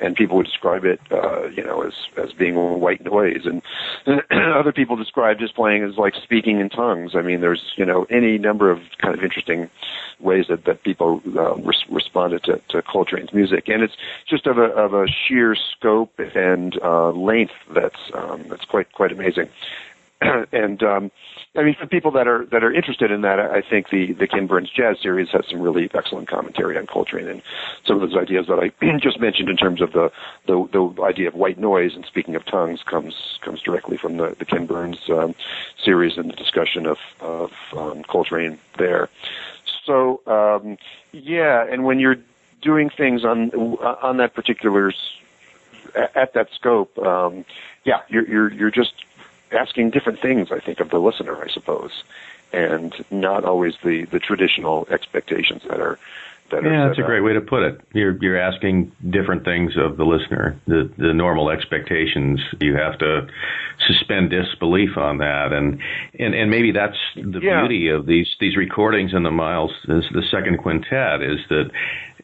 and 0.00 0.16
people 0.16 0.36
would 0.38 0.46
describe 0.46 0.84
it, 0.84 1.00
uh, 1.12 1.46
you 1.48 1.62
know, 1.62 1.82
as 1.82 1.92
as 2.16 2.32
being 2.32 2.56
white 2.56 3.04
noise, 3.04 3.46
and 3.46 3.62
other 4.30 4.72
people 4.72 4.96
described 4.96 5.40
his 5.40 5.52
playing 5.52 5.84
as 5.84 5.96
like 5.96 6.14
speaking 6.20 6.58
in 6.58 6.68
tongues. 6.68 7.12
I 7.14 7.22
mean, 7.22 7.40
there's 7.40 7.72
you 7.76 7.86
know 7.86 8.06
any 8.10 8.38
number 8.38 8.70
of 8.70 8.80
kind 9.00 9.16
of 9.16 9.22
interesting 9.22 9.70
ways 10.18 10.46
that 10.48 10.64
that 10.64 10.82
people 10.82 11.22
uh, 11.36 11.54
res- 11.56 11.84
responded 11.90 12.42
to, 12.44 12.60
to 12.70 12.82
Coltrane's 12.82 13.32
music, 13.32 13.68
and 13.68 13.84
it's 13.84 13.94
just 14.28 14.48
of 14.48 14.58
a 14.58 14.64
of 14.72 14.94
a 14.94 15.06
sheer 15.06 15.54
scope 15.54 16.18
and 16.18 16.76
uh, 16.82 17.10
length 17.12 17.54
that's 17.72 18.10
um, 18.14 18.44
that's 18.48 18.64
quite 18.64 18.92
quite 18.92 19.12
amazing. 19.12 19.48
and 20.52 20.82
um, 20.82 21.10
I 21.56 21.62
mean, 21.62 21.74
for 21.74 21.86
people 21.86 22.10
that 22.12 22.28
are 22.28 22.44
that 22.46 22.62
are 22.62 22.72
interested 22.72 23.10
in 23.10 23.22
that, 23.22 23.40
I 23.40 23.62
think 23.62 23.88
the 23.90 24.12
the 24.12 24.26
Ken 24.26 24.46
Burns 24.46 24.70
Jazz 24.70 24.98
series 25.00 25.30
has 25.30 25.46
some 25.48 25.60
really 25.60 25.90
excellent 25.94 26.28
commentary 26.28 26.76
on 26.76 26.86
Coltrane 26.86 27.26
and 27.26 27.42
some 27.86 28.00
of 28.00 28.08
those 28.08 28.20
ideas 28.20 28.46
that 28.48 28.58
I 28.58 28.98
just 28.98 29.18
mentioned 29.18 29.48
in 29.48 29.56
terms 29.56 29.80
of 29.80 29.92
the, 29.92 30.12
the 30.46 30.68
the 30.72 31.02
idea 31.02 31.28
of 31.28 31.34
white 31.34 31.58
noise 31.58 31.94
and 31.94 32.04
speaking 32.04 32.36
of 32.36 32.44
tongues 32.44 32.82
comes 32.82 33.38
comes 33.40 33.62
directly 33.62 33.96
from 33.96 34.18
the 34.18 34.36
the 34.38 34.44
Ken 34.44 34.66
Burns 34.66 34.98
um, 35.08 35.34
series 35.82 36.18
and 36.18 36.30
the 36.30 36.36
discussion 36.36 36.86
of 36.86 36.98
of 37.20 37.52
um, 37.76 38.02
Coltrane 38.04 38.58
there. 38.76 39.08
So 39.86 40.20
um, 40.26 40.76
yeah, 41.12 41.66
and 41.66 41.84
when 41.84 41.98
you're 41.98 42.16
doing 42.60 42.90
things 42.90 43.24
on 43.24 43.50
on 43.50 44.18
that 44.18 44.34
particular 44.34 44.92
at, 45.94 46.16
at 46.16 46.34
that 46.34 46.48
scope, 46.54 46.98
um, 46.98 47.44
yeah, 47.84 48.00
you're 48.08 48.28
you're 48.28 48.52
you're 48.52 48.70
just 48.70 48.92
asking 49.52 49.90
different 49.90 50.20
things. 50.20 50.50
I 50.52 50.60
think 50.60 50.80
of 50.80 50.90
the 50.90 50.98
listener, 50.98 51.42
I 51.42 51.48
suppose, 51.48 52.02
and 52.52 52.92
not 53.10 53.44
always 53.44 53.74
the 53.82 54.04
the 54.04 54.18
traditional 54.18 54.86
expectations 54.90 55.62
that 55.68 55.80
are 55.80 55.98
that 56.50 56.64
yeah, 56.64 56.88
that's 56.88 56.98
a 56.98 57.02
great 57.02 57.20
way 57.20 57.32
to 57.32 57.40
put 57.40 57.62
it. 57.62 57.80
You're 57.92 58.16
you're 58.20 58.38
asking 58.38 58.92
different 59.08 59.44
things 59.44 59.76
of 59.76 59.96
the 59.96 60.04
listener. 60.04 60.60
The 60.66 60.90
the 60.96 61.14
normal 61.14 61.50
expectations 61.50 62.40
you 62.60 62.76
have 62.76 62.98
to 62.98 63.28
suspend 63.86 64.30
disbelief 64.30 64.96
on 64.96 65.18
that, 65.18 65.52
and 65.52 65.80
and 66.18 66.34
and 66.34 66.50
maybe 66.50 66.72
that's 66.72 66.98
the 67.14 67.40
yeah. 67.40 67.60
beauty 67.60 67.88
of 67.88 68.06
these 68.06 68.28
these 68.40 68.56
recordings 68.56 69.14
in 69.14 69.22
the 69.22 69.30
Miles 69.30 69.72
the 69.86 70.22
second 70.30 70.58
quintet 70.58 71.22
is 71.22 71.38
that 71.48 71.70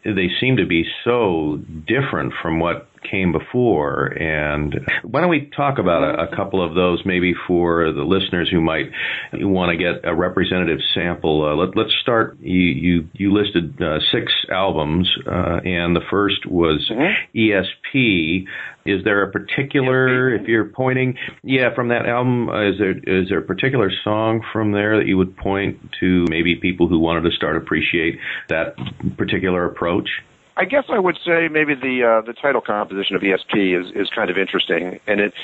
they 0.05 0.31
seem 0.41 0.57
to 0.57 0.67
be 0.67 0.87
so 1.05 1.59
different 1.87 2.33
from 2.41 2.61
what 2.61 2.89
came 3.11 3.33
before. 3.33 4.07
And 4.07 4.75
why 5.03 5.21
don't 5.21 5.31
we 5.31 5.51
talk 5.57 5.79
about 5.79 6.03
a, 6.03 6.25
a 6.33 6.37
couple 6.37 6.65
of 6.67 6.75
those, 6.75 7.03
maybe 7.05 7.35
for 7.47 7.93
the 7.93 8.03
listeners 8.03 8.49
who 8.51 8.61
might 8.61 8.87
want 9.33 9.71
to 9.71 9.77
get 9.77 10.09
a 10.09 10.15
representative 10.15 10.81
sample? 10.95 11.45
Uh, 11.45 11.55
let, 11.55 11.87
us 11.87 11.93
start. 12.03 12.39
You 12.41 12.61
you, 12.61 13.09
you 13.15 13.33
listed 13.33 13.81
uh, 13.81 13.99
six 14.13 14.33
albums, 14.51 15.11
uh, 15.27 15.61
and 15.65 15.95
the 15.95 16.03
first 16.11 16.47
was 16.47 16.91
mm-hmm. 16.91 17.39
ESP. 17.39 18.47
Is 18.87 19.03
there 19.03 19.25
a 19.25 19.33
particular, 19.33 20.33
if 20.33 20.47
you're 20.47 20.67
pointing, 20.67 21.19
yeah, 21.43 21.75
from 21.75 21.89
that 21.89 22.07
album, 22.07 22.49
uh, 22.49 22.71
is 22.71 22.79
there 22.79 22.93
is 22.97 23.29
there 23.29 23.39
a 23.39 23.43
particular 23.43 23.91
song 24.05 24.43
from 24.53 24.71
there 24.71 24.99
that 24.99 25.07
you 25.07 25.17
would 25.17 25.37
point 25.37 25.79
to? 26.01 26.25
Maybe 26.29 26.55
people 26.57 26.87
who 26.87 27.01
wanted 27.01 27.29
to 27.29 27.37
start 27.37 27.57
appreciate 27.57 28.19
that 28.49 28.77
particular 29.17 29.65
approach. 29.65 30.09
I 30.57 30.65
guess 30.65 30.85
I 30.89 30.99
would 30.99 31.19
say 31.25 31.49
maybe 31.49 31.75
the 31.75 32.03
uh, 32.03 32.21
the 32.23 32.33
title 32.33 32.61
composition 32.61 33.15
of 33.15 33.23
ESP 33.23 33.79
is 33.79 33.93
is 33.95 34.09
kind 34.09 34.31
of 34.31 34.39
interesting, 34.39 35.01
and 35.07 35.21
it 35.21 35.35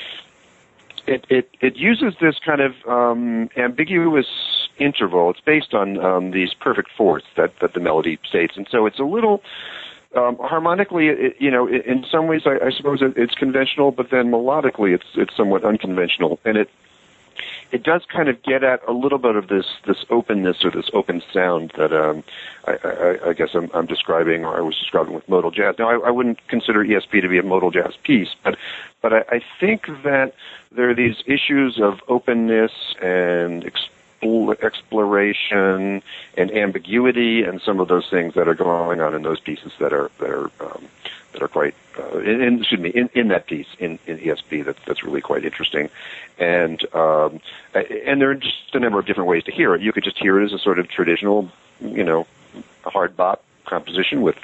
it 1.05 1.25
it, 1.29 1.49
it 1.61 1.75
uses 1.75 2.15
this 2.19 2.39
kind 2.43 2.61
of 2.61 2.73
um, 2.87 3.49
ambiguous 3.55 4.27
interval. 4.79 5.29
It's 5.29 5.39
based 5.41 5.73
on 5.73 6.03
um, 6.03 6.31
these 6.31 6.53
perfect 6.53 6.89
fourths 6.97 7.27
that 7.37 7.53
that 7.59 7.73
the 7.73 7.79
melody 7.79 8.17
states, 8.27 8.57
and 8.57 8.67
so 8.69 8.85
it's 8.85 8.99
a 8.99 9.03
little. 9.03 9.43
Um, 10.15 10.37
harmonically, 10.37 11.07
it, 11.07 11.35
you 11.39 11.49
know, 11.49 11.67
in 11.67 12.05
some 12.11 12.27
ways, 12.27 12.43
I, 12.45 12.67
I 12.67 12.69
suppose 12.69 13.01
it, 13.01 13.13
it's 13.17 13.33
conventional, 13.33 13.89
but 13.89 14.11
then 14.11 14.29
melodically, 14.29 14.93
it's 14.93 15.07
it's 15.15 15.35
somewhat 15.35 15.65
unconventional, 15.65 16.39
and 16.45 16.55
it 16.55 16.69
it 17.73 17.81
does 17.81 18.05
kind 18.05 18.29
of 18.29 18.41
get 18.43 18.63
at 18.63 18.87
a 18.87 18.93
little 18.93 19.17
bit 19.17 19.35
of 19.35 19.47
this 19.47 19.65
this 19.87 20.05
openness 20.11 20.63
or 20.63 20.69
this 20.69 20.91
open 20.93 21.23
sound 21.33 21.73
that 21.75 21.91
um, 21.91 22.23
I, 22.65 22.77
I, 22.83 23.29
I 23.29 23.33
guess 23.33 23.49
I'm, 23.55 23.69
I'm 23.73 23.87
describing 23.87 24.45
or 24.45 24.55
I 24.55 24.61
was 24.61 24.77
describing 24.77 25.15
with 25.15 25.27
modal 25.27 25.49
jazz. 25.49 25.75
Now 25.79 25.89
I, 25.89 26.07
I 26.07 26.11
wouldn't 26.11 26.47
consider 26.47 26.85
ESP 26.85 27.23
to 27.23 27.27
be 27.27 27.39
a 27.39 27.43
modal 27.43 27.71
jazz 27.71 27.95
piece, 28.03 28.29
but 28.43 28.57
but 29.01 29.11
I, 29.11 29.23
I 29.27 29.41
think 29.59 29.87
that 30.03 30.35
there 30.71 30.87
are 30.91 30.93
these 30.93 31.23
issues 31.25 31.81
of 31.81 31.99
openness 32.07 32.71
and 33.01 33.69
exploration 34.61 36.03
and 36.37 36.51
ambiguity 36.51 37.43
and 37.43 37.59
some 37.59 37.79
of 37.79 37.87
those 37.87 38.07
things 38.09 38.35
that 38.35 38.47
are 38.47 38.53
going 38.53 39.01
on 39.01 39.15
in 39.15 39.23
those 39.23 39.39
pieces 39.39 39.71
that 39.79 39.91
are 39.91 40.11
that 40.19 40.29
are 40.29 40.51
um, 40.61 40.87
that 41.31 41.41
are 41.41 41.47
quite 41.47 41.73
uh, 41.97 42.19
in, 42.19 42.59
excuse 42.59 42.81
me 42.81 42.89
in, 42.89 43.09
in 43.13 43.27
that 43.29 43.47
piece 43.47 43.67
in, 43.79 43.99
in 44.07 44.17
ESP 44.17 44.65
that's 44.65 44.79
that's 44.85 45.03
really 45.03 45.21
quite 45.21 45.45
interesting, 45.45 45.89
and 46.39 46.83
um, 46.95 47.39
and 47.73 48.21
there 48.21 48.31
are 48.31 48.35
just 48.35 48.73
a 48.73 48.79
number 48.79 48.99
of 48.99 49.05
different 49.05 49.29
ways 49.29 49.43
to 49.45 49.51
hear 49.51 49.75
it. 49.75 49.81
You 49.81 49.93
could 49.93 50.03
just 50.03 50.17
hear 50.17 50.41
it 50.41 50.45
as 50.45 50.53
a 50.53 50.59
sort 50.59 50.79
of 50.79 50.89
traditional, 50.89 51.49
you 51.81 52.03
know, 52.03 52.27
hard 52.83 53.15
bop 53.15 53.43
composition 53.65 54.21
with 54.21 54.35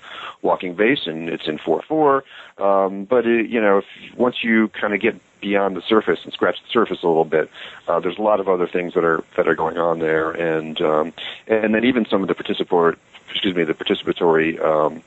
walking 0.42 0.76
bass, 0.76 1.06
and 1.06 1.30
it's 1.30 1.48
in 1.48 1.58
four 1.58 1.82
four. 1.82 2.24
Um, 2.58 3.06
but 3.06 3.26
it, 3.26 3.50
you 3.50 3.62
know, 3.62 3.80
if 3.80 3.86
once 4.16 4.44
you 4.44 4.70
kind 4.70 4.94
of 4.94 5.02
get 5.02 5.20
beyond 5.42 5.76
the 5.76 5.82
surface 5.82 6.20
and 6.24 6.34
scratch 6.34 6.58
the 6.62 6.70
surface 6.70 7.04
a 7.04 7.08
little 7.08 7.26
bit, 7.26 7.50
uh, 7.88 8.00
there's 8.00 8.18
a 8.18 8.22
lot 8.22 8.40
of 8.40 8.48
other 8.48 8.68
things 8.68 8.94
that 8.94 9.04
are 9.04 9.24
that 9.38 9.48
are 9.48 9.56
going 9.56 9.78
on 9.78 10.00
there, 10.00 10.32
and 10.32 10.82
um, 10.82 11.14
and 11.48 11.74
then 11.74 11.84
even 11.86 12.06
some 12.06 12.22
of 12.22 12.28
the 12.28 12.36
participatory, 12.36 12.96
excuse 13.30 13.56
me, 13.56 13.64
the 13.64 13.74
participatory. 13.74 14.64
Um, 14.64 15.02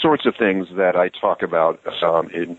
sorts 0.00 0.26
of 0.26 0.36
things 0.36 0.68
that 0.72 0.96
I 0.96 1.08
talk 1.08 1.42
about 1.42 1.80
um, 2.02 2.30
in 2.30 2.56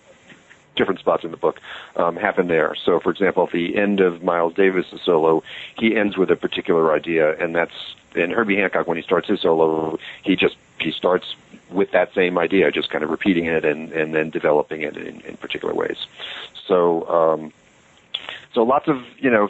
different 0.76 1.00
spots 1.00 1.24
in 1.24 1.32
the 1.32 1.38
book 1.38 1.60
um, 1.96 2.16
happen 2.16 2.48
there. 2.48 2.76
So, 2.76 3.00
for 3.00 3.12
example, 3.12 3.44
at 3.44 3.52
the 3.52 3.78
end 3.78 4.00
of 4.00 4.24
Miles 4.24 4.54
Davis' 4.54 4.86
solo, 5.04 5.44
he 5.78 5.96
ends 5.96 6.18
with 6.18 6.32
a 6.32 6.36
particular 6.36 6.94
idea, 6.94 7.38
and 7.38 7.56
that's 7.56 7.96
in 8.16 8.32
Herbie 8.32 8.58
Hancock 8.58 8.88
when 8.88 8.98
he 8.98 9.04
starts 9.04 9.28
his 9.28 9.42
solo, 9.42 9.98
he 10.24 10.36
just 10.36 10.56
he 10.80 10.92
starts 10.92 11.36
with 11.70 11.92
that 11.92 12.14
same 12.14 12.38
idea, 12.38 12.72
just 12.72 12.90
kind 12.90 13.04
of 13.04 13.10
repeating 13.10 13.46
it 13.46 13.66
and 13.66 13.92
and 13.92 14.14
then 14.14 14.30
developing 14.30 14.82
it 14.82 14.98
in, 14.98 15.22
in 15.22 15.38
particular 15.38 15.74
ways. 15.74 15.98
So, 16.66 17.08
um, 17.08 17.54
so 18.54 18.64
lots 18.64 18.88
of 18.88 19.04
you 19.20 19.30
know 19.30 19.50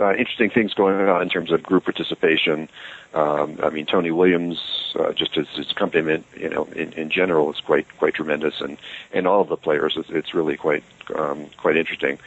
uh, 0.00 0.14
interesting 0.14 0.50
things 0.50 0.74
going 0.74 1.08
on 1.08 1.22
in 1.22 1.28
terms 1.28 1.50
of 1.50 1.62
group 1.62 1.84
participation. 1.84 2.68
Um, 3.14 3.58
I 3.62 3.70
mean, 3.70 3.86
Tony 3.86 4.10
Williams, 4.10 4.94
uh, 4.98 5.12
just 5.12 5.36
as 5.38 5.48
his 5.48 5.70
accompaniment, 5.70 6.26
you 6.36 6.48
know, 6.48 6.64
in, 6.74 6.92
in 6.92 7.10
general, 7.10 7.50
is 7.50 7.60
quite 7.60 7.86
quite 7.98 8.14
tremendous, 8.14 8.60
and 8.60 8.76
and 9.12 9.26
all 9.26 9.40
of 9.40 9.48
the 9.48 9.56
players, 9.56 9.94
it's, 9.96 10.10
it's 10.10 10.34
really 10.34 10.56
quite 10.56 10.84
um, 11.14 11.46
quite 11.56 11.76
interesting. 11.76 12.18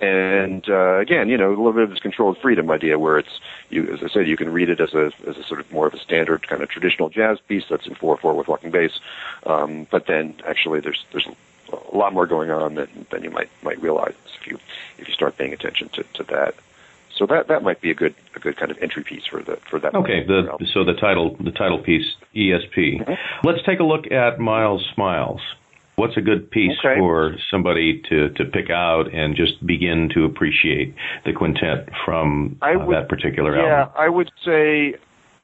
And 0.00 0.68
uh, 0.68 0.98
again, 0.98 1.28
you 1.28 1.36
know, 1.36 1.48
a 1.48 1.50
little 1.50 1.72
bit 1.72 1.82
of 1.82 1.90
this 1.90 1.98
controlled 1.98 2.38
freedom 2.38 2.70
idea, 2.70 2.98
where 2.98 3.18
it's 3.18 3.40
you, 3.68 3.92
as 3.92 4.02
I 4.02 4.08
said, 4.08 4.28
you 4.28 4.36
can 4.36 4.52
read 4.52 4.68
it 4.70 4.80
as 4.80 4.94
a 4.94 5.12
as 5.26 5.36
a 5.36 5.42
sort 5.42 5.60
of 5.60 5.70
more 5.72 5.86
of 5.86 5.94
a 5.94 5.98
standard 5.98 6.46
kind 6.46 6.62
of 6.62 6.68
traditional 6.68 7.08
jazz 7.08 7.40
piece 7.40 7.64
that's 7.68 7.86
in 7.86 7.94
four 7.96 8.16
four 8.16 8.34
with 8.34 8.46
walking 8.46 8.70
bass, 8.70 9.00
um, 9.44 9.86
but 9.90 10.06
then 10.06 10.34
actually 10.46 10.80
there's 10.80 11.04
there's 11.12 11.26
a 11.72 11.96
lot 11.96 12.12
more 12.12 12.26
going 12.26 12.50
on 12.50 12.76
than 12.76 13.06
than 13.10 13.24
you 13.24 13.30
might 13.30 13.50
might 13.62 13.80
realize 13.82 14.14
if 14.40 14.46
you 14.46 14.58
if 14.98 15.08
you 15.08 15.14
start 15.14 15.36
paying 15.36 15.52
attention 15.52 15.88
to, 15.90 16.04
to 16.14 16.22
that. 16.24 16.54
So 17.18 17.26
that 17.26 17.48
that 17.48 17.62
might 17.62 17.80
be 17.80 17.90
a 17.90 17.94
good 17.94 18.14
a 18.36 18.38
good 18.38 18.56
kind 18.56 18.70
of 18.70 18.78
entry 18.80 19.02
piece 19.02 19.26
for 19.28 19.42
the 19.42 19.58
for 19.68 19.80
that. 19.80 19.94
Okay, 19.94 20.24
the, 20.24 20.42
so 20.72 20.84
the 20.84 20.94
title 20.94 21.36
the 21.40 21.50
title 21.50 21.82
piece 21.82 22.06
ESP. 22.34 23.00
Mm-hmm. 23.00 23.46
Let's 23.46 23.58
take 23.66 23.80
a 23.80 23.84
look 23.84 24.10
at 24.12 24.38
Miles 24.38 24.86
Smiles. 24.94 25.40
What's 25.96 26.16
a 26.16 26.20
good 26.20 26.48
piece 26.52 26.78
okay. 26.78 26.96
for 27.00 27.34
somebody 27.50 28.00
to, 28.08 28.28
to 28.28 28.44
pick 28.44 28.70
out 28.70 29.12
and 29.12 29.34
just 29.34 29.66
begin 29.66 30.08
to 30.14 30.26
appreciate 30.26 30.94
the 31.26 31.32
quintet 31.32 31.88
from 32.04 32.56
uh, 32.62 32.68
would, 32.76 32.94
that 32.94 33.08
particular 33.08 33.56
yeah, 33.56 33.80
album? 33.80 33.94
Yeah, 33.96 34.02
I 34.04 34.08
would 34.08 34.30
say. 34.44 34.94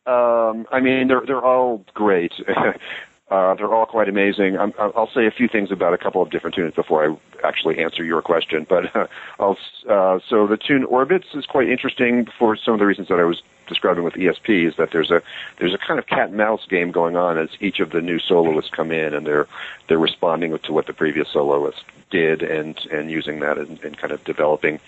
Um, 0.07 0.67
I 0.71 0.81
mean, 0.81 1.09
they're 1.09 1.23
they're 1.27 1.45
all 1.45 1.85
great. 1.95 2.33
Uh, 3.35 3.53
they're 3.55 3.75
all 3.75 3.85
quite 3.85 4.09
amazing. 4.09 4.57
i 4.57 4.67
will 4.87 5.11
say 5.13 5.27
a 5.27 5.31
few 5.31 5.49
things 5.49 5.73
about 5.73 5.93
a 5.93 5.99
couple 5.99 6.23
of 6.23 6.31
different 6.31 6.55
tunes 6.55 6.73
before 6.73 7.05
I 7.05 7.17
actually 7.45 7.83
answer 7.83 8.05
your 8.05 8.23
question. 8.23 8.65
But 8.69 8.95
uh, 9.41 9.55
uh, 9.89 10.21
so 10.29 10.47
the 10.47 10.57
tune 10.57 10.85
Orbits 10.85 11.27
is 11.35 11.45
quite 11.45 11.69
interesting 11.69 12.29
for 12.39 12.57
some 12.57 12.75
of 12.75 12.81
the 12.81 12.87
reasons 12.87 13.09
that 13.09 13.19
I 13.19 13.25
was 13.25 13.43
describing 13.67 14.05
with 14.05 14.15
ESP. 14.15 14.69
Is 14.69 14.77
that 14.77 14.91
there's 14.93 15.11
a 15.11 15.21
there's 15.59 15.75
a 15.75 15.79
kind 15.79 15.99
of 15.99 16.07
cat 16.07 16.29
and 16.29 16.37
mouse 16.37 16.65
game 16.71 16.93
going 16.93 17.17
on 17.17 17.37
as 17.37 17.49
each 17.61 17.81
of 17.81 17.91
the 17.91 18.01
new 18.01 18.21
soloists 18.21 18.71
come 18.71 18.93
in 18.93 19.13
and 19.13 19.27
they're 19.27 19.49
they're 19.89 19.99
responding 19.99 20.57
to 20.57 20.73
what 20.73 20.87
the 20.87 20.93
previous 20.93 21.29
soloist 21.33 21.83
did 22.11 22.41
and 22.41 22.79
and 22.93 23.11
using 23.11 23.41
that 23.41 23.59
and, 23.59 23.83
and 23.83 23.99
kind 23.99 24.13
of 24.13 24.23
developing. 24.23 24.79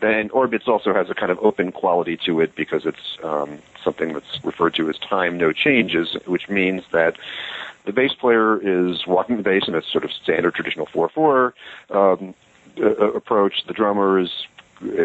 Then 0.00 0.30
Orbits 0.30 0.68
also 0.68 0.94
has 0.94 1.10
a 1.10 1.14
kind 1.14 1.30
of 1.30 1.38
open 1.40 1.70
quality 1.70 2.16
to 2.24 2.40
it 2.40 2.56
because 2.56 2.86
it's 2.86 3.18
um, 3.22 3.58
something 3.84 4.14
that's 4.14 4.42
referred 4.42 4.74
to 4.76 4.88
as 4.88 4.96
time 4.98 5.36
no 5.36 5.52
changes, 5.52 6.16
which 6.24 6.48
means 6.48 6.82
that 6.92 7.18
the 7.84 7.92
bass 7.92 8.12
player 8.12 8.58
is 8.58 9.06
walking 9.06 9.36
the 9.36 9.42
bass 9.42 9.62
in 9.66 9.74
a 9.74 9.82
sort 9.82 10.04
of 10.04 10.12
standard 10.12 10.54
traditional 10.54 10.86
4-4 10.86 11.52
um, 11.90 12.34
uh, 12.78 12.84
approach. 13.12 13.64
The 13.66 13.72
drummer 13.72 14.18
is 14.18 14.30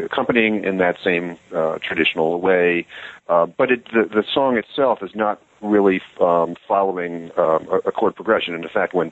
accompanying 0.03 0.63
in 0.63 0.77
that 0.77 0.97
same 1.03 1.37
uh, 1.53 1.79
traditional 1.79 2.39
way, 2.39 2.85
uh, 3.27 3.45
but 3.45 3.71
it, 3.71 3.85
the, 3.85 4.05
the 4.05 4.23
song 4.33 4.57
itself 4.57 5.03
is 5.03 5.15
not 5.15 5.41
really 5.61 6.01
um, 6.19 6.55
following 6.67 7.31
um, 7.37 7.67
a, 7.69 7.81
a 7.85 7.91
chord 7.91 8.15
progression. 8.15 8.53
And 8.53 8.63
in 8.63 8.69
fact, 8.69 8.93
when 8.93 9.11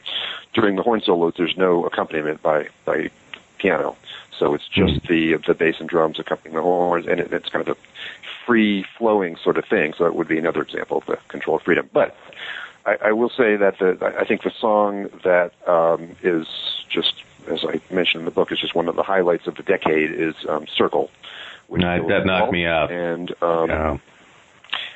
during 0.53 0.76
the 0.76 0.84
horn 0.84 1.01
solos, 1.01 1.34
there's 1.38 1.57
no 1.57 1.86
accompaniment 1.86 2.41
by 2.41 2.68
by 2.86 3.09
piano, 3.57 3.95
so 4.38 4.53
it's 4.53 4.68
just 4.68 5.03
mm 5.03 5.07
the 5.07 5.38
the 5.47 5.53
bass 5.53 5.76
and 5.80 5.89
drums 5.89 6.20
accompanying 6.20 6.55
the 6.55 6.61
horns, 6.61 7.07
and 7.07 7.20
it, 7.20 7.34
it's 7.34 7.49
kind 7.49 7.68
of 7.68 7.78
a 7.78 7.80
free 8.45 8.86
flowing 8.97 9.36
sort 9.38 9.57
of 9.57 9.66
thing. 9.66 9.93
So 9.97 10.05
it 10.05 10.16
would 10.16 10.28
be 10.28 10.38
another 10.38 10.61
example 10.61 10.97
of 10.97 11.05
the 11.05 11.18
controlled 11.28 11.61
freedom. 11.64 11.89
But 11.91 12.16
I, 12.86 12.97
I 13.05 13.11
will 13.11 13.29
say 13.29 13.55
that 13.55 13.79
the 13.79 14.13
I 14.19 14.25
think 14.25 14.43
the 14.43 14.51
song 14.51 15.09
that 15.23 15.51
um, 15.67 16.15
is 16.21 16.47
just 16.89 17.23
as 17.47 17.63
I 17.65 17.81
mentioned 17.93 18.21
in 18.21 18.25
the 18.25 18.31
book 18.31 18.51
is 18.51 18.59
just 18.59 18.75
one 18.75 18.88
of 18.88 18.95
the 18.95 19.03
highlights 19.03 19.47
of 19.47 19.55
the 19.55 19.63
decade 19.63 20.11
is 20.11 20.36
um, 20.47 20.67
Circle. 20.67 21.09
Which 21.67 21.81
no, 21.81 22.07
that 22.07 22.25
knocked 22.25 22.51
me 22.51 22.65
out. 22.65 22.91
And 22.91 23.31
um, 23.41 23.69
yeah. 23.69 23.97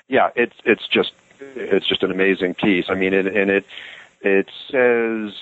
yeah, 0.07 0.29
it's 0.35 0.55
it's 0.65 0.88
just 0.88 1.13
it's 1.39 1.88
just 1.88 2.03
an 2.03 2.11
amazing 2.11 2.55
piece. 2.55 2.85
I 2.89 2.95
mean, 2.95 3.13
it, 3.13 3.27
and 3.27 3.49
it 3.49 3.65
it 4.21 4.49
says 4.69 5.33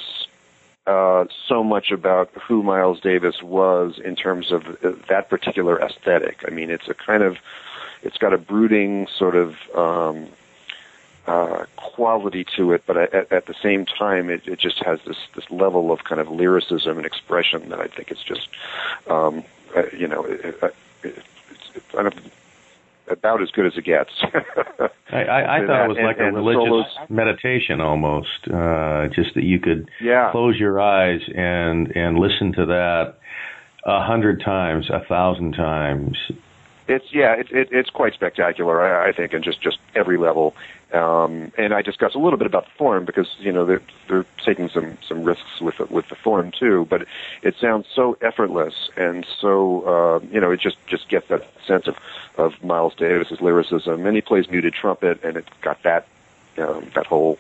uh, 0.88 1.26
so 1.48 1.64
much 1.64 1.92
about 1.92 2.30
who 2.34 2.64
Miles 2.64 3.00
Davis 3.00 3.42
was 3.42 4.00
in 4.00 4.16
terms 4.16 4.52
of 4.52 4.78
that 5.10 5.30
particular 5.30 5.80
aesthetic. 5.82 6.44
I 6.48 6.52
mean, 6.52 6.70
it's 6.70 6.88
a 6.88 6.94
kind 6.94 7.24
of 7.24 7.38
it's 8.04 8.18
got 8.18 8.34
a 8.34 8.38
brooding 8.38 9.08
sort 9.08 9.36
of 9.36 9.56
um, 9.76 10.28
uh, 11.28 11.66
quality 11.78 12.46
to 12.56 12.72
it, 12.74 12.84
but 12.86 12.98
at, 12.98 13.32
at 13.32 13.46
the 13.48 13.56
same 13.62 13.86
time, 13.86 14.30
it, 14.30 14.48
it 14.48 14.60
just 14.60 14.84
has 14.84 15.00
this 15.08 15.18
this 15.36 15.50
level 15.50 15.92
of 15.92 16.04
kind 16.04 16.22
of 16.22 16.30
lyricism 16.30 16.98
and 16.98 17.06
expression 17.06 17.70
that 17.70 17.80
I 17.80 17.88
think 17.88 18.12
is 18.12 18.22
just, 18.22 18.48
um, 19.10 19.44
uh, 19.76 19.84
you 19.98 20.08
know, 20.08 20.24
it, 20.26 20.46
it, 20.46 20.74
it's, 21.04 21.20
it's 21.76 21.92
kind 21.92 22.08
of 22.08 22.14
about 23.08 23.42
as 23.42 23.52
good 23.52 23.66
as 23.66 23.78
it 23.78 23.84
gets. 23.84 24.12
I, 25.12 25.24
I, 25.24 25.58
I 25.58 25.66
thought 25.68 25.86
it 25.86 25.88
was 25.90 25.98
like 25.98 26.18
and, 26.18 26.26
a 26.26 26.28
and 26.28 26.36
religious 26.36 26.70
solos- 26.96 27.10
meditation 27.10 27.82
almost. 27.82 28.48
Uh, 28.52 29.08
just 29.10 29.36
that 29.36 29.44
you 29.44 29.60
could 29.60 29.90
Yeah. 30.02 30.32
close 30.32 30.58
your 30.58 30.80
eyes 30.80 31.22
and 31.36 31.96
and 31.96 32.18
listen 32.20 32.54
to 32.54 32.66
that 32.68 33.16
a 33.84 34.04
hundred 34.04 34.42
times, 34.42 34.90
a 34.90 35.02
thousand 35.08 35.54
times. 35.54 36.18
It's 36.88 37.14
yeah, 37.14 37.34
it, 37.34 37.52
it, 37.52 37.70
it's 37.72 37.90
quite 37.90 38.14
spectacular, 38.14 38.82
I, 38.82 39.10
I 39.10 39.12
think, 39.12 39.34
in 39.34 39.42
just 39.42 39.62
just 39.62 39.80
every 39.96 40.18
level. 40.18 40.56
Um, 40.94 41.52
and 41.58 41.74
I 41.74 41.82
discuss 41.82 42.14
a 42.14 42.20
little 42.20 42.38
bit 42.38 42.46
about 42.46 42.66
the 42.66 42.72
form 42.78 43.06
because 43.06 43.28
you 43.40 43.52
know 43.52 43.66
they're 43.66 43.82
they're 44.08 44.26
taking 44.46 44.70
some 44.70 44.98
some 45.08 45.24
risks 45.24 45.60
with 45.62 45.78
the, 45.78 45.86
with 45.86 46.08
the 46.10 46.16
form 46.16 46.52
too. 46.52 46.86
But 46.90 47.08
it 47.42 47.56
sounds 47.60 47.88
so 47.94 48.18
effortless 48.22 48.90
and 48.96 49.26
so 49.40 49.82
uh, 49.82 50.26
you 50.32 50.40
know 50.40 50.52
it 50.52 50.60
just 50.60 50.78
just 50.86 51.10
gets 51.10 51.28
that 51.30 51.48
sense 51.66 51.88
of 51.88 51.98
of 52.38 52.64
Miles 52.64 52.94
Davis's 52.96 53.42
lyricism. 53.42 54.06
And 54.06 54.16
he 54.16 54.22
plays 54.22 54.50
muted 54.50 54.74
trumpet, 54.74 55.24
and 55.24 55.38
it's 55.38 55.50
got 55.62 55.82
that 55.84 56.08
um, 56.60 56.92
that 56.94 57.08
whole 57.08 57.40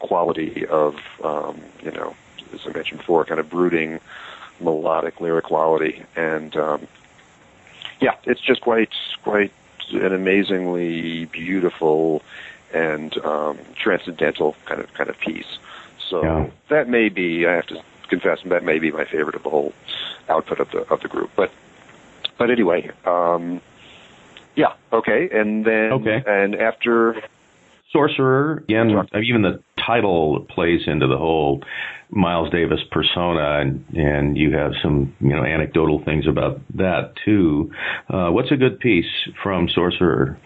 quality 0.00 0.66
of 0.66 0.96
um, 1.24 1.60
you 1.82 1.92
know 1.92 2.14
as 2.52 2.60
I 2.66 2.72
mentioned 2.72 3.00
before, 3.00 3.24
kind 3.24 3.40
of 3.40 3.48
brooding 3.48 4.00
melodic 4.60 5.20
lyric 5.20 5.46
quality 5.46 6.04
and 6.14 6.54
um, 6.56 6.86
yeah, 8.02 8.14
it's 8.24 8.40
just 8.40 8.60
quite 8.60 8.90
quite 9.22 9.52
an 9.92 10.12
amazingly 10.12 11.26
beautiful 11.26 12.22
and 12.74 13.16
um, 13.24 13.58
transcendental 13.74 14.56
kind 14.66 14.80
of 14.80 14.92
kind 14.94 15.08
of 15.10 15.18
piece. 15.20 15.58
So 16.08 16.22
Yeah. 16.22 16.50
that 16.68 16.88
may 16.88 17.08
be 17.08 17.46
I 17.46 17.52
have 17.52 17.66
to 17.68 17.82
confess 18.08 18.42
that 18.44 18.64
may 18.64 18.78
be 18.78 18.90
my 18.90 19.04
favorite 19.04 19.36
of 19.36 19.42
the 19.42 19.50
whole 19.50 19.72
output 20.28 20.60
of 20.60 20.70
the 20.70 20.80
of 20.92 21.00
the 21.00 21.08
group. 21.08 21.30
But 21.36 21.50
but 22.38 22.50
anyway, 22.50 22.90
um, 23.04 23.60
yeah, 24.56 24.72
okay, 24.92 25.28
and 25.32 25.64
then 25.64 25.92
Okay. 25.92 26.22
and 26.26 26.54
after 26.56 27.22
Sorcerer, 27.92 28.64
again, 28.68 28.90
even 29.22 29.42
the 29.42 29.62
title 29.84 30.46
plays 30.48 30.80
into 30.86 31.06
the 31.06 31.18
whole 31.18 31.62
Miles 32.10 32.50
Davis 32.50 32.80
persona, 32.90 33.60
and, 33.60 33.84
and 33.94 34.36
you 34.36 34.52
have 34.52 34.72
some, 34.82 35.14
you 35.20 35.30
know, 35.30 35.44
anecdotal 35.44 36.02
things 36.04 36.26
about 36.26 36.60
that 36.74 37.12
too. 37.24 37.70
Uh, 38.08 38.30
what's 38.30 38.50
a 38.52 38.56
good 38.56 38.78
piece 38.80 39.10
from 39.42 39.68
Sorcerer 39.68 40.38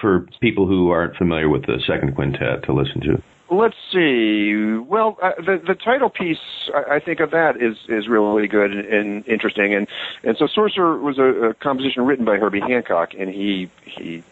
for 0.00 0.26
people 0.40 0.66
who 0.66 0.90
aren't 0.90 1.16
familiar 1.16 1.48
with 1.48 1.66
the 1.66 1.80
second 1.86 2.14
quintet 2.14 2.64
to 2.64 2.72
listen 2.72 3.00
to? 3.00 3.22
Let's 3.52 3.74
see. 3.92 4.54
Well, 4.76 5.18
uh, 5.20 5.32
the 5.38 5.60
the 5.66 5.74
title 5.74 6.08
piece, 6.08 6.38
I, 6.72 6.96
I 6.96 7.00
think 7.00 7.18
of 7.18 7.32
that 7.32 7.60
is 7.60 7.76
is 7.88 8.06
really 8.06 8.46
good 8.46 8.70
and, 8.70 8.86
and 8.86 9.26
interesting, 9.26 9.74
and 9.74 9.88
and 10.22 10.36
so 10.38 10.46
Sorcerer 10.46 10.96
was 10.98 11.18
a, 11.18 11.48
a 11.48 11.54
composition 11.54 12.04
written 12.04 12.24
by 12.24 12.36
Herbie 12.36 12.60
Hancock, 12.60 13.10
and 13.18 13.28
he 13.28 13.68
he 13.84 14.22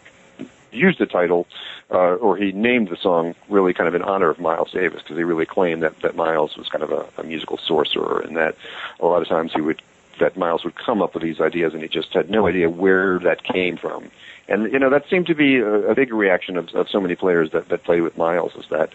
used 0.79 0.99
the 0.99 1.07
title, 1.07 1.47
uh, 1.91 2.15
or 2.15 2.37
he 2.37 2.53
named 2.53 2.89
the 2.89 2.97
song 2.97 3.35
really 3.49 3.75
kind 3.75 3.89
of 3.89 3.95
in 3.95 4.03
honor 4.03 4.31
of 4.31 4.39
Miles 4.39 4.71
Davis 4.73 5.03
because 5.03 5.17
he 5.17 5.25
really 5.25 5.47
claimed 5.47 5.83
that 5.83 5.99
that 6.01 6.17
Miles 6.17 6.57
was 6.57 6.69
kind 6.69 6.83
of 6.83 6.91
a, 6.91 7.07
a 7.19 7.25
musical 7.25 7.59
sorcerer, 7.59 8.21
and 8.21 8.37
that 8.37 8.57
a 9.01 9.07
lot 9.07 9.23
of 9.23 9.29
times 9.29 9.53
he 9.53 9.61
would 9.61 9.83
that 10.19 10.37
Miles 10.37 10.65
would 10.65 10.75
come 10.75 11.03
up 11.03 11.15
with 11.15 11.23
these 11.23 11.41
ideas, 11.41 11.73
and 11.75 11.83
he 11.83 11.89
just 11.89 12.13
had 12.13 12.31
no 12.31 12.47
idea 12.47 12.69
where 12.69 13.19
that 13.21 13.45
came 13.45 13.77
from. 13.77 14.11
And 14.49 14.73
you 14.73 14.79
know 14.79 14.91
that 14.91 15.09
seemed 15.09 15.27
to 15.27 15.35
be 15.35 15.59
a, 15.59 15.91
a 15.91 15.95
big 15.95 16.13
reaction 16.13 16.57
of, 16.57 16.75
of 16.75 16.89
so 16.89 17.01
many 17.01 17.15
players 17.15 17.51
that 17.53 17.69
that 17.69 17.85
play 17.85 18.01
with 18.01 18.17
Miles 18.17 18.55
is 18.57 18.67
that 18.71 18.91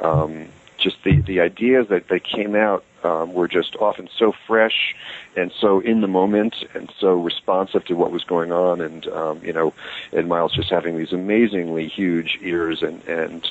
um, 0.00 0.48
just 0.78 1.02
the 1.04 1.20
the 1.20 1.40
ideas 1.40 1.88
that 1.88 2.08
that 2.08 2.24
came 2.24 2.54
out 2.54 2.84
um, 3.04 3.32
were 3.32 3.48
just 3.48 3.76
often 3.76 4.08
so 4.16 4.32
fresh 4.46 4.94
and 5.36 5.52
so 5.52 5.80
in 5.80 6.00
the 6.00 6.08
moment 6.08 6.64
and 6.74 6.92
so 6.98 7.14
responsive 7.14 7.84
to 7.86 7.94
what 7.94 8.10
was 8.10 8.24
going 8.24 8.52
on 8.52 8.80
and 8.80 9.06
um, 9.08 9.40
you 9.44 9.52
know 9.52 9.72
and 10.12 10.28
Miles 10.28 10.54
just 10.54 10.70
having 10.70 10.96
these 10.96 11.12
amazingly 11.12 11.88
huge 11.88 12.38
ears 12.42 12.82
and 12.82 13.02
and 13.06 13.50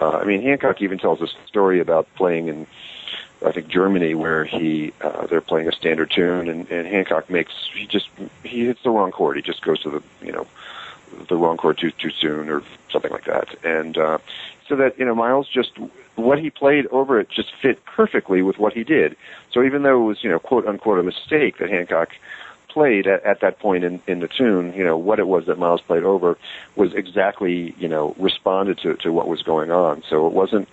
uh, 0.00 0.18
I 0.18 0.24
mean 0.24 0.42
Hancock 0.42 0.82
even 0.82 0.98
tells 0.98 1.20
a 1.20 1.28
story 1.46 1.80
about 1.80 2.06
playing 2.14 2.48
in 2.48 2.66
I 3.44 3.52
think 3.52 3.68
Germany 3.68 4.14
where 4.14 4.44
he 4.44 4.92
uh, 5.00 5.26
they're 5.26 5.40
playing 5.40 5.68
a 5.68 5.72
standard 5.72 6.10
tune 6.10 6.48
and, 6.48 6.70
and 6.70 6.86
Hancock 6.86 7.28
makes 7.28 7.52
he 7.74 7.86
just 7.86 8.08
he 8.44 8.66
hits 8.66 8.82
the 8.82 8.90
wrong 8.90 9.10
chord. 9.10 9.36
He 9.36 9.42
just 9.42 9.62
goes 9.62 9.82
to 9.82 9.90
the 9.90 10.02
you 10.24 10.32
know 10.32 10.46
the 11.28 11.36
wrong 11.36 11.56
chord 11.56 11.78
too 11.78 11.90
too 11.92 12.10
soon 12.10 12.48
or 12.48 12.62
something 12.90 13.10
like 13.10 13.24
that 13.24 13.48
and 13.64 13.98
uh, 13.98 14.18
so 14.68 14.76
that 14.76 14.98
you 14.98 15.04
know 15.04 15.14
Miles 15.14 15.48
just 15.48 15.72
what 16.16 16.38
he 16.38 16.50
played 16.50 16.86
over 16.88 17.18
it 17.20 17.28
just 17.28 17.54
fit 17.60 17.84
perfectly 17.84 18.42
with 18.42 18.58
what 18.58 18.72
he 18.72 18.84
did 18.84 19.16
so 19.50 19.62
even 19.62 19.82
though 19.82 20.02
it 20.02 20.06
was 20.06 20.24
you 20.24 20.30
know 20.30 20.38
quote 20.38 20.66
unquote 20.66 20.98
a 20.98 21.02
mistake 21.02 21.58
that 21.58 21.70
Hancock 21.70 22.10
played 22.72 23.06
at, 23.06 23.22
at 23.24 23.40
that 23.40 23.58
point 23.58 23.84
in, 23.84 24.00
in 24.06 24.20
the 24.20 24.28
tune, 24.28 24.72
you 24.72 24.82
know, 24.82 24.96
what 24.96 25.18
it 25.18 25.26
was 25.26 25.46
that 25.46 25.58
Miles 25.58 25.82
played 25.82 26.04
over 26.04 26.38
was 26.74 26.94
exactly, 26.94 27.74
you 27.78 27.86
know, 27.86 28.14
responded 28.18 28.78
to, 28.78 28.94
to 28.96 29.12
what 29.12 29.28
was 29.28 29.42
going 29.42 29.70
on. 29.70 30.02
So 30.08 30.26
it 30.26 30.32
wasn't 30.32 30.68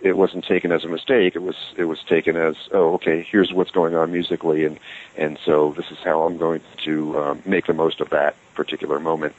it 0.00 0.16
wasn't 0.16 0.44
taken 0.44 0.72
as 0.72 0.84
a 0.84 0.88
mistake. 0.88 1.34
It 1.34 1.42
was 1.42 1.56
it 1.76 1.84
was 1.84 2.02
taken 2.02 2.36
as 2.36 2.56
oh 2.72 2.94
okay 2.94 3.26
here's 3.28 3.52
what's 3.52 3.70
going 3.70 3.94
on 3.94 4.12
musically 4.12 4.64
and 4.64 4.78
and 5.16 5.38
so 5.44 5.74
this 5.76 5.90
is 5.90 5.98
how 5.98 6.22
I'm 6.22 6.38
going 6.38 6.60
to 6.84 7.18
um, 7.18 7.42
make 7.44 7.66
the 7.66 7.74
most 7.74 8.00
of 8.00 8.10
that 8.10 8.36
particular 8.54 8.98
moment. 8.98 9.34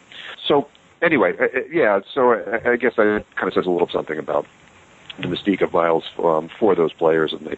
So 0.45 0.67
anyway, 1.01 1.37
uh, 1.37 1.45
uh, 1.45 1.61
yeah. 1.71 2.01
So 2.13 2.33
I, 2.33 2.71
I 2.71 2.75
guess 2.75 2.95
that 2.95 3.25
kind 3.35 3.47
of 3.47 3.53
says 3.53 3.65
a 3.65 3.71
little 3.71 3.89
something 3.89 4.19
about 4.19 4.45
the 5.17 5.27
mystique 5.27 5.61
of 5.61 5.73
Miles 5.73 6.05
um, 6.19 6.49
for 6.59 6.75
those 6.75 6.93
players 6.93 7.33
and 7.33 7.41
the 7.41 7.57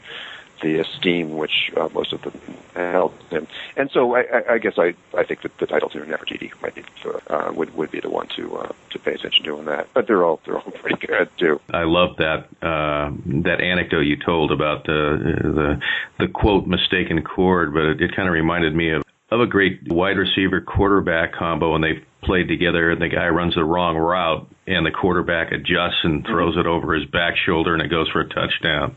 the 0.62 0.80
esteem 0.80 1.36
which 1.38 1.72
uh, 1.78 1.90
most 1.94 2.14
of 2.14 2.22
them 2.22 2.34
held 2.76 3.14
him. 3.30 3.48
And 3.76 3.90
so 3.92 4.16
I, 4.16 4.22
I, 4.22 4.54
I 4.54 4.58
guess 4.58 4.74
I, 4.78 4.94
I 5.16 5.24
think 5.24 5.42
that 5.42 5.58
the 5.58 5.68
title 5.68 5.90
tune 5.90 6.08
Nefertiti 6.08 6.52
might 6.62 6.76
be 6.76 6.84
uh, 7.28 7.52
would 7.54 7.76
would 7.76 7.92
be 7.92 8.00
the 8.00 8.10
one 8.10 8.28
to 8.36 8.58
uh, 8.58 8.72
to 8.92 9.00
pay 9.00 9.14
attention 9.14 9.46
to 9.46 9.60
in 9.60 9.66
that. 9.66 9.88
But 9.94 10.08
they're 10.08 10.24
all 10.24 10.40
they're 10.46 10.58
all 10.58 10.72
pretty 10.82 11.06
good 11.06 11.30
too. 11.38 11.60
I 11.74 11.84
love 11.84 12.18
that 12.18 12.48
uh, 12.62 13.12
that 13.44 13.62
anecdote 13.62 14.02
you 14.02 14.18
told 14.18 14.52
about 14.52 14.86
the 14.86 15.40
the 15.44 16.26
the 16.26 16.32
quote 16.32 16.68
mistaken 16.68 17.22
chord, 17.24 17.74
but 17.74 17.84
it, 17.84 18.02
it 18.02 18.16
kind 18.16 18.28
of 18.28 18.34
reminded 18.34 18.76
me 18.76 18.92
of 18.92 19.04
of 19.32 19.40
a 19.40 19.48
great 19.48 19.80
wide 19.88 20.18
receiver 20.18 20.60
quarterback 20.60 21.34
combo, 21.34 21.74
and 21.74 21.84
they 21.84 22.04
played 22.22 22.48
together, 22.50 22.92
and 22.92 23.02
the 23.02 23.08
guy 23.08 23.28
runs 23.30 23.56
the 23.56 23.64
wrong 23.64 23.98
route, 23.98 24.48
and 24.68 24.86
the 24.86 24.92
quarterback 24.92 25.52
adjusts 25.52 26.04
and 26.04 26.26
throws 26.26 26.58
it 26.58 26.68
over 26.68 26.94
his 26.94 27.06
back 27.10 27.36
shoulder, 27.46 27.74
and 27.74 27.82
it 27.82 27.88
goes 27.88 28.10
for 28.10 28.20
a 28.20 28.28
touchdown. 28.28 28.96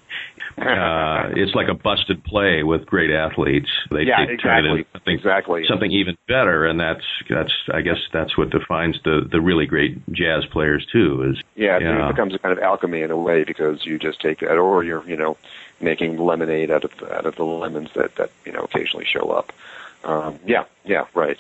Uh, 0.57 1.31
it's 1.35 1.55
like 1.55 1.69
a 1.69 1.75
busted 1.75 2.23
play 2.25 2.63
with 2.63 2.87
great 2.87 3.11
athletes. 3.11 3.69
They, 3.91 4.03
Yeah, 4.03 4.25
they 4.25 4.37
turn 4.37 4.65
it 4.65 4.79
exactly. 4.79 4.79
into 4.79 4.91
something, 4.93 5.15
Exactly. 5.15 5.67
something 5.67 5.91
even 5.93 6.17
better, 6.29 6.65
and 6.65 6.79
that's 6.79 7.05
that's 7.29 7.53
I 7.73 7.81
guess 7.81 7.99
that's 8.13 8.37
what 8.39 8.51
defines 8.51 9.01
the 9.05 9.27
the 9.31 9.41
really 9.41 9.67
great 9.67 10.01
jazz 10.13 10.45
players 10.47 10.87
too. 10.87 11.33
Is 11.33 11.43
Yeah, 11.57 11.79
it 11.79 12.09
becomes 12.13 12.35
a 12.35 12.39
kind 12.39 12.57
of 12.57 12.63
alchemy 12.63 13.03
in 13.03 13.11
a 13.11 13.17
way 13.17 13.45
because 13.45 13.85
you 13.85 13.99
just 13.99 14.21
take 14.21 14.41
that, 14.41 14.57
or 14.57 14.85
you're 14.85 15.05
you 15.09 15.17
know 15.17 15.37
making 15.81 16.19
lemonade 16.19 16.71
out 16.71 16.85
of 16.85 16.97
the, 16.99 17.13
out 17.15 17.27
of 17.27 17.37
the 17.37 17.45
lemons 17.45 17.91
that 17.95 18.15
that 18.17 18.31
you 18.45 18.53
know 18.53 18.61
occasionally 18.61 19.07
show 19.07 19.31
up. 19.31 19.53
Um, 20.05 20.39
yeah, 20.47 20.65
yeah, 20.85 21.07
right. 21.15 21.39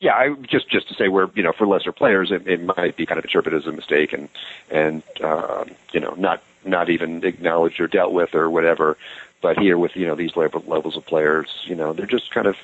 Yeah, 0.00 0.14
I 0.14 0.34
just 0.42 0.68
just 0.68 0.88
to 0.88 0.94
say 0.94 1.08
where 1.08 1.28
you 1.34 1.42
know 1.42 1.52
for 1.52 1.66
lesser 1.66 1.92
players 1.92 2.30
it, 2.30 2.46
it 2.46 2.62
might 2.62 2.96
be 2.96 3.06
kind 3.06 3.18
of 3.18 3.24
interpreted 3.24 3.62
as 3.62 3.66
a 3.66 3.72
mistake 3.72 4.12
and 4.12 4.28
and 4.70 5.02
uh, 5.22 5.64
you 5.92 6.00
know 6.00 6.14
not 6.18 6.42
not 6.66 6.90
even 6.90 7.24
acknowledged 7.24 7.80
or 7.80 7.86
dealt 7.86 8.12
with 8.12 8.34
or 8.34 8.50
whatever. 8.50 8.96
But 9.42 9.58
here 9.58 9.78
with 9.78 9.96
you 9.96 10.06
know 10.06 10.14
these 10.14 10.36
level, 10.36 10.62
levels 10.66 10.96
of 10.96 11.06
players, 11.06 11.64
you 11.64 11.74
know 11.74 11.92
they're 11.92 12.06
just 12.06 12.30
kind 12.30 12.46
of 12.46 12.56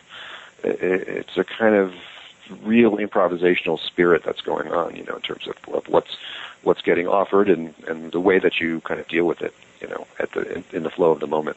it, 0.65 0.83
it's 0.83 1.37
a 1.37 1.45
kind 1.45 1.75
of 1.75 1.95
real 2.63 2.97
improvisational 2.97 3.79
spirit 3.79 4.23
that's 4.25 4.41
going 4.41 4.71
on, 4.73 4.97
you 4.97 5.05
know, 5.05 5.17
in 5.17 5.23
terms 5.23 5.47
of, 5.47 5.75
of 5.75 5.89
what's 5.89 6.17
what's 6.63 6.83
getting 6.83 7.09
offered 7.09 7.49
and 7.49 7.75
and 7.89 8.13
the 8.13 8.21
way 8.21 8.39
that 8.39 8.61
you 8.61 8.81
kind 8.83 9.01
of 9.01 9.09
deal 9.09 9.27
with 9.27 9.43
it, 9.43 9.55
you 9.81 9.89
know, 9.89 10.07
at 10.19 10.33
the 10.33 10.57
in, 10.57 10.65
in 10.73 10.83
the 10.83 10.91
flow 10.91 11.11
of 11.11 11.21
the 11.21 11.27
moment. 11.27 11.57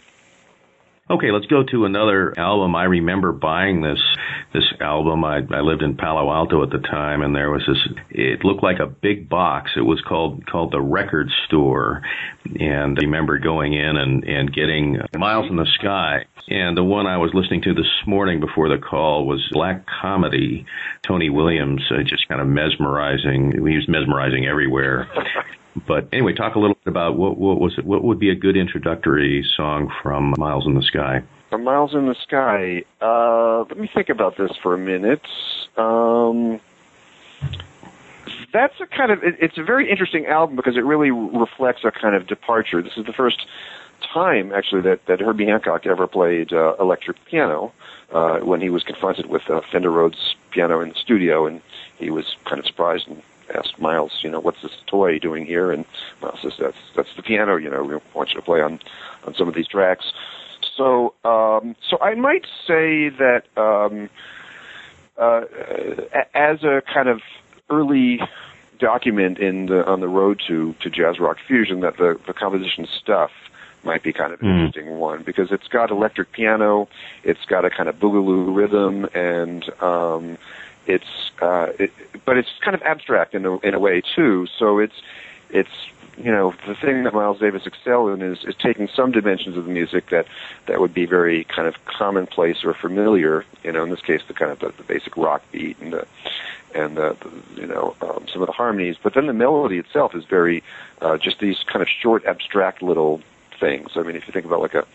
Okay, 1.08 1.32
let's 1.32 1.46
go 1.46 1.62
to 1.64 1.86
another 1.86 2.34
album. 2.36 2.76
I 2.76 2.86
remember 2.86 3.32
buying 3.32 3.82
this 3.82 4.00
this 4.54 4.64
album. 4.82 5.24
I, 5.24 5.42
I 5.52 5.60
lived 5.60 5.84
in 5.84 5.98
Palo 5.98 6.34
Alto 6.34 6.64
at 6.64 6.72
the 6.72 6.80
time, 6.80 7.22
and 7.22 7.36
there 7.36 7.52
was 7.52 7.62
this. 7.68 7.78
It 8.10 8.44
looked 8.44 8.64
like 8.64 8.80
a 8.80 8.88
big 8.88 9.30
box. 9.30 9.70
It 9.78 9.82
was 9.82 10.02
called 10.02 10.48
called 10.48 10.72
the 10.72 10.82
Record 10.82 11.30
Store, 11.46 12.02
and 12.60 12.98
I 12.98 13.04
remember 13.04 13.38
going 13.38 13.74
in 13.74 13.98
and 13.98 14.24
and 14.24 14.52
getting 14.52 14.98
Miles 15.16 15.46
in 15.48 15.58
the 15.58 15.68
Sky. 15.80 16.26
And 16.48 16.76
the 16.76 16.84
one 16.84 17.06
I 17.06 17.18
was 17.18 17.30
listening 17.36 17.62
to 17.64 17.76
this 17.76 17.92
morning 18.08 18.40
before 18.40 18.70
the 18.70 18.80
call 18.80 19.28
was 19.28 19.48
Black 19.52 19.86
Comedy. 20.02 20.66
Tony 21.04 21.30
Williams, 21.30 21.84
uh, 21.92 22.02
just 22.02 22.28
kind 22.28 22.42
of 22.42 22.48
mesmerizing. 22.48 23.52
He 23.52 23.76
was 23.76 23.88
mesmerizing 23.88 24.48
everywhere. 24.48 25.08
But 25.88 26.08
anyway, 26.14 26.34
talk 26.34 26.56
a 26.56 26.60
little 26.60 26.78
bit 26.84 26.90
about 26.90 27.18
what 27.18 27.38
what 27.38 27.60
was 27.60 27.78
it? 27.78 27.86
What 27.86 28.04
would 28.04 28.20
be 28.20 28.30
a 28.30 28.36
good 28.36 28.56
introductory 28.56 29.46
song 29.56 29.92
from 30.02 30.34
Miles 30.38 30.66
in 30.66 30.74
the 30.74 30.82
Sky? 30.82 31.22
From 31.50 31.64
Miles 31.64 31.94
in 31.94 32.08
the 32.08 32.16
Sky. 32.16 32.84
Uh, 33.02 33.60
let 33.64 33.78
me 33.78 33.90
think 33.94 34.10
about 34.10 34.38
this 34.38 34.52
for 34.64 34.74
a 34.74 34.78
minute. 34.78 35.26
Um, 35.76 36.62
that's 38.54 38.80
a 38.80 38.86
kind 38.86 39.12
of 39.12 39.22
it, 39.24 39.36
it's 39.40 39.58
a 39.58 39.64
very 39.64 39.90
interesting 39.92 40.28
album 40.28 40.56
because 40.56 40.78
it 40.78 40.86
really 40.86 41.12
reflects 41.12 41.84
a 41.84 41.92
kind 41.92 42.16
of 42.16 42.26
departure. 42.26 42.82
This 42.82 42.96
is 42.96 43.06
the 43.06 43.14
first 43.14 43.46
time 44.14 44.54
actually 44.54 44.82
that 44.84 45.06
that 45.08 45.20
Herbie 45.20 45.46
Hancock 45.46 45.86
ever 45.86 46.08
played 46.08 46.54
uh, 46.54 46.76
electric 46.80 47.24
piano 47.26 47.74
uh, 48.14 48.40
when 48.40 48.62
he 48.62 48.70
was 48.70 48.84
confronted 48.84 49.26
with 49.26 49.44
a 49.50 49.62
Fender 49.74 49.92
Rhodes 49.92 50.36
piano 50.52 50.80
in 50.80 50.90
the 50.90 50.96
studio, 50.96 51.46
and 51.46 51.62
he 51.98 52.10
was 52.10 52.38
kind 52.46 52.60
of 52.60 52.66
surprised 52.66 53.10
and 53.10 53.22
asked 53.54 53.80
Miles, 53.80 54.20
you 54.22 54.30
know, 54.30 54.40
what's 54.40 54.62
this 54.62 54.72
toy 54.88 55.20
doing 55.20 55.46
here? 55.46 55.72
And 55.72 55.86
Miles 56.22 56.40
says, 56.42 56.54
that's 56.60 56.78
that's 56.96 57.16
the 57.16 57.24
piano. 57.24 57.56
You 57.56 57.70
know, 57.70 57.84
we 57.84 57.96
want 58.14 58.30
you 58.30 58.36
to 58.36 58.42
play 58.42 58.62
on 58.62 58.80
on 59.26 59.36
some 59.36 59.48
of 59.48 59.56
these 59.56 59.68
tracks. 59.68 60.06
So, 60.76 61.14
um, 61.24 61.76
so 61.88 61.98
I 62.02 62.16
might 62.16 62.46
say 62.68 63.10
that 63.10 63.44
um, 63.56 64.10
uh, 65.18 65.42
as 66.34 66.64
a 66.64 66.82
kind 66.94 67.08
of 67.08 67.22
early 67.70 68.22
document 68.80 69.38
in 69.40 69.68
the 69.68 69.86
on 69.86 70.02
the 70.02 70.08
road 70.08 70.42
to 70.48 70.74
to 70.82 70.90
jazz 70.90 71.20
rock 71.20 71.38
fusion, 71.48 71.82
that 71.82 71.98
the 71.98 72.20
the 72.28 72.34
composition 72.34 72.88
stuff 72.88 73.32
might 73.84 74.04
be 74.04 74.12
kind 74.12 74.34
of 74.34 74.42
an 74.42 74.48
mm. 74.48 74.66
interesting 74.66 74.98
one 74.98 75.22
because 75.24 75.52
it's 75.52 75.68
got 75.68 75.92
electric 75.92 76.32
piano, 76.32 76.90
it's 77.24 77.46
got 77.46 77.64
a 77.64 77.70
kind 77.70 77.88
of 77.88 77.96
boogaloo 78.00 78.54
rhythm, 78.54 79.08
and 79.14 79.70
um, 79.82 80.38
it's 80.88 81.32
uh, 81.42 81.72
it, 81.80 81.92
but 82.26 82.38
it's 82.38 82.50
kind 82.62 82.76
of 82.76 82.82
abstract 82.84 83.34
in 83.36 83.46
a 83.46 83.58
in 83.60 83.74
a 83.74 83.80
way 83.80 84.02
too. 84.02 84.48
So 84.58 84.80
it's 84.80 85.02
it's 85.50 85.70
you 86.18 86.32
know 86.32 86.54
the 86.66 86.76
thing 86.76 87.04
that 87.04 87.14
Miles 87.14 87.40
Davis 87.40 87.66
excelled 87.66 88.12
in 88.12 88.22
is, 88.22 88.44
is 88.46 88.56
taking 88.56 88.88
some 88.88 89.12
dimensions 89.12 89.58
of 89.58 89.66
the 89.66 89.72
music 89.72 90.10
that 90.10 90.28
that 90.68 90.80
would 90.80 90.94
be 90.94 91.06
very 91.06 91.44
kind 91.46 91.68
of 91.68 91.84
commonplace 91.86 92.64
or 92.64 92.74
familiar. 92.74 93.46
You 93.64 93.72
know, 93.72 93.84
in 93.84 93.90
this 93.90 94.02
case, 94.02 94.22
the 94.28 94.34
kind 94.34 94.52
of 94.52 94.60
the, 94.60 94.70
the 94.70 94.84
basic 94.84 95.18
rock 95.18 95.44
beat 95.52 95.78
and 95.80 95.94
the 95.94 96.08
and 96.74 96.98
the, 96.98 97.16
the 97.20 97.62
you 97.62 97.68
know 97.68 97.96
um, 98.02 98.26
some 98.32 98.42
of 98.42 98.48
the 98.48 98.54
harmonies. 98.54 98.98
But 99.02 99.14
then 99.14 99.28
the 99.28 99.34
melody 99.34 99.78
itself 99.78 100.16
is 100.16 100.26
very 100.26 100.64
uh, 101.02 101.18
just 101.18 101.40
these 101.40 101.64
kind 101.64 101.82
of 101.82 101.90
short, 101.90 102.26
abstract 102.26 102.82
little 102.82 103.22
things. 103.60 103.92
I 103.96 104.04
mean, 104.04 104.16
if 104.16 104.28
you 104.28 104.34
think 104.34 104.46
about 104.46 104.62
like 104.62 104.76
a 104.76 104.86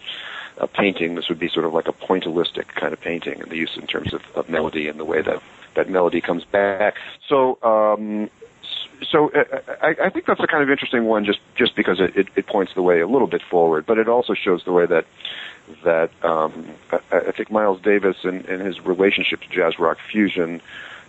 a 0.58 0.66
painting, 0.66 1.14
this 1.14 1.28
would 1.28 1.38
be 1.38 1.48
sort 1.48 1.64
of 1.64 1.72
like 1.72 1.88
a 1.88 1.92
pointillistic 1.92 2.68
kind 2.68 2.92
of 2.92 3.00
painting, 3.00 3.40
and 3.40 3.50
the 3.50 3.56
use 3.56 3.76
in 3.76 3.86
terms 3.86 4.12
of, 4.12 4.22
of 4.34 4.48
melody 4.48 4.88
and 4.88 5.00
the 5.00 5.04
way 5.04 5.22
that 5.22 5.42
that 5.74 5.88
melody 5.88 6.20
comes 6.20 6.44
back. 6.44 6.96
So, 7.28 7.58
um, 7.62 8.30
so 9.10 9.30
uh, 9.30 9.44
I, 9.82 9.96
I 10.04 10.10
think 10.10 10.26
that's 10.26 10.40
a 10.40 10.46
kind 10.46 10.62
of 10.62 10.70
interesting 10.70 11.04
one, 11.04 11.24
just 11.24 11.40
just 11.54 11.74
because 11.74 12.00
it, 12.00 12.16
it, 12.16 12.28
it 12.36 12.46
points 12.46 12.74
the 12.74 12.82
way 12.82 13.00
a 13.00 13.06
little 13.06 13.28
bit 13.28 13.42
forward, 13.42 13.86
but 13.86 13.98
it 13.98 14.08
also 14.08 14.34
shows 14.34 14.64
the 14.64 14.72
way 14.72 14.86
that 14.86 15.06
that 15.84 16.10
um, 16.24 16.68
I, 16.90 17.18
I 17.28 17.32
think 17.32 17.50
Miles 17.50 17.80
Davis 17.80 18.16
and, 18.24 18.44
and 18.46 18.62
his 18.62 18.84
relationship 18.84 19.40
to 19.42 19.48
jazz 19.48 19.78
rock 19.78 19.98
fusion 20.10 20.60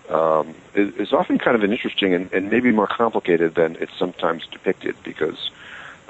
um, 0.10 0.54
is, 0.76 0.94
is 0.96 1.14
often 1.14 1.40
kind 1.40 1.56
of 1.56 1.64
an 1.64 1.72
interesting 1.72 2.14
and, 2.14 2.32
and 2.32 2.50
maybe 2.50 2.72
more 2.72 2.88
complicated 2.88 3.56
than 3.56 3.76
it's 3.80 3.98
sometimes 3.98 4.46
depicted 4.48 4.96
because 5.04 5.50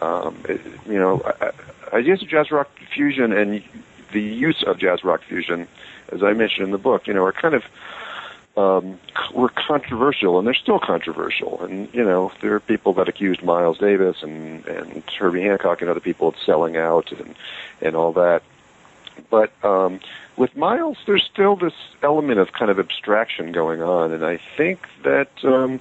um, 0.02 0.38
it, 0.48 0.62
you 0.86 1.00
know 1.00 1.22
ideas 1.94 2.22
of 2.22 2.28
jazz 2.28 2.52
rock 2.52 2.70
fusion 2.94 3.32
and 3.32 3.64
the 4.12 4.22
use 4.22 4.64
of 4.64 4.78
jazz 4.78 5.04
rock 5.04 5.22
fusion, 5.24 5.68
as 6.12 6.24
I 6.24 6.34
mentioned 6.34 6.66
in 6.66 6.72
the 6.72 6.78
book, 6.78 7.08
you 7.08 7.14
know, 7.14 7.24
are 7.24 7.32
kind 7.32 7.54
of 7.54 7.64
um, 8.58 9.00
were 9.34 9.50
controversial, 9.50 10.38
and 10.38 10.46
they're 10.46 10.54
still 10.54 10.80
controversial. 10.80 11.62
And 11.64 11.94
you 11.94 12.04
know, 12.04 12.32
there 12.42 12.54
are 12.54 12.60
people 12.60 12.94
that 12.94 13.08
accused 13.08 13.44
Miles 13.44 13.78
Davis 13.78 14.24
and 14.24 14.66
and 14.66 15.04
Herbie 15.18 15.42
Hancock 15.42 15.82
and 15.82 15.90
other 15.90 16.00
people 16.00 16.28
of 16.28 16.36
selling 16.46 16.78
out 16.78 17.12
and 17.12 17.36
and 17.82 17.96
all 17.96 18.14
that. 18.14 18.44
But 19.30 19.52
um, 19.64 20.00
with 20.38 20.56
Miles, 20.56 20.98
there's 21.06 21.24
still 21.24 21.56
this 21.56 21.74
element 22.02 22.40
of 22.40 22.52
kind 22.54 22.72
of 22.72 22.80
abstraction 22.80 23.52
going 23.52 23.82
on, 23.82 24.12
and 24.12 24.26
I 24.26 24.40
think 24.58 24.88
that 25.04 25.30
um, 25.44 25.80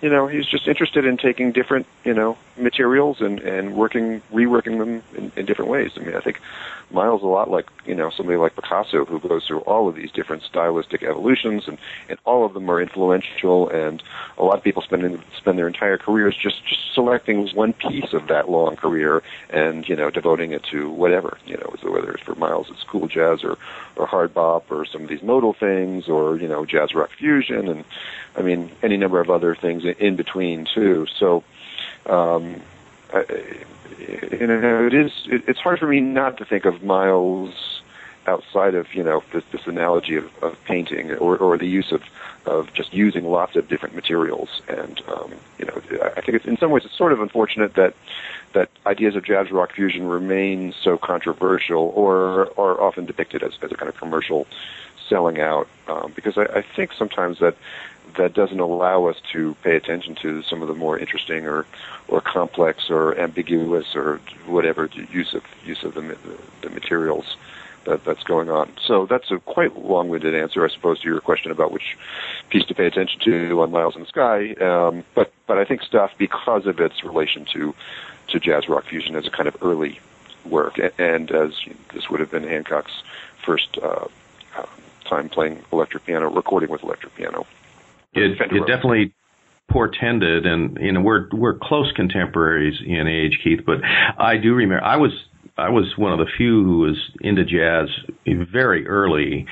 you 0.00 0.08
know 0.08 0.26
he's 0.26 0.46
just 0.46 0.66
interested 0.68 1.04
in 1.04 1.16
taking 1.16 1.52
different 1.52 1.86
you 2.04 2.14
know 2.14 2.38
materials 2.58 3.20
and 3.20 3.40
and 3.40 3.74
working 3.74 4.22
reworking 4.32 4.78
them 4.78 5.02
in, 5.16 5.32
in 5.36 5.46
different 5.46 5.70
ways. 5.70 5.92
I 5.96 6.00
mean, 6.00 6.14
I 6.14 6.20
think 6.20 6.40
Miles 6.90 7.22
a 7.22 7.26
lot 7.26 7.50
like 7.50 7.68
you 7.84 7.94
know 7.94 8.10
somebody 8.10 8.38
like 8.38 8.54
Picasso 8.54 9.04
who 9.04 9.18
goes 9.18 9.46
through 9.46 9.60
all 9.60 9.88
of 9.88 9.96
these 9.96 10.12
different 10.12 10.44
stylistic 10.44 11.02
evolutions 11.02 11.66
and 11.66 11.78
and 12.08 12.18
all 12.24 12.44
of 12.44 12.54
them 12.54 12.70
are 12.70 12.80
influential 12.80 13.68
and 13.68 14.02
a 14.38 14.44
lot 14.44 14.56
of 14.56 14.62
people 14.62 14.82
spend 14.82 15.20
spend 15.36 15.58
their 15.58 15.66
entire 15.66 15.98
careers 15.98 16.36
just 16.36 16.64
just 16.64 16.94
selecting 16.94 17.48
one 17.48 17.72
piece 17.72 18.12
of 18.12 18.28
that 18.28 18.48
long 18.48 18.76
career 18.76 19.22
and 19.50 19.88
you 19.88 19.96
know 19.96 20.10
devoting 20.10 20.52
it 20.52 20.62
to 20.62 20.88
whatever 20.90 21.38
you 21.44 21.56
know 21.56 21.74
so 21.82 21.90
whether 21.90 22.12
it's 22.12 22.22
for 22.22 22.36
Miles 22.36 22.68
it's 22.70 22.84
cool 22.84 23.08
jazz 23.08 23.42
or 23.42 23.58
or 23.96 24.06
hard 24.06 24.32
bop 24.32 24.70
or 24.70 24.84
some 24.84 25.02
of 25.02 25.08
these 25.08 25.22
modal 25.22 25.54
things 25.54 26.08
or 26.08 26.36
you 26.36 26.46
know 26.46 26.64
jazz 26.64 26.94
rock 26.94 27.10
fusion 27.10 27.66
and 27.66 27.84
I 28.36 28.42
mean 28.42 28.70
any 28.82 28.96
number 28.96 29.20
of 29.20 29.28
other 29.28 29.56
things 29.56 29.84
in 29.84 30.14
between 30.14 30.66
too 30.72 31.06
so 31.18 31.42
um 32.06 32.62
I, 33.12 33.24
you 34.32 34.46
know, 34.46 34.86
it 34.86 34.94
is. 34.94 35.12
It, 35.26 35.44
it's 35.48 35.60
hard 35.60 35.78
for 35.78 35.86
me 35.86 36.00
not 36.00 36.38
to 36.38 36.44
think 36.44 36.64
of 36.64 36.82
Miles 36.82 37.82
outside 38.26 38.74
of 38.74 38.92
you 38.92 39.04
know 39.04 39.22
this, 39.32 39.44
this 39.52 39.66
analogy 39.66 40.16
of, 40.16 40.42
of 40.42 40.56
painting 40.64 41.12
or, 41.12 41.36
or 41.36 41.56
the 41.56 41.66
use 41.66 41.92
of 41.92 42.02
of 42.44 42.72
just 42.74 42.92
using 42.92 43.24
lots 43.24 43.56
of 43.56 43.68
different 43.68 43.94
materials. 43.94 44.62
And 44.68 45.00
um, 45.08 45.32
you 45.58 45.66
know, 45.66 45.80
I 46.16 46.20
think 46.20 46.36
it's 46.36 46.46
in 46.46 46.56
some 46.56 46.70
ways 46.70 46.84
it's 46.84 46.96
sort 46.96 47.12
of 47.12 47.20
unfortunate 47.20 47.74
that 47.74 47.94
that 48.52 48.70
ideas 48.86 49.16
of 49.16 49.24
jazz 49.24 49.50
rock 49.50 49.72
fusion 49.72 50.06
remain 50.06 50.74
so 50.82 50.98
controversial 50.98 51.92
or 51.94 52.48
are 52.58 52.80
often 52.80 53.06
depicted 53.06 53.42
as, 53.42 53.52
as 53.62 53.70
a 53.72 53.76
kind 53.76 53.88
of 53.88 53.96
commercial 53.96 54.46
selling 55.08 55.40
out. 55.40 55.68
Um, 55.86 56.12
because 56.14 56.36
I, 56.36 56.44
I 56.44 56.62
think 56.62 56.92
sometimes 56.92 57.38
that 57.38 57.56
that 58.16 58.34
doesn't 58.34 58.60
allow 58.60 59.06
us 59.06 59.16
to 59.32 59.54
pay 59.62 59.76
attention 59.76 60.14
to 60.16 60.42
some 60.42 60.62
of 60.62 60.68
the 60.68 60.74
more 60.74 60.98
interesting 60.98 61.46
or 61.46 61.66
or 62.08 62.20
complex 62.20 62.90
or 62.90 63.18
ambiguous 63.18 63.94
or 63.94 64.20
whatever 64.46 64.88
use 65.10 65.34
of 65.34 65.42
use 65.64 65.82
of 65.84 65.94
the 65.94 66.16
the 66.62 66.70
materials 66.70 67.36
that 67.84 68.04
that's 68.04 68.24
going 68.24 68.50
on. 68.50 68.70
So 68.84 69.06
that's 69.06 69.30
a 69.30 69.38
quite 69.38 69.78
long-winded 69.78 70.34
answer, 70.34 70.64
I 70.64 70.68
suppose, 70.68 71.00
to 71.00 71.08
your 71.08 71.20
question 71.20 71.50
about 71.50 71.72
which 71.72 71.96
piece 72.50 72.64
to 72.66 72.74
pay 72.74 72.86
attention 72.86 73.20
to 73.20 73.62
on 73.62 73.70
Miles 73.70 73.94
in 73.94 74.02
the 74.02 74.08
Sky. 74.08 74.52
Um, 74.54 75.04
but 75.14 75.32
but 75.46 75.58
I 75.58 75.64
think 75.64 75.82
stuff 75.82 76.12
because 76.18 76.66
of 76.66 76.78
its 76.80 77.02
relation 77.04 77.46
to 77.52 77.74
to 78.28 78.40
jazz 78.40 78.68
rock 78.68 78.84
fusion 78.84 79.14
as 79.16 79.26
a 79.26 79.30
kind 79.30 79.48
of 79.48 79.56
early 79.62 80.00
work, 80.44 80.78
and 80.98 81.30
as 81.30 81.52
this 81.94 82.10
would 82.10 82.20
have 82.20 82.30
been 82.30 82.44
Hancock's 82.44 83.02
first 83.44 83.78
uh, 83.82 84.06
uh, 84.56 84.66
time 85.04 85.28
playing 85.28 85.62
electric 85.72 86.04
piano, 86.04 86.28
recording 86.28 86.70
with 86.70 86.82
electric 86.82 87.14
piano. 87.14 87.46
It, 88.16 88.40
it 88.40 88.60
definitely 88.66 89.14
portended, 89.70 90.46
and 90.46 90.78
you 90.80 90.92
know 90.92 91.00
we're 91.00 91.28
we're 91.32 91.58
close 91.60 91.90
contemporaries 91.94 92.80
in 92.84 93.06
age, 93.06 93.40
Keith. 93.42 93.60
But 93.64 93.78
I 93.84 94.36
do 94.36 94.54
remember 94.54 94.84
I 94.84 94.96
was 94.96 95.12
I 95.56 95.70
was 95.70 95.94
one 95.96 96.12
of 96.12 96.18
the 96.18 96.30
few 96.36 96.64
who 96.64 96.78
was 96.80 96.96
into 97.20 97.44
jazz 97.44 97.88
very 98.26 98.86
early, 98.86 99.46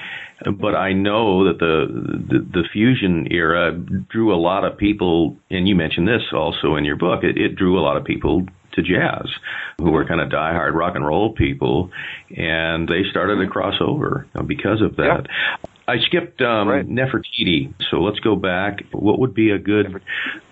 but 0.44 0.74
I 0.74 0.92
know 0.92 1.44
that 1.44 1.58
the, 1.58 1.86
the 2.28 2.38
the, 2.38 2.68
fusion 2.72 3.28
era 3.30 3.72
drew 3.72 4.34
a 4.34 4.36
lot 4.36 4.64
of 4.64 4.76
people, 4.76 5.36
and 5.50 5.66
you 5.66 5.74
mentioned 5.74 6.06
this 6.06 6.22
also 6.32 6.76
in 6.76 6.84
your 6.84 6.96
book. 6.96 7.24
It, 7.24 7.38
it 7.38 7.56
drew 7.56 7.78
a 7.78 7.82
lot 7.82 7.96
of 7.96 8.04
people 8.04 8.46
to 8.72 8.82
jazz 8.82 9.28
who 9.78 9.90
were 9.90 10.04
kind 10.04 10.20
of 10.20 10.28
diehard 10.28 10.74
rock 10.74 10.94
and 10.94 11.06
roll 11.06 11.32
people, 11.32 11.90
and 12.36 12.88
they 12.88 13.02
started 13.10 13.36
to 13.36 13.46
cross 13.46 13.76
over 13.80 14.26
because 14.46 14.82
of 14.82 14.96
that. 14.96 15.26
I 15.86 15.98
skipped 15.98 16.40
um, 16.40 16.68
right. 16.68 16.86
Nefertiti, 16.86 17.74
so 17.90 17.98
let's 17.98 18.18
go 18.20 18.36
back. 18.36 18.82
What 18.92 19.18
would 19.18 19.34
be 19.34 19.50
a 19.50 19.58
good 19.58 20.00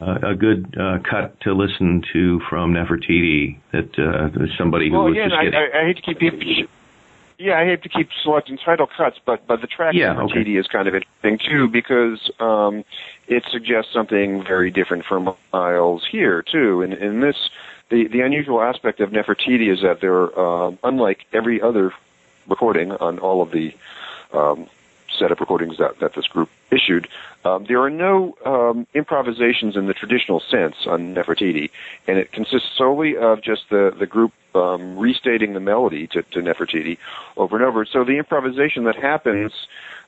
uh, 0.01 0.19
a 0.23 0.35
good 0.35 0.77
uh, 0.79 0.99
cut 1.09 1.41
to 1.41 1.55
listen 1.55 2.03
to 2.13 2.41
from 2.51 2.75
Nefertiti 2.75 3.59
that 3.73 3.99
uh, 3.99 4.47
somebody 4.59 4.91
who 4.91 4.97
well, 4.97 5.05
was 5.05 5.13
again, 5.13 5.31
just 5.31 5.43
getting... 5.43 5.55
I, 5.55 5.79
I, 5.79 5.83
I 5.83 5.87
hate 5.87 5.97
to 5.97 6.15
keep 6.15 6.69
yeah, 7.39 7.59
I 7.59 7.65
hate 7.65 7.83
to 7.83 7.89
keep 7.89 8.09
selecting 8.23 8.59
title 8.59 8.87
cuts, 8.87 9.19
but 9.25 9.47
but 9.47 9.61
the 9.61 9.67
track 9.67 9.95
yeah, 9.95 10.15
Nefertiti 10.15 10.41
okay. 10.41 10.57
is 10.57 10.67
kind 10.69 10.87
of 10.87 10.95
interesting 10.95 11.39
too 11.39 11.69
because 11.69 12.31
um, 12.39 12.85
it 13.27 13.45
suggests 13.51 13.93
something 13.93 14.45
very 14.45 14.71
different 14.71 15.05
from 15.05 15.35
Miles 15.53 16.07
here 16.11 16.43
too. 16.43 16.83
And 16.83 16.93
in 16.93 17.21
this, 17.21 17.37
the 17.91 18.07
the 18.07 18.21
unusual 18.21 18.61
aspect 18.61 19.01
of 19.01 19.11
Nefertiti 19.11 19.73
is 19.73 19.83
that 19.83 20.01
there, 20.01 20.39
uh, 20.39 20.73
unlike 20.85 21.25
every 21.33 21.61
other 21.61 21.93
recording 22.47 22.93
on 22.93 23.19
all 23.19 23.43
of 23.43 23.51
the 23.51 23.75
um, 24.33 24.69
set 25.19 25.31
of 25.33 25.41
recordings 25.41 25.79
that, 25.79 25.99
that 26.01 26.15
this 26.15 26.27
group 26.27 26.49
issued, 26.71 27.09
um, 27.45 27.65
there 27.69 27.81
are 27.83 27.91
no 27.91 28.35
um, 28.45 28.87
improvisations 28.95 29.77
in 29.77 29.87
the 29.87 29.95
traditional 29.95 30.41
sense 30.41 30.75
on 30.87 31.15
Nefertiti, 31.15 31.71
and 32.07 32.19
it 32.19 32.33
consists 32.33 32.69
solely 32.77 33.17
of 33.17 33.43
just 33.43 33.63
the, 33.71 33.93
the 33.99 34.07
group 34.07 34.33
um, 34.55 34.99
restating 34.99 35.55
the 35.55 35.61
melody 35.61 36.07
to, 36.09 36.23
to 36.23 36.41
Nefertiti 36.41 36.99
over 37.37 37.57
and 37.57 37.65
over. 37.65 37.85
So 37.85 38.05
the 38.05 38.19
improvisation 38.19 38.85
that 38.85 38.97
happens 38.97 39.53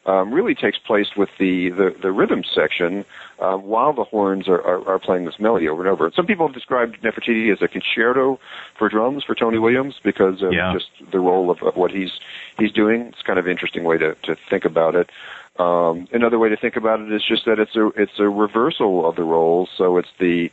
um, 0.07 0.33
really 0.33 0.55
takes 0.55 0.79
place 0.79 1.17
with 1.17 1.31
the, 1.39 1.71
the, 1.71 1.97
the 2.01 2.13
rhythm 2.13 2.45
section 2.45 3.05
uh, 3.39 3.57
while 3.57 3.93
the 3.93 4.05
horns 4.05 4.49
are, 4.49 4.61
are, 4.61 4.87
are, 4.89 4.99
playing 4.99 5.25
this 5.25 5.41
melody 5.41 5.69
over 5.69 5.83
and 5.83 5.91
over. 5.91 6.11
Some 6.15 6.27
people 6.27 6.47
have 6.47 6.55
described 6.55 7.01
Nefertiti 7.03 7.53
as 7.53 7.63
a 7.63 7.69
concerto 7.69 8.39
for 8.77 8.89
drums 8.89 9.25
for 9.25 9.35
Tony 9.35 9.59
Williams 9.59 9.99
because 10.03 10.43
of 10.43 10.53
yeah. 10.53 10.73
just 10.73 10.91
the 11.11 11.21
role 11.21 11.51
of, 11.51 11.63
of 11.63 11.77
what 11.77 11.91
he's 11.91 12.21
he's 12.59 12.73
doing. 12.73 13.03
It's 13.03 13.23
kind 13.23 13.39
of 13.39 13.47
an 13.47 13.51
interesting 13.51 13.85
way 13.85 13.99
to, 13.99 14.15
to 14.25 14.37
think 14.51 14.65
about 14.65 14.95
it. 14.95 15.11
Um, 15.59 16.09
another 16.13 16.39
way 16.39 16.49
to 16.49 16.57
think 16.57 16.77
about 16.77 17.01
it 17.01 17.13
is 17.13 17.25
just 17.25 17.45
that 17.47 17.59
it's 17.59 17.77
a 17.77 17.87
it's 17.97 18.19
a 18.19 18.29
reversal 18.29 19.09
of 19.09 19.17
the 19.17 19.25
roles. 19.25 19.71
So 19.77 19.99
it's 19.99 20.13
the 20.19 20.51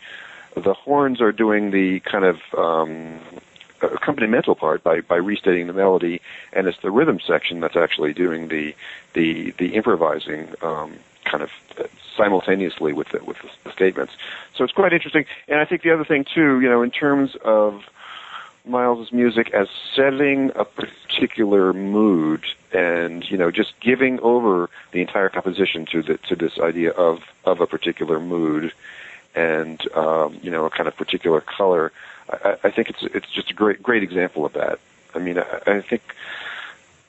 the 0.56 0.74
horns 0.74 1.22
are 1.22 1.32
doing 1.32 1.72
the 1.72 2.00
kind 2.02 2.26
of 2.26 2.40
um, 2.58 3.20
accompanimental 3.82 4.58
part 4.58 4.84
by 4.84 5.02
by 5.02 5.16
restating 5.16 5.68
the 5.68 5.74
melody, 5.74 6.22
and 6.54 6.68
it's 6.68 6.80
the 6.82 6.92
rhythm 6.92 7.20
section 7.20 7.60
that's 7.60 7.76
actually 7.76 8.14
doing 8.14 8.48
the 8.48 8.76
the 9.14 9.52
the 9.52 9.76
improvising 9.76 10.54
um, 10.62 10.94
kind 11.26 11.44
of 11.44 11.50
simultaneously 12.16 12.94
with 12.94 13.10
the, 13.10 13.24
with 13.24 13.38
the 13.64 13.72
statements. 13.72 14.14
So 14.56 14.64
it's 14.64 14.74
quite 14.74 14.94
interesting. 14.94 15.26
And 15.48 15.60
I 15.60 15.66
think 15.66 15.82
the 15.82 15.92
other 15.92 16.04
thing 16.04 16.26
too, 16.26 16.60
you 16.60 16.70
know, 16.70 16.82
in 16.82 16.92
terms 16.92 17.36
of 17.44 17.84
Miles's 18.66 19.12
music 19.12 19.52
as 19.52 19.68
setting 19.96 20.52
a 20.56 20.66
particular 20.66 21.74
mood 21.74 22.44
and 22.74 23.30
you 23.30 23.38
know 23.38 23.52
just 23.52 23.74
giving 23.80 24.20
over 24.22 24.70
the 24.92 25.02
entire 25.02 25.30
composition 25.30 25.86
to 25.88 26.02
the 26.02 26.18
to 26.18 26.36
this 26.36 26.60
idea 26.60 26.92
of 26.92 27.22
of 27.44 27.60
a 27.60 27.68
particular 27.68 28.20
mood 28.20 28.72
and 29.36 29.82
um, 29.96 30.40
you 30.42 30.52
know 30.52 30.66
a 30.66 30.70
kind 30.70 30.88
of 30.88 30.96
particular 30.96 31.42
color. 31.42 31.92
I, 32.32 32.58
I 32.64 32.72
think 32.72 32.90
it's 32.90 33.04
it's 33.04 33.30
just 33.30 33.52
a 33.52 33.54
great 33.54 33.82
great 33.82 34.04
example 34.04 34.46
of 34.46 34.54
that. 34.54 34.80
I 35.14 35.20
mean, 35.20 35.38
I, 35.38 35.62
I 35.66 35.82
think 35.82 36.02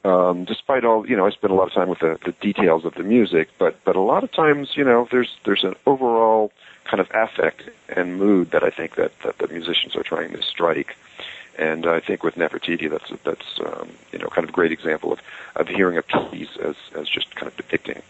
um, 0.05 0.45
despite 0.45 0.85
all 0.85 1.07
you 1.09 1.17
know, 1.17 1.27
I 1.27 1.31
spend 1.31 1.53
a 1.53 1.57
lot 1.57 1.69
of 1.69 1.73
time 1.73 1.89
with 1.89 2.01
the, 2.01 2.19
the 2.25 2.33
details 2.33 2.85
of 2.85 2.95
the 2.95 3.03
music, 3.03 3.49
but 3.59 3.83
but 3.85 3.97
a 3.97 4.01
lot 4.01 4.25
of 4.25 4.33
times 4.33 4.77
you 4.77 4.85
know 4.85 5.07
there's 5.11 5.37
there's 5.45 5.65
an 5.65 5.75
overall 5.87 6.53
kind 6.85 7.01
of 7.01 7.09
affect 7.15 7.63
and 7.89 8.19
mood 8.19 8.51
that 8.51 8.65
I 8.65 8.71
think 8.71 8.97
that 8.97 9.13
that 9.21 9.39
the 9.39 9.49
musicians 9.49 9.95
are 9.97 10.03
trying 10.03 10.33
to 10.33 10.43
strike. 10.43 10.97
And 11.59 11.87
I 11.87 12.01
think 12.01 12.25
with 12.25 12.37
Nefertiti, 12.37 12.91
that's 12.91 13.11
that's 13.25 13.61
um, 13.61 13.91
you 14.13 14.19
know 14.19 14.29
kind 14.29 14.45
of 14.45 14.51
a 14.51 14.53
great 14.53 14.73
example 14.73 15.13
of 15.13 15.21
of 15.55 15.69
hearing 15.69 15.99
a 15.99 16.03
piece 16.03 16.57
as 16.57 16.77
as 16.97 17.09
just 17.09 17.35
kind 17.37 17.47
of 17.47 17.57
depicting, 17.57 18.03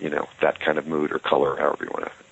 you 0.00 0.08
know, 0.08 0.26
that 0.40 0.58
kind 0.58 0.78
of 0.78 0.86
mood 0.86 1.12
or 1.12 1.18
color, 1.18 1.56
however 1.56 1.84
you 1.84 1.90
want 1.90 2.06
to. 2.06 2.27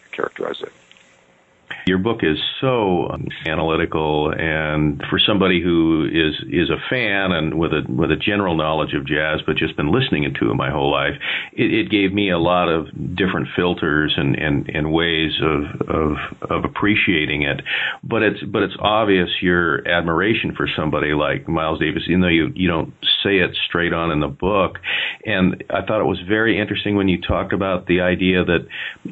Your 1.89 1.99
book 1.99 2.24
is 2.24 2.37
so 2.61 3.07
um, 3.11 3.28
analytical, 3.47 4.34
and 4.37 5.01
for 5.09 5.20
somebody 5.20 5.62
who 5.62 6.05
is 6.07 6.34
is 6.51 6.68
a 6.68 6.82
fan 6.91 7.30
and 7.30 7.57
with 7.57 7.70
a 7.72 7.82
with 7.89 8.11
a 8.11 8.16
general 8.16 8.57
knowledge 8.57 8.93
of 8.93 9.07
jazz, 9.07 9.39
but 9.47 9.55
just 9.55 9.76
been 9.76 9.93
listening 9.93 10.24
to 10.24 10.51
it 10.51 10.55
my 10.55 10.68
whole 10.68 10.91
life, 10.91 11.14
it, 11.53 11.72
it 11.72 11.89
gave 11.89 12.12
me 12.12 12.32
a 12.32 12.41
lot 12.41 12.68
of 12.68 12.89
different 13.14 13.47
filters 13.55 14.12
and, 14.16 14.34
and, 14.34 14.68
and 14.68 14.93
ways 14.93 15.30
of, 15.41 15.89
of 15.89 16.16
of 16.51 16.64
appreciating 16.64 17.43
it. 17.43 17.61
But 18.03 18.22
it's 18.22 18.43
but 18.43 18.64
it's 18.64 18.74
obvious 18.80 19.28
your 19.41 19.87
admiration 19.87 20.57
for 20.57 20.68
somebody 20.76 21.12
like 21.12 21.47
Miles 21.47 21.78
Davis, 21.78 22.03
even 22.09 22.20
though 22.20 22.26
you 22.26 22.51
you 22.57 22.66
don't 22.66 22.95
say 23.22 23.39
it 23.39 23.57
straight 23.68 23.93
on 23.93 24.11
in 24.11 24.18
the 24.18 24.26
book. 24.26 24.78
And 25.24 25.62
I 25.70 25.82
thought 25.87 26.01
it 26.01 26.05
was 26.05 26.20
very 26.26 26.61
interesting 26.61 26.97
when 26.97 27.07
you 27.09 27.20
talked 27.20 27.53
about 27.53 27.87
the 27.87 28.01
idea 28.01 28.45
that 28.45 28.66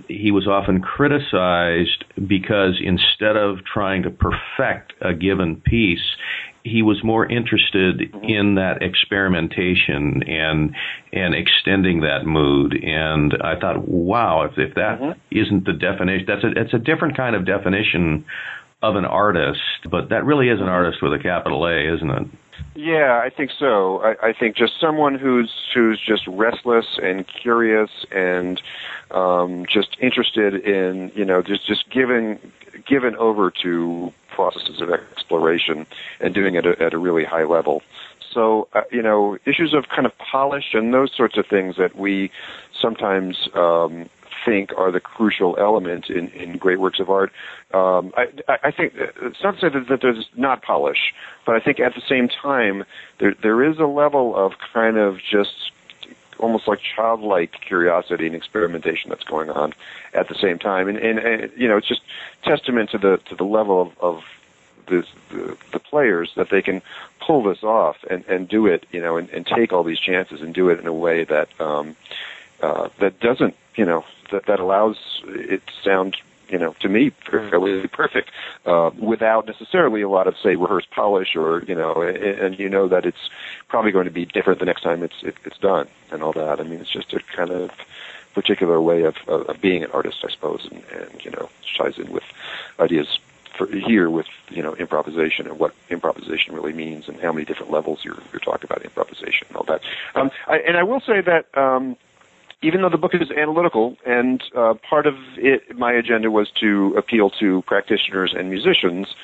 he 0.08 0.32
was 0.32 0.48
often 0.48 0.80
criticized 0.80 2.04
because 2.16 2.63
instead 2.80 3.36
of 3.36 3.58
trying 3.64 4.02
to 4.02 4.10
perfect 4.10 4.92
a 5.00 5.14
given 5.14 5.56
piece, 5.56 6.04
he 6.64 6.82
was 6.82 7.04
more 7.04 7.26
interested 7.26 8.00
in 8.22 8.54
that 8.54 8.82
experimentation 8.82 10.22
and 10.26 10.74
and 11.12 11.34
extending 11.34 12.00
that 12.00 12.24
mood. 12.24 12.74
And 12.82 13.34
I 13.42 13.60
thought, 13.60 13.86
wow, 13.86 14.42
if, 14.44 14.52
if 14.56 14.74
that 14.74 14.98
mm-hmm. 14.98 15.20
not 15.30 15.64
the 15.66 15.74
definition, 15.74 16.24
that's 16.26 16.42
a 16.42 16.52
it's 16.56 16.72
a 16.72 16.78
different 16.78 17.16
kind 17.16 17.36
of 17.36 17.44
definition 17.44 18.24
of 18.84 18.96
an 18.96 19.04
artist. 19.04 19.60
But 19.90 20.10
that 20.10 20.24
really 20.24 20.48
is 20.48 20.60
an 20.60 20.68
artist 20.68 21.02
with 21.02 21.12
a 21.12 21.18
capital 21.18 21.66
A, 21.66 21.94
isn't 21.94 22.10
it? 22.10 22.26
Yeah, 22.76 23.20
I 23.22 23.30
think 23.30 23.50
so. 23.56 24.02
I, 24.02 24.28
I 24.28 24.32
think 24.32 24.56
just 24.56 24.80
someone 24.80 25.14
who's 25.14 25.52
who's 25.72 26.00
just 26.00 26.26
restless 26.26 26.98
and 27.02 27.26
curious 27.26 27.90
and 28.10 28.60
um, 29.10 29.64
just 29.66 29.96
interested 30.00 30.54
in 30.54 31.12
you 31.14 31.24
know 31.24 31.40
just 31.40 31.66
just 31.66 31.88
given 31.90 32.38
given 32.86 33.14
over 33.16 33.50
to 33.62 34.12
processes 34.28 34.80
of 34.80 34.90
exploration 34.90 35.86
and 36.20 36.34
doing 36.34 36.56
it 36.56 36.66
at 36.66 36.80
a, 36.80 36.82
at 36.82 36.94
a 36.94 36.98
really 36.98 37.24
high 37.24 37.44
level. 37.44 37.82
So 38.32 38.66
uh, 38.72 38.82
you 38.90 39.02
know 39.02 39.38
issues 39.46 39.72
of 39.72 39.88
kind 39.88 40.04
of 40.04 40.16
polish 40.18 40.74
and 40.74 40.92
those 40.92 41.12
sorts 41.12 41.36
of 41.36 41.46
things 41.46 41.76
that 41.76 41.94
we 41.96 42.32
sometimes 42.72 43.48
um, 43.54 44.08
think 44.44 44.72
are 44.76 44.90
the 44.90 45.00
crucial 45.00 45.56
element 45.58 46.10
in, 46.10 46.28
in 46.30 46.58
great 46.58 46.78
works 46.78 47.00
of 47.00 47.10
art. 47.10 47.32
Um, 47.72 48.12
I, 48.16 48.26
I 48.64 48.70
think 48.70 48.94
it's 48.96 49.42
not 49.42 49.54
to 49.54 49.60
say 49.60 49.68
that, 49.68 49.88
that 49.88 50.00
there's 50.00 50.28
not 50.36 50.62
polish, 50.62 51.14
but 51.46 51.54
I 51.56 51.60
think 51.60 51.80
at 51.80 51.94
the 51.94 52.02
same 52.08 52.28
time 52.28 52.84
there 53.18 53.34
there 53.42 53.62
is 53.62 53.78
a 53.78 53.86
level 53.86 54.36
of 54.36 54.52
kind 54.72 54.96
of 54.96 55.18
just 55.18 55.72
almost 56.38 56.66
like 56.66 56.80
childlike 56.80 57.52
curiosity 57.60 58.26
and 58.26 58.34
experimentation 58.34 59.08
that's 59.08 59.24
going 59.24 59.50
on 59.50 59.72
at 60.12 60.28
the 60.28 60.34
same 60.34 60.58
time, 60.58 60.88
and, 60.88 60.98
and, 60.98 61.18
and 61.18 61.52
you 61.56 61.68
know 61.68 61.76
it's 61.76 61.88
just 61.88 62.02
testament 62.42 62.90
to 62.90 62.98
the 62.98 63.18
to 63.28 63.34
the 63.34 63.44
level 63.44 63.80
of, 63.80 63.98
of 63.98 64.24
the, 64.86 65.06
the, 65.30 65.56
the 65.72 65.78
players 65.78 66.32
that 66.36 66.50
they 66.50 66.62
can 66.62 66.82
pull 67.20 67.42
this 67.42 67.62
off 67.62 67.96
and, 68.10 68.24
and 68.26 68.48
do 68.48 68.66
it, 68.66 68.86
you 68.92 69.00
know, 69.00 69.16
and, 69.16 69.28
and 69.30 69.46
take 69.46 69.72
all 69.72 69.82
these 69.82 69.98
chances 69.98 70.40
and 70.42 70.54
do 70.54 70.68
it 70.68 70.78
in 70.78 70.86
a 70.86 70.92
way 70.92 71.24
that 71.24 71.48
um, 71.60 71.96
uh, 72.60 72.88
that 72.98 73.18
doesn't, 73.20 73.56
you 73.76 73.84
know, 73.84 74.04
that 74.30 74.46
that 74.46 74.60
allows 74.60 74.96
it 75.26 75.66
to 75.66 75.72
sound 75.82 76.16
you 76.48 76.58
know, 76.58 76.74
to 76.80 76.88
me, 76.88 77.10
fairly 77.30 77.86
perfect, 77.88 78.30
uh, 78.66 78.90
without 78.98 79.46
necessarily 79.46 80.02
a 80.02 80.08
lot 80.08 80.26
of 80.26 80.36
say 80.38 80.56
rehearsed 80.56 80.90
polish 80.90 81.36
or 81.36 81.64
you 81.64 81.74
know, 81.74 82.02
and, 82.02 82.16
and 82.16 82.58
you 82.58 82.68
know 82.68 82.86
that 82.88 83.06
it's 83.06 83.30
probably 83.68 83.90
going 83.90 84.04
to 84.04 84.10
be 84.10 84.26
different 84.26 84.60
the 84.60 84.66
next 84.66 84.82
time 84.82 85.02
it's 85.02 85.22
it, 85.22 85.36
it's 85.44 85.58
done 85.58 85.88
and 86.10 86.22
all 86.22 86.32
that. 86.32 86.60
I 86.60 86.62
mean, 86.62 86.80
it's 86.80 86.90
just 86.90 87.12
a 87.12 87.20
kind 87.34 87.50
of 87.50 87.70
particular 88.34 88.80
way 88.80 89.02
of 89.02 89.16
of, 89.26 89.48
of 89.48 89.60
being 89.60 89.82
an 89.82 89.90
artist, 89.92 90.18
I 90.24 90.30
suppose, 90.30 90.68
and, 90.70 90.84
and 90.92 91.24
you 91.24 91.30
know, 91.30 91.48
ties 91.76 91.98
in 91.98 92.12
with 92.12 92.24
ideas 92.78 93.18
for 93.56 93.66
here 93.66 94.10
with 94.10 94.26
you 94.50 94.62
know 94.62 94.74
improvisation 94.76 95.46
and 95.46 95.58
what 95.58 95.74
improvisation 95.88 96.54
really 96.54 96.72
means 96.72 97.08
and 97.08 97.18
how 97.20 97.32
many 97.32 97.44
different 97.44 97.72
levels 97.72 98.04
you're 98.04 98.18
you're 98.32 98.40
talking 98.40 98.68
about 98.70 98.82
improvisation 98.84 99.46
and 99.48 99.56
all 99.56 99.64
that. 99.64 99.80
Um, 100.14 100.30
I, 100.46 100.58
and 100.58 100.76
I 100.76 100.82
will 100.82 101.00
say 101.00 101.20
that. 101.20 101.46
Um, 101.56 101.96
even 102.64 102.80
though 102.80 102.88
the 102.88 102.98
book 102.98 103.14
is 103.14 103.30
analytical, 103.30 103.96
and 104.06 104.42
uh, 104.56 104.74
part 104.88 105.06
of 105.06 105.14
it, 105.36 105.76
my 105.76 105.92
agenda 105.92 106.30
was 106.30 106.50
to 106.60 106.94
appeal 106.96 107.28
to 107.40 107.62
practitioners 107.62 108.34
and 108.36 108.48
musicians, 108.48 109.14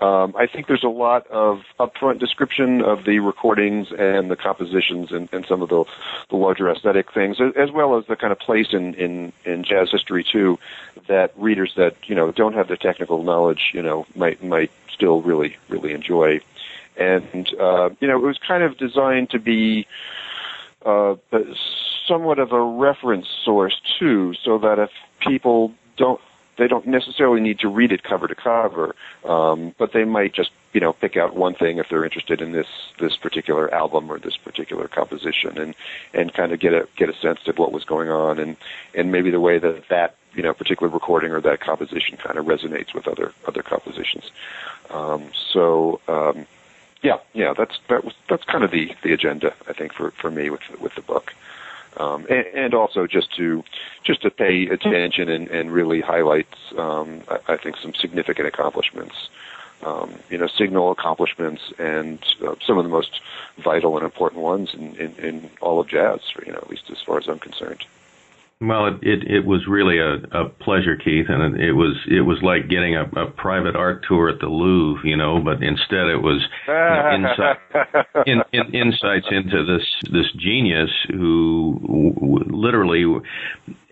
um, 0.00 0.34
I 0.36 0.46
think 0.46 0.66
there's 0.66 0.84
a 0.84 0.88
lot 0.88 1.26
of 1.28 1.62
upfront 1.78 2.18
description 2.18 2.82
of 2.82 3.04
the 3.04 3.18
recordings 3.18 3.88
and 3.96 4.30
the 4.30 4.36
compositions 4.36 5.12
and, 5.12 5.28
and 5.32 5.44
some 5.46 5.62
of 5.62 5.68
the, 5.68 5.84
the 6.30 6.36
larger 6.36 6.70
aesthetic 6.70 7.12
things, 7.12 7.38
as 7.56 7.70
well 7.70 7.96
as 7.96 8.06
the 8.06 8.16
kind 8.16 8.32
of 8.32 8.38
place 8.38 8.68
in, 8.72 8.94
in, 8.94 9.32
in 9.44 9.64
jazz 9.64 9.90
history 9.90 10.24
too, 10.24 10.58
that 11.08 11.32
readers 11.36 11.74
that 11.76 11.96
you 12.06 12.14
know 12.14 12.32
don't 12.32 12.54
have 12.54 12.68
the 12.68 12.76
technical 12.76 13.22
knowledge, 13.22 13.70
you 13.72 13.82
know, 13.82 14.06
might 14.16 14.42
might 14.42 14.70
still 14.92 15.22
really 15.22 15.56
really 15.68 15.92
enjoy. 15.92 16.40
And 16.96 17.48
uh, 17.58 17.90
you 18.00 18.08
know, 18.08 18.16
it 18.16 18.26
was 18.26 18.38
kind 18.38 18.62
of 18.64 18.76
designed 18.76 19.30
to 19.30 19.38
be 19.38 19.86
uh, 20.84 21.14
somewhat 22.06 22.38
of 22.38 22.52
a 22.52 22.60
reference 22.60 23.28
source 23.44 23.80
too, 23.98 24.34
so 24.34 24.58
that 24.58 24.78
if 24.78 24.90
people 25.20 25.72
don't 25.96 26.20
they 26.56 26.68
don't 26.68 26.86
necessarily 26.86 27.40
need 27.40 27.58
to 27.58 27.68
read 27.68 27.90
it 27.90 28.02
cover 28.04 28.28
to 28.28 28.34
cover, 28.34 28.94
um, 29.24 29.74
but 29.78 29.92
they 29.92 30.04
might 30.04 30.32
just 30.32 30.50
you 30.72 30.80
know 30.80 30.92
pick 30.92 31.16
out 31.16 31.34
one 31.34 31.54
thing 31.54 31.78
if 31.78 31.88
they're 31.88 32.04
interested 32.04 32.40
in 32.40 32.52
this 32.52 32.66
this 32.98 33.16
particular 33.16 33.72
album 33.74 34.10
or 34.10 34.18
this 34.18 34.36
particular 34.36 34.88
composition, 34.88 35.58
and 35.58 35.74
and 36.12 36.32
kind 36.32 36.52
of 36.52 36.60
get 36.60 36.72
a 36.72 36.86
get 36.96 37.08
a 37.08 37.14
sense 37.14 37.40
of 37.46 37.58
what 37.58 37.72
was 37.72 37.84
going 37.84 38.08
on, 38.08 38.38
and 38.38 38.56
and 38.94 39.10
maybe 39.10 39.30
the 39.30 39.40
way 39.40 39.58
that 39.58 39.88
that 39.88 40.14
you 40.34 40.42
know 40.42 40.54
particular 40.54 40.92
recording 40.92 41.32
or 41.32 41.40
that 41.40 41.60
composition 41.60 42.16
kind 42.16 42.38
of 42.38 42.46
resonates 42.46 42.94
with 42.94 43.08
other 43.08 43.32
other 43.46 43.62
compositions. 43.62 44.30
Um, 44.90 45.30
so 45.52 46.00
um, 46.08 46.46
yeah, 47.02 47.18
yeah, 47.32 47.52
that's 47.56 47.78
that 47.88 48.04
was 48.04 48.14
that's 48.28 48.44
kind 48.44 48.64
of 48.64 48.70
the 48.70 48.94
the 49.02 49.12
agenda 49.12 49.52
I 49.68 49.72
think 49.72 49.92
for 49.92 50.10
for 50.12 50.30
me 50.30 50.50
with 50.50 50.62
with 50.80 50.94
the 50.94 51.02
book 51.02 51.34
um, 51.96 52.26
and, 52.28 52.46
and, 52.54 52.74
also 52.74 53.06
just 53.06 53.34
to 53.36 53.62
just 54.02 54.22
to 54.22 54.30
pay 54.30 54.66
attention 54.66 55.28
and, 55.28 55.48
and 55.48 55.72
really 55.72 56.00
highlight, 56.00 56.48
um, 56.76 57.22
I, 57.28 57.54
I, 57.54 57.56
think, 57.56 57.76
some 57.76 57.94
significant 57.94 58.48
accomplishments. 58.48 59.28
Um, 59.82 60.14
you 60.30 60.38
know, 60.38 60.46
signal 60.46 60.92
accomplishments 60.92 61.60
and 61.78 62.18
uh, 62.46 62.54
some 62.64 62.78
of 62.78 62.84
the 62.84 62.90
most 62.90 63.20
vital 63.58 63.96
and 63.98 64.04
important 64.04 64.40
ones 64.40 64.72
in, 64.72 64.94
in, 64.96 65.14
in 65.16 65.50
all 65.60 65.78
of 65.78 65.88
jazz, 65.88 66.20
you 66.46 66.52
know, 66.52 66.58
at 66.58 66.70
least 66.70 66.90
as 66.90 67.02
far 67.02 67.18
as 67.18 67.28
I'm 67.28 67.38
concerned. 67.38 67.84
Well, 68.60 68.86
it, 68.86 68.94
it, 69.02 69.30
it 69.30 69.44
was 69.44 69.66
really 69.68 69.98
a, 69.98 70.14
a 70.32 70.48
pleasure, 70.48 70.96
Keith, 70.96 71.26
and 71.28 71.56
it, 71.56 71.60
it 71.68 71.72
was 71.72 71.96
it 72.08 72.22
was 72.22 72.38
like 72.42 72.70
getting 72.70 72.96
a, 72.96 73.02
a 73.02 73.30
private 73.30 73.76
art 73.76 74.04
tour 74.08 74.28
at 74.28 74.40
the 74.40 74.46
Louvre, 74.46 75.02
you 75.04 75.16
know. 75.16 75.40
But 75.44 75.62
instead, 75.62 76.06
it 76.06 76.22
was 76.22 76.40
you 76.68 76.74
know, 76.74 77.28
insight, 78.24 78.24
in, 78.26 78.42
in, 78.52 78.74
insights 78.74 79.26
into 79.30 79.64
this 79.66 79.84
this 80.10 80.26
genius 80.38 80.90
who 81.10 81.78
w- 81.82 82.44
literally 82.46 83.04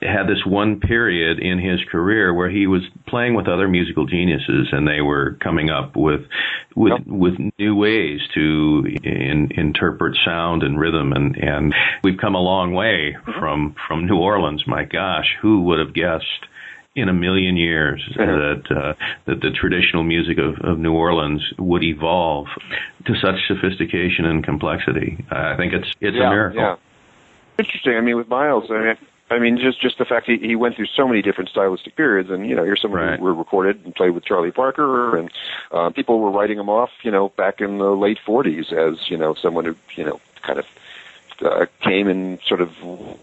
had 0.03 0.27
this 0.27 0.45
one 0.45 0.81
period 0.81 1.39
in 1.39 1.59
his 1.59 1.81
career 1.91 2.33
where 2.35 2.51
he 2.51 2.67
was 2.67 2.83
playing 3.07 3.35
with 3.35 3.49
other 3.49 3.69
musical 3.69 4.07
geniuses, 4.07 4.69
and 4.73 4.87
they 4.87 5.01
were 5.01 5.37
coming 5.41 5.71
up 5.71 5.97
with 5.97 6.23
with 6.75 6.93
yep. 6.93 7.07
with 7.07 7.35
new 7.59 7.75
ways 7.75 8.21
to 8.35 8.85
in, 9.03 9.53
interpret 9.57 10.17
sound 10.25 10.63
and 10.63 10.79
rhythm, 10.79 11.13
and 11.13 11.37
and 11.37 11.75
we've 12.03 12.19
come 12.19 12.35
a 12.35 12.41
long 12.41 12.73
way 12.73 13.17
mm-hmm. 13.17 13.39
from 13.39 13.75
from 13.87 14.07
New 14.07 14.17
Orleans. 14.17 14.65
My 14.67 14.85
gosh, 14.85 15.37
who 15.41 15.63
would 15.65 15.79
have 15.79 15.95
guessed? 15.95 16.47
in 16.95 17.09
a 17.09 17.13
million 17.15 17.57
years 17.57 18.03
that 18.17 18.65
uh, 18.71 18.93
that 19.25 19.41
the 19.41 19.51
traditional 19.51 20.03
music 20.03 20.37
of, 20.37 20.59
of 20.61 20.79
New 20.79 20.93
Orleans 20.93 21.43
would 21.59 21.83
evolve 21.83 22.49
to 23.07 23.15
such 23.15 23.37
sophistication 23.49 24.27
and 24.27 24.45
complexity. 24.45 25.25
I 25.31 25.57
think 25.57 25.73
it's 25.73 25.89
it's 26.03 26.17
yeah, 26.17 26.27
a 26.27 26.31
miracle. 26.31 26.61
Yeah. 26.61 26.77
Interesting. 27.59 27.97
I 27.97 28.01
mean, 28.01 28.17
with 28.17 28.29
Miles, 28.29 28.65
I 28.71 28.75
mean, 28.75 28.97
I 29.33 29.39
mean, 29.39 29.57
just 29.59 29.81
just 29.81 29.99
the 29.99 30.05
fact 30.05 30.27
he, 30.27 30.37
he 30.37 30.57
went 30.57 30.77
through 30.77 30.87
so 30.87 31.09
many 31.09 31.23
different 31.23 31.49
stylistic 31.49 31.97
periods, 31.97 32.31
and 32.31 32.47
you 32.47 32.55
know, 32.55 32.65
here's 32.65 32.83
someone 32.83 33.01
right. 33.01 33.19
who 33.19 33.25
were 33.25 33.35
recorded 33.35 33.85
and 33.85 33.95
played 33.95 34.11
with 34.11 34.25
Charlie 34.25 34.51
Parker, 34.51 35.17
and 35.17 35.31
uh, 35.71 35.91
people 35.91 36.21
were 36.21 36.31
writing 36.31 36.59
him 36.59 36.69
off, 36.69 36.91
you 37.03 37.11
know, 37.11 37.31
back 37.31 37.61
in 37.61 37.79
the 37.79 37.97
late 37.97 38.19
'40s 38.27 38.73
as 38.73 39.11
you 39.11 39.17
know 39.17 39.35
someone 39.35 39.65
who 39.65 39.75
you 39.97 40.05
know 40.05 40.21
kind 40.43 40.59
of 40.59 40.67
uh, 41.41 41.67
came 41.81 42.09
and 42.09 42.41
sort 42.47 42.61
of 42.61 42.71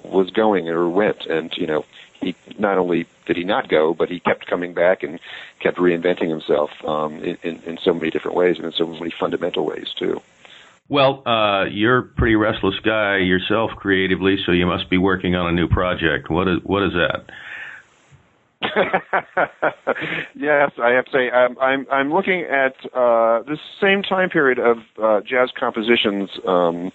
was 0.04 0.32
going 0.32 0.68
or 0.68 0.90
went, 0.90 1.26
and 1.28 1.56
you 1.56 1.68
know, 1.68 1.86
he 2.22 2.36
not 2.58 2.78
only 2.78 3.06
did 3.26 3.38
he 3.38 3.44
not 3.44 3.70
go, 3.70 3.94
but 3.94 4.10
he 4.10 4.20
kept 4.20 4.48
coming 4.48 4.74
back 4.74 5.04
and 5.04 5.20
kept 5.60 5.78
reinventing 5.78 6.30
himself 6.30 6.72
um, 6.86 7.24
in, 7.24 7.38
in, 7.44 7.62
in 7.64 7.78
so 7.78 7.94
many 7.94 8.10
different 8.10 8.36
ways 8.36 8.58
and 8.58 8.66
in 8.66 8.72
so 8.72 8.88
many 8.88 9.12
fundamental 9.12 9.66
ways 9.66 9.94
too. 9.96 10.22
Well, 10.90 11.22
uh, 11.28 11.66
you're 11.66 12.00
a 12.00 12.04
pretty 12.04 12.36
restless 12.36 12.80
guy 12.84 13.18
yourself 13.18 13.70
creatively, 13.76 14.38
so 14.44 14.52
you 14.52 14.66
must 14.66 14.90
be 14.90 14.98
working 14.98 15.36
on 15.36 15.48
a 15.48 15.52
new 15.52 15.68
project. 15.68 16.32
What 16.32 16.48
is 16.48 16.58
what 16.64 16.82
is 16.82 16.94
that? 16.94 17.30
yes, 20.36 20.72
I 20.82 20.90
have 20.90 21.06
to 21.06 21.12
say 21.12 21.30
I'm 21.30 21.58
I'm, 21.60 21.88
I'm 21.92 22.12
looking 22.12 22.42
at 22.42 22.74
uh, 22.94 23.44
this 23.44 23.60
same 23.80 24.02
time 24.02 24.30
period 24.30 24.58
of 24.58 24.78
uh, 25.02 25.22
jazz 25.22 25.52
compositions 25.58 26.32
um, 26.48 26.92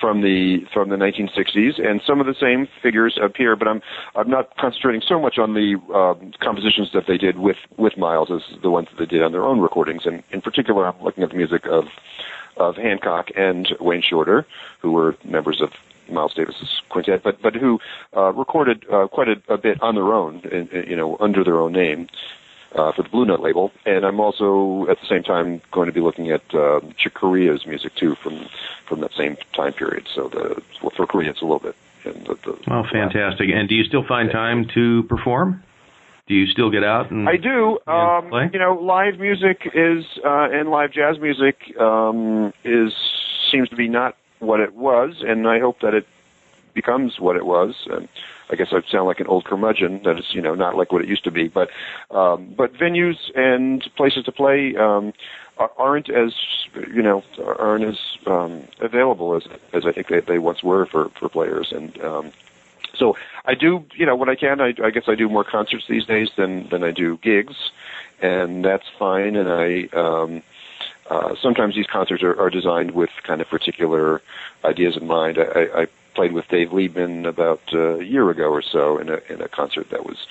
from 0.00 0.22
the 0.22 0.64
from 0.72 0.88
the 0.88 0.96
1960s, 0.96 1.78
and 1.78 2.00
some 2.06 2.20
of 2.20 2.26
the 2.26 2.34
same 2.40 2.66
figures 2.82 3.18
appear. 3.22 3.54
But 3.54 3.68
I'm 3.68 3.82
I'm 4.14 4.30
not 4.30 4.56
concentrating 4.56 5.02
so 5.06 5.20
much 5.20 5.36
on 5.38 5.52
the 5.52 5.76
uh, 5.94 6.14
compositions 6.42 6.90
that 6.94 7.04
they 7.06 7.18
did 7.18 7.38
with 7.38 7.58
with 7.76 7.98
Miles 7.98 8.30
as 8.30 8.40
the 8.62 8.70
ones 8.70 8.88
that 8.90 8.98
they 8.98 9.06
did 9.06 9.22
on 9.22 9.32
their 9.32 9.44
own 9.44 9.60
recordings, 9.60 10.06
and 10.06 10.22
in 10.30 10.40
particular, 10.40 10.86
I'm 10.86 11.02
looking 11.02 11.22
at 11.22 11.28
the 11.30 11.36
music 11.36 11.66
of 11.66 11.84
of 12.56 12.76
Hancock 12.76 13.30
and 13.36 13.74
Wayne 13.80 14.02
Shorter, 14.02 14.46
who 14.80 14.92
were 14.92 15.16
members 15.24 15.60
of 15.60 15.72
Miles 16.10 16.34
Davis's 16.34 16.82
quintet, 16.88 17.22
but 17.22 17.40
but 17.42 17.54
who 17.54 17.80
uh, 18.16 18.32
recorded 18.32 18.84
uh, 18.90 19.08
quite 19.08 19.28
a, 19.28 19.42
a 19.48 19.58
bit 19.58 19.82
on 19.82 19.94
their 19.94 20.12
own, 20.12 20.40
in, 20.50 20.68
in, 20.68 20.88
you 20.88 20.96
know, 20.96 21.16
under 21.20 21.42
their 21.42 21.58
own 21.58 21.72
name 21.72 22.08
uh, 22.74 22.92
for 22.92 23.02
the 23.02 23.08
Blue 23.08 23.24
Note 23.24 23.40
label. 23.40 23.72
And 23.84 24.04
I'm 24.04 24.20
also 24.20 24.86
at 24.88 25.00
the 25.00 25.06
same 25.06 25.22
time 25.22 25.60
going 25.72 25.86
to 25.86 25.92
be 25.92 26.00
looking 26.00 26.30
at 26.30 26.42
uh, 26.54 26.80
Chick 26.96 27.14
Corea's 27.14 27.66
music 27.66 27.94
too 27.94 28.14
from 28.14 28.46
from 28.86 29.00
that 29.00 29.12
same 29.14 29.36
time 29.54 29.72
period. 29.72 30.06
So 30.14 30.28
the 30.28 30.62
for 30.94 31.06
Corea, 31.06 31.30
it's 31.30 31.42
a 31.42 31.44
little 31.44 31.58
bit. 31.58 31.76
In 32.04 32.22
the, 32.22 32.34
the 32.34 32.56
oh, 32.70 32.84
fantastic! 32.84 33.50
And 33.52 33.68
do 33.68 33.74
you 33.74 33.84
still 33.84 34.04
find 34.06 34.30
time 34.30 34.68
to 34.74 35.02
perform? 35.04 35.62
Do 36.26 36.34
you 36.34 36.46
still 36.48 36.70
get 36.70 36.82
out 36.82 37.10
and 37.10 37.28
I 37.28 37.36
do. 37.36 37.78
And 37.86 38.32
um, 38.32 38.50
you 38.52 38.58
know, 38.58 38.74
live 38.74 39.18
music 39.20 39.70
is 39.72 40.04
uh, 40.24 40.48
and 40.50 40.70
live 40.70 40.92
jazz 40.92 41.20
music 41.20 41.56
um, 41.78 42.52
is 42.64 42.92
seems 43.50 43.68
to 43.68 43.76
be 43.76 43.88
not 43.88 44.16
what 44.40 44.60
it 44.60 44.74
was, 44.74 45.22
and 45.24 45.46
I 45.46 45.60
hope 45.60 45.80
that 45.80 45.94
it 45.94 46.06
becomes 46.74 47.20
what 47.20 47.36
it 47.36 47.46
was. 47.46 47.74
And 47.90 48.08
I 48.50 48.56
guess 48.56 48.68
I 48.72 48.80
sound 48.90 49.06
like 49.06 49.20
an 49.20 49.26
old 49.26 49.44
curmudgeon 49.44 50.02
that 50.04 50.18
is, 50.18 50.34
you 50.34 50.42
know, 50.42 50.54
not 50.54 50.76
like 50.76 50.92
what 50.92 51.02
it 51.02 51.08
used 51.08 51.24
to 51.24 51.30
be. 51.30 51.48
But 51.48 51.70
um, 52.10 52.54
but 52.56 52.72
venues 52.74 53.16
and 53.34 53.82
places 53.96 54.24
to 54.24 54.32
play 54.32 54.76
um, 54.76 55.12
aren't 55.78 56.10
as 56.10 56.32
you 56.74 57.02
know 57.02 57.24
aren't 57.58 57.84
as 57.84 57.98
um, 58.26 58.64
available 58.80 59.34
as 59.34 59.44
as 59.72 59.86
I 59.86 59.92
think 59.92 60.08
they, 60.08 60.20
they 60.20 60.38
once 60.38 60.62
were 60.62 60.86
for 60.86 61.08
for 61.18 61.28
players 61.28 61.72
and. 61.72 62.00
Um, 62.00 62.32
so 62.94 63.14
I 63.46 63.54
do, 63.54 63.84
you 63.94 64.04
know, 64.04 64.16
what 64.16 64.28
I 64.28 64.34
can. 64.34 64.60
I, 64.60 64.74
I 64.82 64.90
guess 64.90 65.04
I 65.06 65.14
do 65.14 65.28
more 65.28 65.44
concerts 65.44 65.84
these 65.88 66.04
days 66.04 66.30
than 66.36 66.68
than 66.68 66.82
I 66.82 66.90
do 66.90 67.18
gigs, 67.18 67.54
and 68.20 68.64
that's 68.64 68.86
fine. 68.98 69.36
And 69.36 69.48
I 69.48 69.88
um, 69.96 70.42
uh, 71.08 71.34
sometimes 71.40 71.74
these 71.74 71.86
concerts 71.86 72.22
are, 72.22 72.38
are 72.40 72.50
designed 72.50 72.92
with 72.92 73.10
kind 73.22 73.40
of 73.40 73.48
particular 73.48 74.20
ideas 74.64 74.96
in 74.96 75.06
mind. 75.06 75.38
I, 75.38 75.82
I 75.82 75.86
played 76.14 76.32
with 76.32 76.48
Dave 76.48 76.70
Liebman 76.70 77.26
about 77.26 77.60
uh, 77.72 77.98
a 77.98 78.02
year 78.02 78.28
ago 78.30 78.50
or 78.50 78.62
so 78.62 78.98
in 78.98 79.08
a 79.10 79.20
in 79.28 79.40
a 79.40 79.48
concert 79.48 79.90
that 79.90 80.04
was 80.04 80.26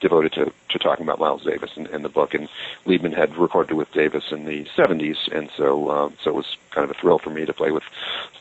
devoted 0.00 0.32
to, 0.32 0.52
to 0.68 0.78
talking 0.78 1.04
about 1.04 1.18
Miles 1.18 1.44
Davis 1.44 1.70
in, 1.76 1.86
in 1.86 2.02
the 2.02 2.08
book. 2.08 2.34
And 2.34 2.48
Liebman 2.86 3.16
had 3.16 3.36
recorded 3.36 3.74
with 3.74 3.90
Davis 3.92 4.30
in 4.30 4.44
the 4.44 4.64
70s, 4.76 5.28
and 5.32 5.50
so 5.56 5.90
um, 5.90 6.14
so 6.22 6.30
it 6.30 6.36
was 6.36 6.56
kind 6.70 6.84
of 6.84 6.90
a 6.90 7.00
thrill 7.00 7.18
for 7.18 7.30
me 7.30 7.44
to 7.44 7.52
play 7.52 7.70
with 7.70 7.84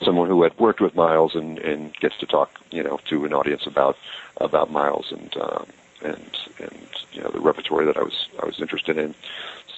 someone 0.01 0.28
who 0.28 0.43
had 0.43 0.58
worked 0.60 0.82
with 0.82 0.95
Miles 0.95 1.36
and, 1.36 1.60
and 1.60 1.95
gets 1.95 2.18
to 2.20 2.26
talk, 2.26 2.51
you 2.72 2.84
know, 2.84 2.99
to 3.05 3.26
an 3.26 3.34
audience 3.34 3.66
about 3.66 3.97
about 4.38 4.72
Miles 4.72 5.12
and 5.12 5.36
um, 5.38 5.68
and 6.01 6.38
and 6.60 6.88
you 7.12 7.22
know 7.22 7.30
the 7.30 7.39
repertoire 7.39 7.86
that 7.86 7.97
I 7.97 8.03
was 8.03 8.28
I 8.41 8.45
was 8.45 8.60
interested 8.60 8.97
in. 8.97 9.16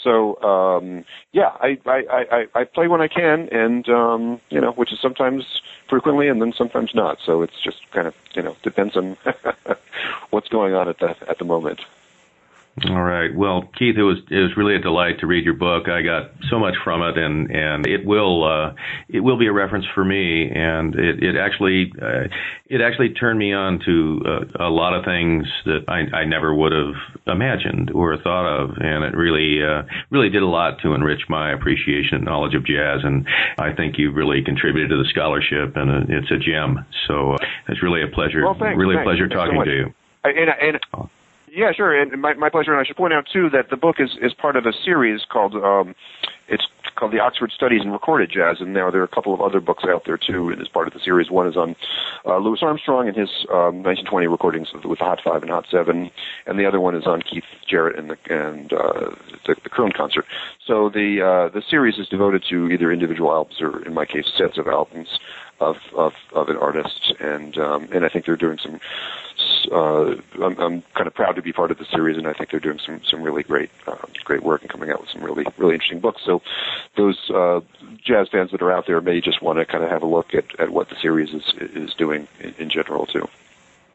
So 0.03 0.41
um, 0.41 1.03
yeah, 1.31 1.51
I, 1.59 1.77
I, 1.85 2.03
I, 2.09 2.45
I 2.55 2.63
play 2.63 2.87
when 2.87 3.01
I 3.01 3.07
can, 3.07 3.49
and 3.51 3.87
um, 3.89 4.41
you 4.49 4.61
know, 4.61 4.71
which 4.71 4.93
is 4.93 4.99
sometimes 4.99 5.61
frequently 5.89 6.27
and 6.27 6.41
then 6.41 6.53
sometimes 6.53 6.91
not. 6.93 7.17
So 7.25 7.41
it's 7.41 7.61
just 7.63 7.89
kind 7.91 8.07
of 8.07 8.13
you 8.33 8.41
know 8.41 8.55
depends 8.63 8.95
on 8.95 9.17
what's 10.29 10.49
going 10.49 10.73
on 10.73 10.87
at 10.87 10.99
the 10.99 11.15
at 11.29 11.39
the 11.39 11.45
moment. 11.45 11.81
All 12.87 13.03
right. 13.03 13.35
Well, 13.35 13.63
Keith, 13.77 13.95
it 13.97 14.03
was 14.03 14.17
it 14.29 14.39
was 14.39 14.55
really 14.55 14.75
a 14.75 14.79
delight 14.79 15.19
to 15.19 15.27
read 15.27 15.43
your 15.43 15.53
book. 15.53 15.89
I 15.89 16.01
got 16.01 16.31
so 16.49 16.59
much 16.59 16.75
from 16.83 17.01
it, 17.01 17.17
and 17.17 17.51
and 17.51 17.85
it 17.85 18.05
will 18.05 18.43
uh, 18.43 18.73
it 19.09 19.19
will 19.19 19.37
be 19.37 19.47
a 19.47 19.51
reference 19.51 19.85
for 19.93 20.05
me. 20.05 20.49
And 20.49 20.95
it 20.95 21.21
it 21.23 21.35
actually 21.35 21.91
uh, 22.01 22.27
it 22.67 22.81
actually 22.81 23.13
turned 23.13 23.39
me 23.39 23.53
on 23.53 23.79
to 23.85 24.21
uh, 24.25 24.67
a 24.67 24.69
lot 24.69 24.93
of 24.93 25.03
things 25.03 25.45
that 25.65 25.85
I, 25.87 26.15
I 26.15 26.25
never 26.25 26.53
would 26.53 26.71
have 26.71 26.95
imagined 27.27 27.91
or 27.91 28.17
thought 28.17 28.47
of, 28.47 28.71
and 28.77 29.03
it 29.03 29.15
really 29.15 29.63
uh, 29.63 29.83
really 30.09 30.29
did 30.29 30.43
a 30.43 30.47
lot 30.47 30.79
to 30.83 30.93
enrich 30.93 31.21
my 31.27 31.51
appreciation 31.51 32.15
and 32.15 32.25
knowledge 32.25 32.55
of 32.55 32.65
jazz. 32.65 33.01
And 33.03 33.27
I 33.57 33.73
think 33.73 33.97
you 33.97 34.11
really 34.11 34.43
contributed 34.43 34.89
to 34.91 34.97
the 34.97 35.09
scholarship, 35.09 35.75
and 35.75 35.89
uh, 35.89 36.05
it's 36.07 36.31
a 36.31 36.37
gem. 36.37 36.85
So 37.07 37.33
uh, 37.33 37.37
it's 37.67 37.83
really 37.83 38.03
a 38.03 38.07
pleasure. 38.07 38.43
Well, 38.43 38.57
thanks, 38.59 38.77
really 38.77 38.95
thanks, 38.95 39.05
a 39.05 39.09
pleasure 39.09 39.27
thanks 39.27 39.35
talking 39.35 39.59
so 39.59 39.65
to 39.65 39.75
you. 39.75 39.93
And, 40.23 40.77
and. 40.93 41.09
Yeah, 41.51 41.71
sure, 41.71 41.99
and 41.99 42.21
my, 42.21 42.33
my 42.33 42.49
pleasure. 42.49 42.71
And 42.71 42.79
I 42.79 42.83
should 42.83 42.97
point 42.97 43.13
out 43.13 43.25
too 43.31 43.49
that 43.51 43.69
the 43.69 43.77
book 43.77 43.97
is 43.99 44.11
is 44.21 44.33
part 44.33 44.55
of 44.55 44.65
a 44.65 44.73
series 44.83 45.21
called 45.31 45.55
um, 45.55 45.95
it's 46.47 46.63
called 46.95 47.13
the 47.13 47.19
Oxford 47.19 47.51
Studies 47.55 47.81
in 47.83 47.91
Recorded 47.91 48.31
Jazz, 48.31 48.57
and 48.59 48.73
now 48.73 48.91
there 48.91 49.01
are 49.01 49.05
a 49.05 49.07
couple 49.07 49.33
of 49.33 49.41
other 49.41 49.59
books 49.59 49.83
out 49.87 50.03
there 50.05 50.17
too. 50.17 50.51
As 50.51 50.67
part 50.67 50.87
of 50.87 50.93
the 50.93 50.99
series, 50.99 51.29
one 51.29 51.47
is 51.47 51.55
on 51.55 51.75
uh, 52.25 52.37
Louis 52.37 52.59
Armstrong 52.61 53.07
and 53.07 53.15
his 53.15 53.29
um, 53.51 53.83
1920 53.83 54.27
recordings 54.27 54.67
with, 54.73 54.83
the 54.83 55.05
Hot 55.05 55.19
Five 55.23 55.41
and 55.41 55.51
Hot 55.51 55.65
Seven, 55.71 56.11
and 56.45 56.59
the 56.59 56.65
other 56.65 56.79
one 56.79 56.95
is 56.95 57.05
on 57.05 57.21
Keith 57.21 57.43
Jarrett 57.67 57.97
and 57.97 58.09
the 58.09 58.17
and 58.29 58.73
uh, 58.73 59.15
the, 59.47 59.55
the 59.63 59.69
Köln 59.69 59.93
concert. 59.93 60.25
So 60.65 60.89
the 60.89 61.21
uh, 61.21 61.53
the 61.53 61.63
series 61.69 61.97
is 61.97 62.07
devoted 62.07 62.43
to 62.49 62.69
either 62.69 62.91
individual 62.91 63.31
albums 63.31 63.61
or, 63.61 63.85
in 63.85 63.93
my 63.93 64.05
case, 64.05 64.25
sets 64.37 64.57
of 64.57 64.67
albums 64.67 65.07
of 65.59 65.77
of, 65.93 66.13
of 66.33 66.49
an 66.49 66.57
artist, 66.57 67.13
and 67.19 67.57
um, 67.57 67.89
and 67.91 68.05
I 68.05 68.09
think 68.09 68.25
they're 68.25 68.35
doing 68.35 68.57
some. 68.57 68.79
Uh, 69.71 70.15
I'm, 70.43 70.57
I'm 70.59 70.81
kind 70.93 71.07
of 71.07 71.13
proud 71.13 71.35
to 71.35 71.41
be 71.41 71.53
part 71.53 71.71
of 71.71 71.77
the 71.77 71.85
series, 71.85 72.17
and 72.17 72.27
I 72.27 72.33
think 72.33 72.51
they're 72.51 72.59
doing 72.59 72.79
some 72.79 73.01
some 73.03 73.21
really 73.21 73.43
great 73.43 73.69
uh, 73.87 73.95
great 74.23 74.43
work 74.43 74.61
and 74.61 74.69
coming 74.69 74.89
out 74.89 75.01
with 75.01 75.09
some 75.09 75.23
really 75.23 75.45
really 75.57 75.73
interesting 75.73 75.99
books. 75.99 76.21
So 76.25 76.41
those 76.95 77.29
uh, 77.29 77.61
jazz 78.03 78.29
fans 78.29 78.51
that 78.51 78.61
are 78.61 78.71
out 78.71 78.87
there 78.87 79.01
may 79.01 79.21
just 79.21 79.41
want 79.41 79.59
to 79.59 79.65
kind 79.65 79.83
of 79.83 79.89
have 79.89 80.03
a 80.03 80.07
look 80.07 80.33
at, 80.33 80.59
at 80.59 80.69
what 80.69 80.89
the 80.89 80.95
series 80.95 81.33
is 81.33 81.53
is 81.59 81.93
doing 81.93 82.27
in, 82.39 82.53
in 82.57 82.69
general 82.69 83.05
too. 83.05 83.27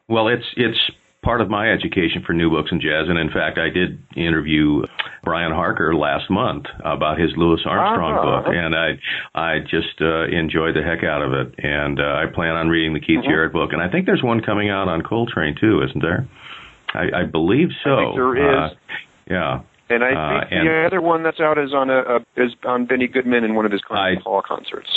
Well, 0.08 0.28
it's 0.28 0.46
it's 0.56 0.90
part 1.24 1.40
of 1.40 1.48
my 1.48 1.72
education 1.72 2.22
for 2.24 2.32
new 2.32 2.50
books 2.50 2.68
and 2.70 2.80
jazz. 2.80 3.08
And 3.08 3.18
in 3.18 3.30
fact, 3.30 3.58
I 3.58 3.70
did 3.70 3.98
interview 4.14 4.82
Brian 5.24 5.52
Harker 5.52 5.94
last 5.94 6.30
month 6.30 6.66
about 6.84 7.18
his 7.18 7.30
Louis 7.36 7.60
Armstrong 7.66 8.14
uh-huh. 8.14 8.42
book, 8.42 8.54
and 8.54 8.76
I 8.76 9.00
I 9.34 9.58
just 9.60 10.00
uh, 10.00 10.28
enjoyed 10.28 10.76
the 10.76 10.82
heck 10.82 11.02
out 11.02 11.22
of 11.22 11.32
it. 11.32 11.54
And 11.58 11.98
uh, 11.98 12.22
I 12.22 12.26
plan 12.32 12.54
on 12.54 12.68
reading 12.68 12.92
the 12.92 13.00
Keith 13.00 13.20
mm-hmm. 13.20 13.28
Jarrett 13.28 13.52
book, 13.52 13.72
and 13.72 13.82
I 13.82 13.90
think 13.90 14.06
there's 14.06 14.22
one 14.22 14.40
coming 14.40 14.70
out 14.70 14.86
on 14.86 15.02
Coltrane 15.02 15.56
too, 15.58 15.82
isn't 15.82 16.02
there? 16.02 16.28
I, 16.94 17.22
I 17.22 17.24
believe 17.24 17.68
so. 17.82 17.90
I 17.90 18.04
think 18.04 18.14
there 18.14 18.36
is. 18.36 18.70
Uh, 18.70 18.74
yeah. 19.28 19.60
And 19.90 20.02
I 20.02 20.12
uh, 20.12 20.40
think 20.40 20.52
and 20.52 20.68
the 20.68 20.84
other 20.86 21.02
one 21.02 21.22
that's 21.22 21.40
out 21.40 21.58
is 21.58 21.74
on 21.74 21.90
a, 21.90 22.00
a 22.00 22.16
is 22.36 22.52
on 22.64 22.86
Benny 22.86 23.06
Goodman 23.06 23.44
in 23.44 23.54
one 23.54 23.66
of 23.66 23.72
his 23.72 23.82
Carnegie 23.86 24.22
Hall 24.22 24.42
concerts. 24.46 24.88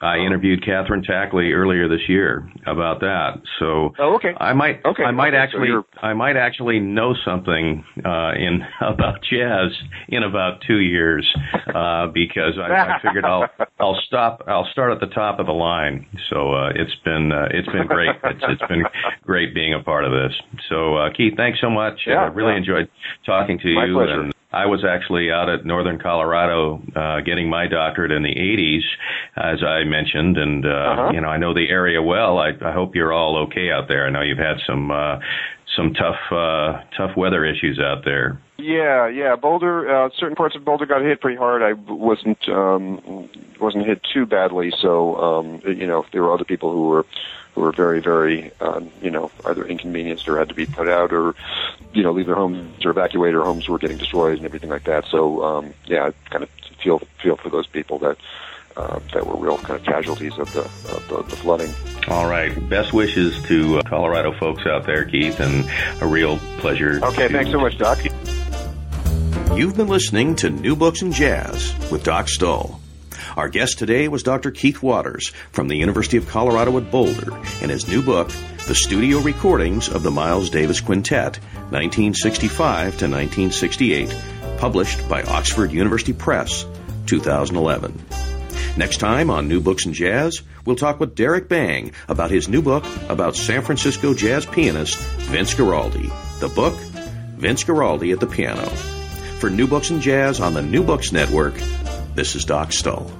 I 0.00 0.18
interviewed 0.18 0.64
Catherine 0.64 1.02
Tackley 1.02 1.52
earlier 1.52 1.88
this 1.88 2.08
year 2.08 2.48
about 2.66 3.00
that. 3.00 3.40
So 3.58 3.92
oh, 3.98 4.14
okay. 4.16 4.34
I 4.38 4.52
might 4.52 4.84
okay. 4.84 5.04
I 5.04 5.10
might 5.10 5.34
okay. 5.34 5.38
actually 5.38 5.68
so 5.68 5.84
I 6.02 6.12
might 6.12 6.36
actually 6.36 6.80
know 6.80 7.14
something 7.24 7.84
uh, 8.04 8.32
in 8.36 8.60
about 8.80 9.20
jazz 9.22 9.72
in 10.08 10.22
about 10.22 10.62
two 10.66 10.80
years 10.80 11.26
uh, 11.74 12.08
because 12.08 12.54
I, 12.58 12.72
I 12.72 12.98
figured 13.02 13.24
I'll 13.24 13.48
I'll 13.80 13.98
stop 14.06 14.42
I'll 14.46 14.68
start 14.72 14.92
at 14.92 15.00
the 15.00 15.14
top 15.14 15.38
of 15.38 15.46
the 15.46 15.52
line. 15.52 16.06
So 16.30 16.52
uh, 16.52 16.70
it's 16.74 16.94
been 17.04 17.32
uh, 17.32 17.48
it's 17.50 17.68
been 17.68 17.86
great. 17.86 18.10
It's, 18.24 18.44
it's 18.48 18.68
been 18.68 18.84
great 19.22 19.54
being 19.54 19.74
a 19.74 19.82
part 19.82 20.04
of 20.04 20.12
this. 20.12 20.32
So 20.68 20.96
uh, 20.96 21.08
Keith, 21.16 21.34
thanks 21.36 21.60
so 21.60 21.70
much. 21.70 22.00
Yeah, 22.06 22.24
I 22.24 22.26
really 22.26 22.52
yeah. 22.52 22.58
enjoyed 22.58 22.88
talking 23.24 23.58
to 23.58 23.74
My 23.74 23.86
you. 23.86 23.94
pleasure. 23.94 24.20
And 24.22 24.32
I 24.62 24.66
was 24.66 24.82
actually 24.84 25.30
out 25.30 25.48
at 25.48 25.64
Northern 25.64 25.98
Colorado 25.98 26.80
uh, 26.94 27.20
getting 27.20 27.48
my 27.58 27.66
doctorate 27.66 28.12
in 28.12 28.22
the 28.22 28.34
80s, 28.34 28.84
as 29.36 29.58
I 29.62 29.84
mentioned, 29.84 30.36
and 30.38 30.64
uh, 30.64 30.68
Uh-huh. 30.68 31.10
you 31.14 31.20
know 31.20 31.28
I 31.28 31.38
know 31.42 31.52
the 31.54 31.68
area 31.68 32.00
well. 32.02 32.38
I, 32.38 32.50
I 32.64 32.72
hope 32.72 32.94
you're 32.96 33.12
all 33.12 33.34
okay 33.46 33.70
out 33.70 33.86
there. 33.88 34.06
I 34.06 34.10
know 34.10 34.22
you've 34.22 34.38
had 34.50 34.58
some 34.66 34.90
uh, 34.90 35.16
some 35.74 35.94
tough 35.94 36.20
uh, 36.30 36.82
tough 36.96 37.16
weather 37.16 37.44
issues 37.44 37.78
out 37.80 38.04
there. 38.04 38.38
Yeah, 38.58 39.08
yeah. 39.08 39.36
Boulder, 39.36 39.88
uh, 39.88 40.10
certain 40.16 40.36
parts 40.36 40.56
of 40.56 40.64
Boulder 40.64 40.86
got 40.86 41.02
hit 41.02 41.20
pretty 41.20 41.36
hard. 41.36 41.62
I 41.62 41.72
wasn't 41.90 42.48
um, 42.48 43.28
wasn't 43.60 43.86
hit 43.86 44.02
too 44.12 44.26
badly, 44.26 44.72
so 44.80 45.16
um, 45.16 45.62
you 45.64 45.86
know 45.86 46.04
there 46.12 46.22
were 46.22 46.32
other 46.32 46.44
people 46.44 46.72
who 46.72 46.88
were 46.88 47.06
who 47.54 47.62
were 47.62 47.72
very, 47.72 48.00
very, 48.00 48.52
um, 48.60 48.90
you 49.00 49.10
know, 49.10 49.30
either 49.46 49.64
inconvenienced 49.66 50.28
or 50.28 50.38
had 50.38 50.48
to 50.50 50.54
be 50.54 50.66
put 50.66 50.88
out, 50.88 51.12
or 51.12 51.34
you 51.94 52.02
know, 52.02 52.12
leave 52.12 52.26
their 52.26 52.34
homes 52.34 52.84
or 52.84 52.90
evacuate, 52.90 53.34
or 53.34 53.42
homes 53.42 53.66
were 53.68 53.78
getting 53.78 53.96
destroyed 53.96 54.36
and 54.36 54.44
everything 54.44 54.70
like 54.70 54.84
that. 54.84 55.06
So 55.06 55.42
um, 55.42 55.74
yeah, 55.86 56.06
I 56.06 56.30
kind 56.30 56.44
of 56.44 56.50
feel 56.82 57.00
feel 57.22 57.36
for 57.36 57.50
those 57.50 57.66
people 57.66 57.98
that. 58.00 58.18
Uh, 58.76 59.00
that 59.14 59.26
were 59.26 59.36
real 59.36 59.56
kind 59.56 59.80
of 59.80 59.86
casualties 59.86 60.36
of 60.38 60.52
the, 60.52 60.60
of 60.60 61.08
the, 61.08 61.22
the 61.22 61.36
flooding. 61.36 61.72
All 62.08 62.28
right. 62.28 62.52
Best 62.68 62.92
wishes 62.92 63.42
to 63.44 63.78
uh, 63.78 63.82
Colorado 63.82 64.32
folks 64.38 64.66
out 64.66 64.84
there, 64.84 65.06
Keith, 65.06 65.40
and 65.40 65.64
a 66.02 66.06
real 66.06 66.36
pleasure. 66.58 67.00
Okay, 67.02 67.26
to- 67.28 67.32
thanks 67.32 67.50
so 67.50 67.58
much, 67.58 67.78
Doc. 67.78 67.98
You've 69.56 69.76
been 69.78 69.88
listening 69.88 70.36
to 70.36 70.50
New 70.50 70.76
Books 70.76 71.00
and 71.00 71.14
Jazz 71.14 71.74
with 71.90 72.04
Doc 72.04 72.28
Stoll. 72.28 72.78
Our 73.34 73.48
guest 73.48 73.78
today 73.78 74.08
was 74.08 74.22
Dr. 74.22 74.50
Keith 74.50 74.82
Waters 74.82 75.28
from 75.52 75.68
the 75.68 75.76
University 75.76 76.18
of 76.18 76.28
Colorado 76.28 76.76
at 76.76 76.90
Boulder 76.90 77.34
in 77.62 77.70
his 77.70 77.88
new 77.88 78.02
book, 78.02 78.28
The 78.66 78.74
Studio 78.74 79.20
Recordings 79.20 79.88
of 79.88 80.02
the 80.02 80.10
Miles 80.10 80.50
Davis 80.50 80.80
Quintet, 80.82 81.38
1965 81.70 82.98
to 82.98 83.08
1968, 83.08 84.14
published 84.58 85.08
by 85.08 85.22
Oxford 85.22 85.72
University 85.72 86.12
Press, 86.12 86.66
2011. 87.06 88.35
Next 88.76 88.98
time 88.98 89.30
on 89.30 89.48
New 89.48 89.60
Books 89.62 89.86
and 89.86 89.94
Jazz, 89.94 90.42
we'll 90.66 90.76
talk 90.76 91.00
with 91.00 91.14
Derrick 91.14 91.48
Bang 91.48 91.92
about 92.08 92.30
his 92.30 92.46
new 92.46 92.60
book 92.60 92.84
about 93.08 93.34
San 93.34 93.62
Francisco 93.62 94.12
jazz 94.12 94.44
pianist 94.44 94.98
Vince 94.98 95.54
Guaraldi. 95.54 96.10
The 96.40 96.48
book, 96.48 96.74
Vince 97.38 97.64
Guaraldi 97.64 98.12
at 98.12 98.20
the 98.20 98.26
Piano. 98.26 98.68
For 99.40 99.48
New 99.48 99.66
Books 99.66 99.88
and 99.88 100.02
Jazz 100.02 100.40
on 100.40 100.52
the 100.52 100.62
New 100.62 100.82
Books 100.82 101.10
Network, 101.10 101.54
this 102.14 102.34
is 102.34 102.44
Doc 102.44 102.72
Stoll. 102.72 103.10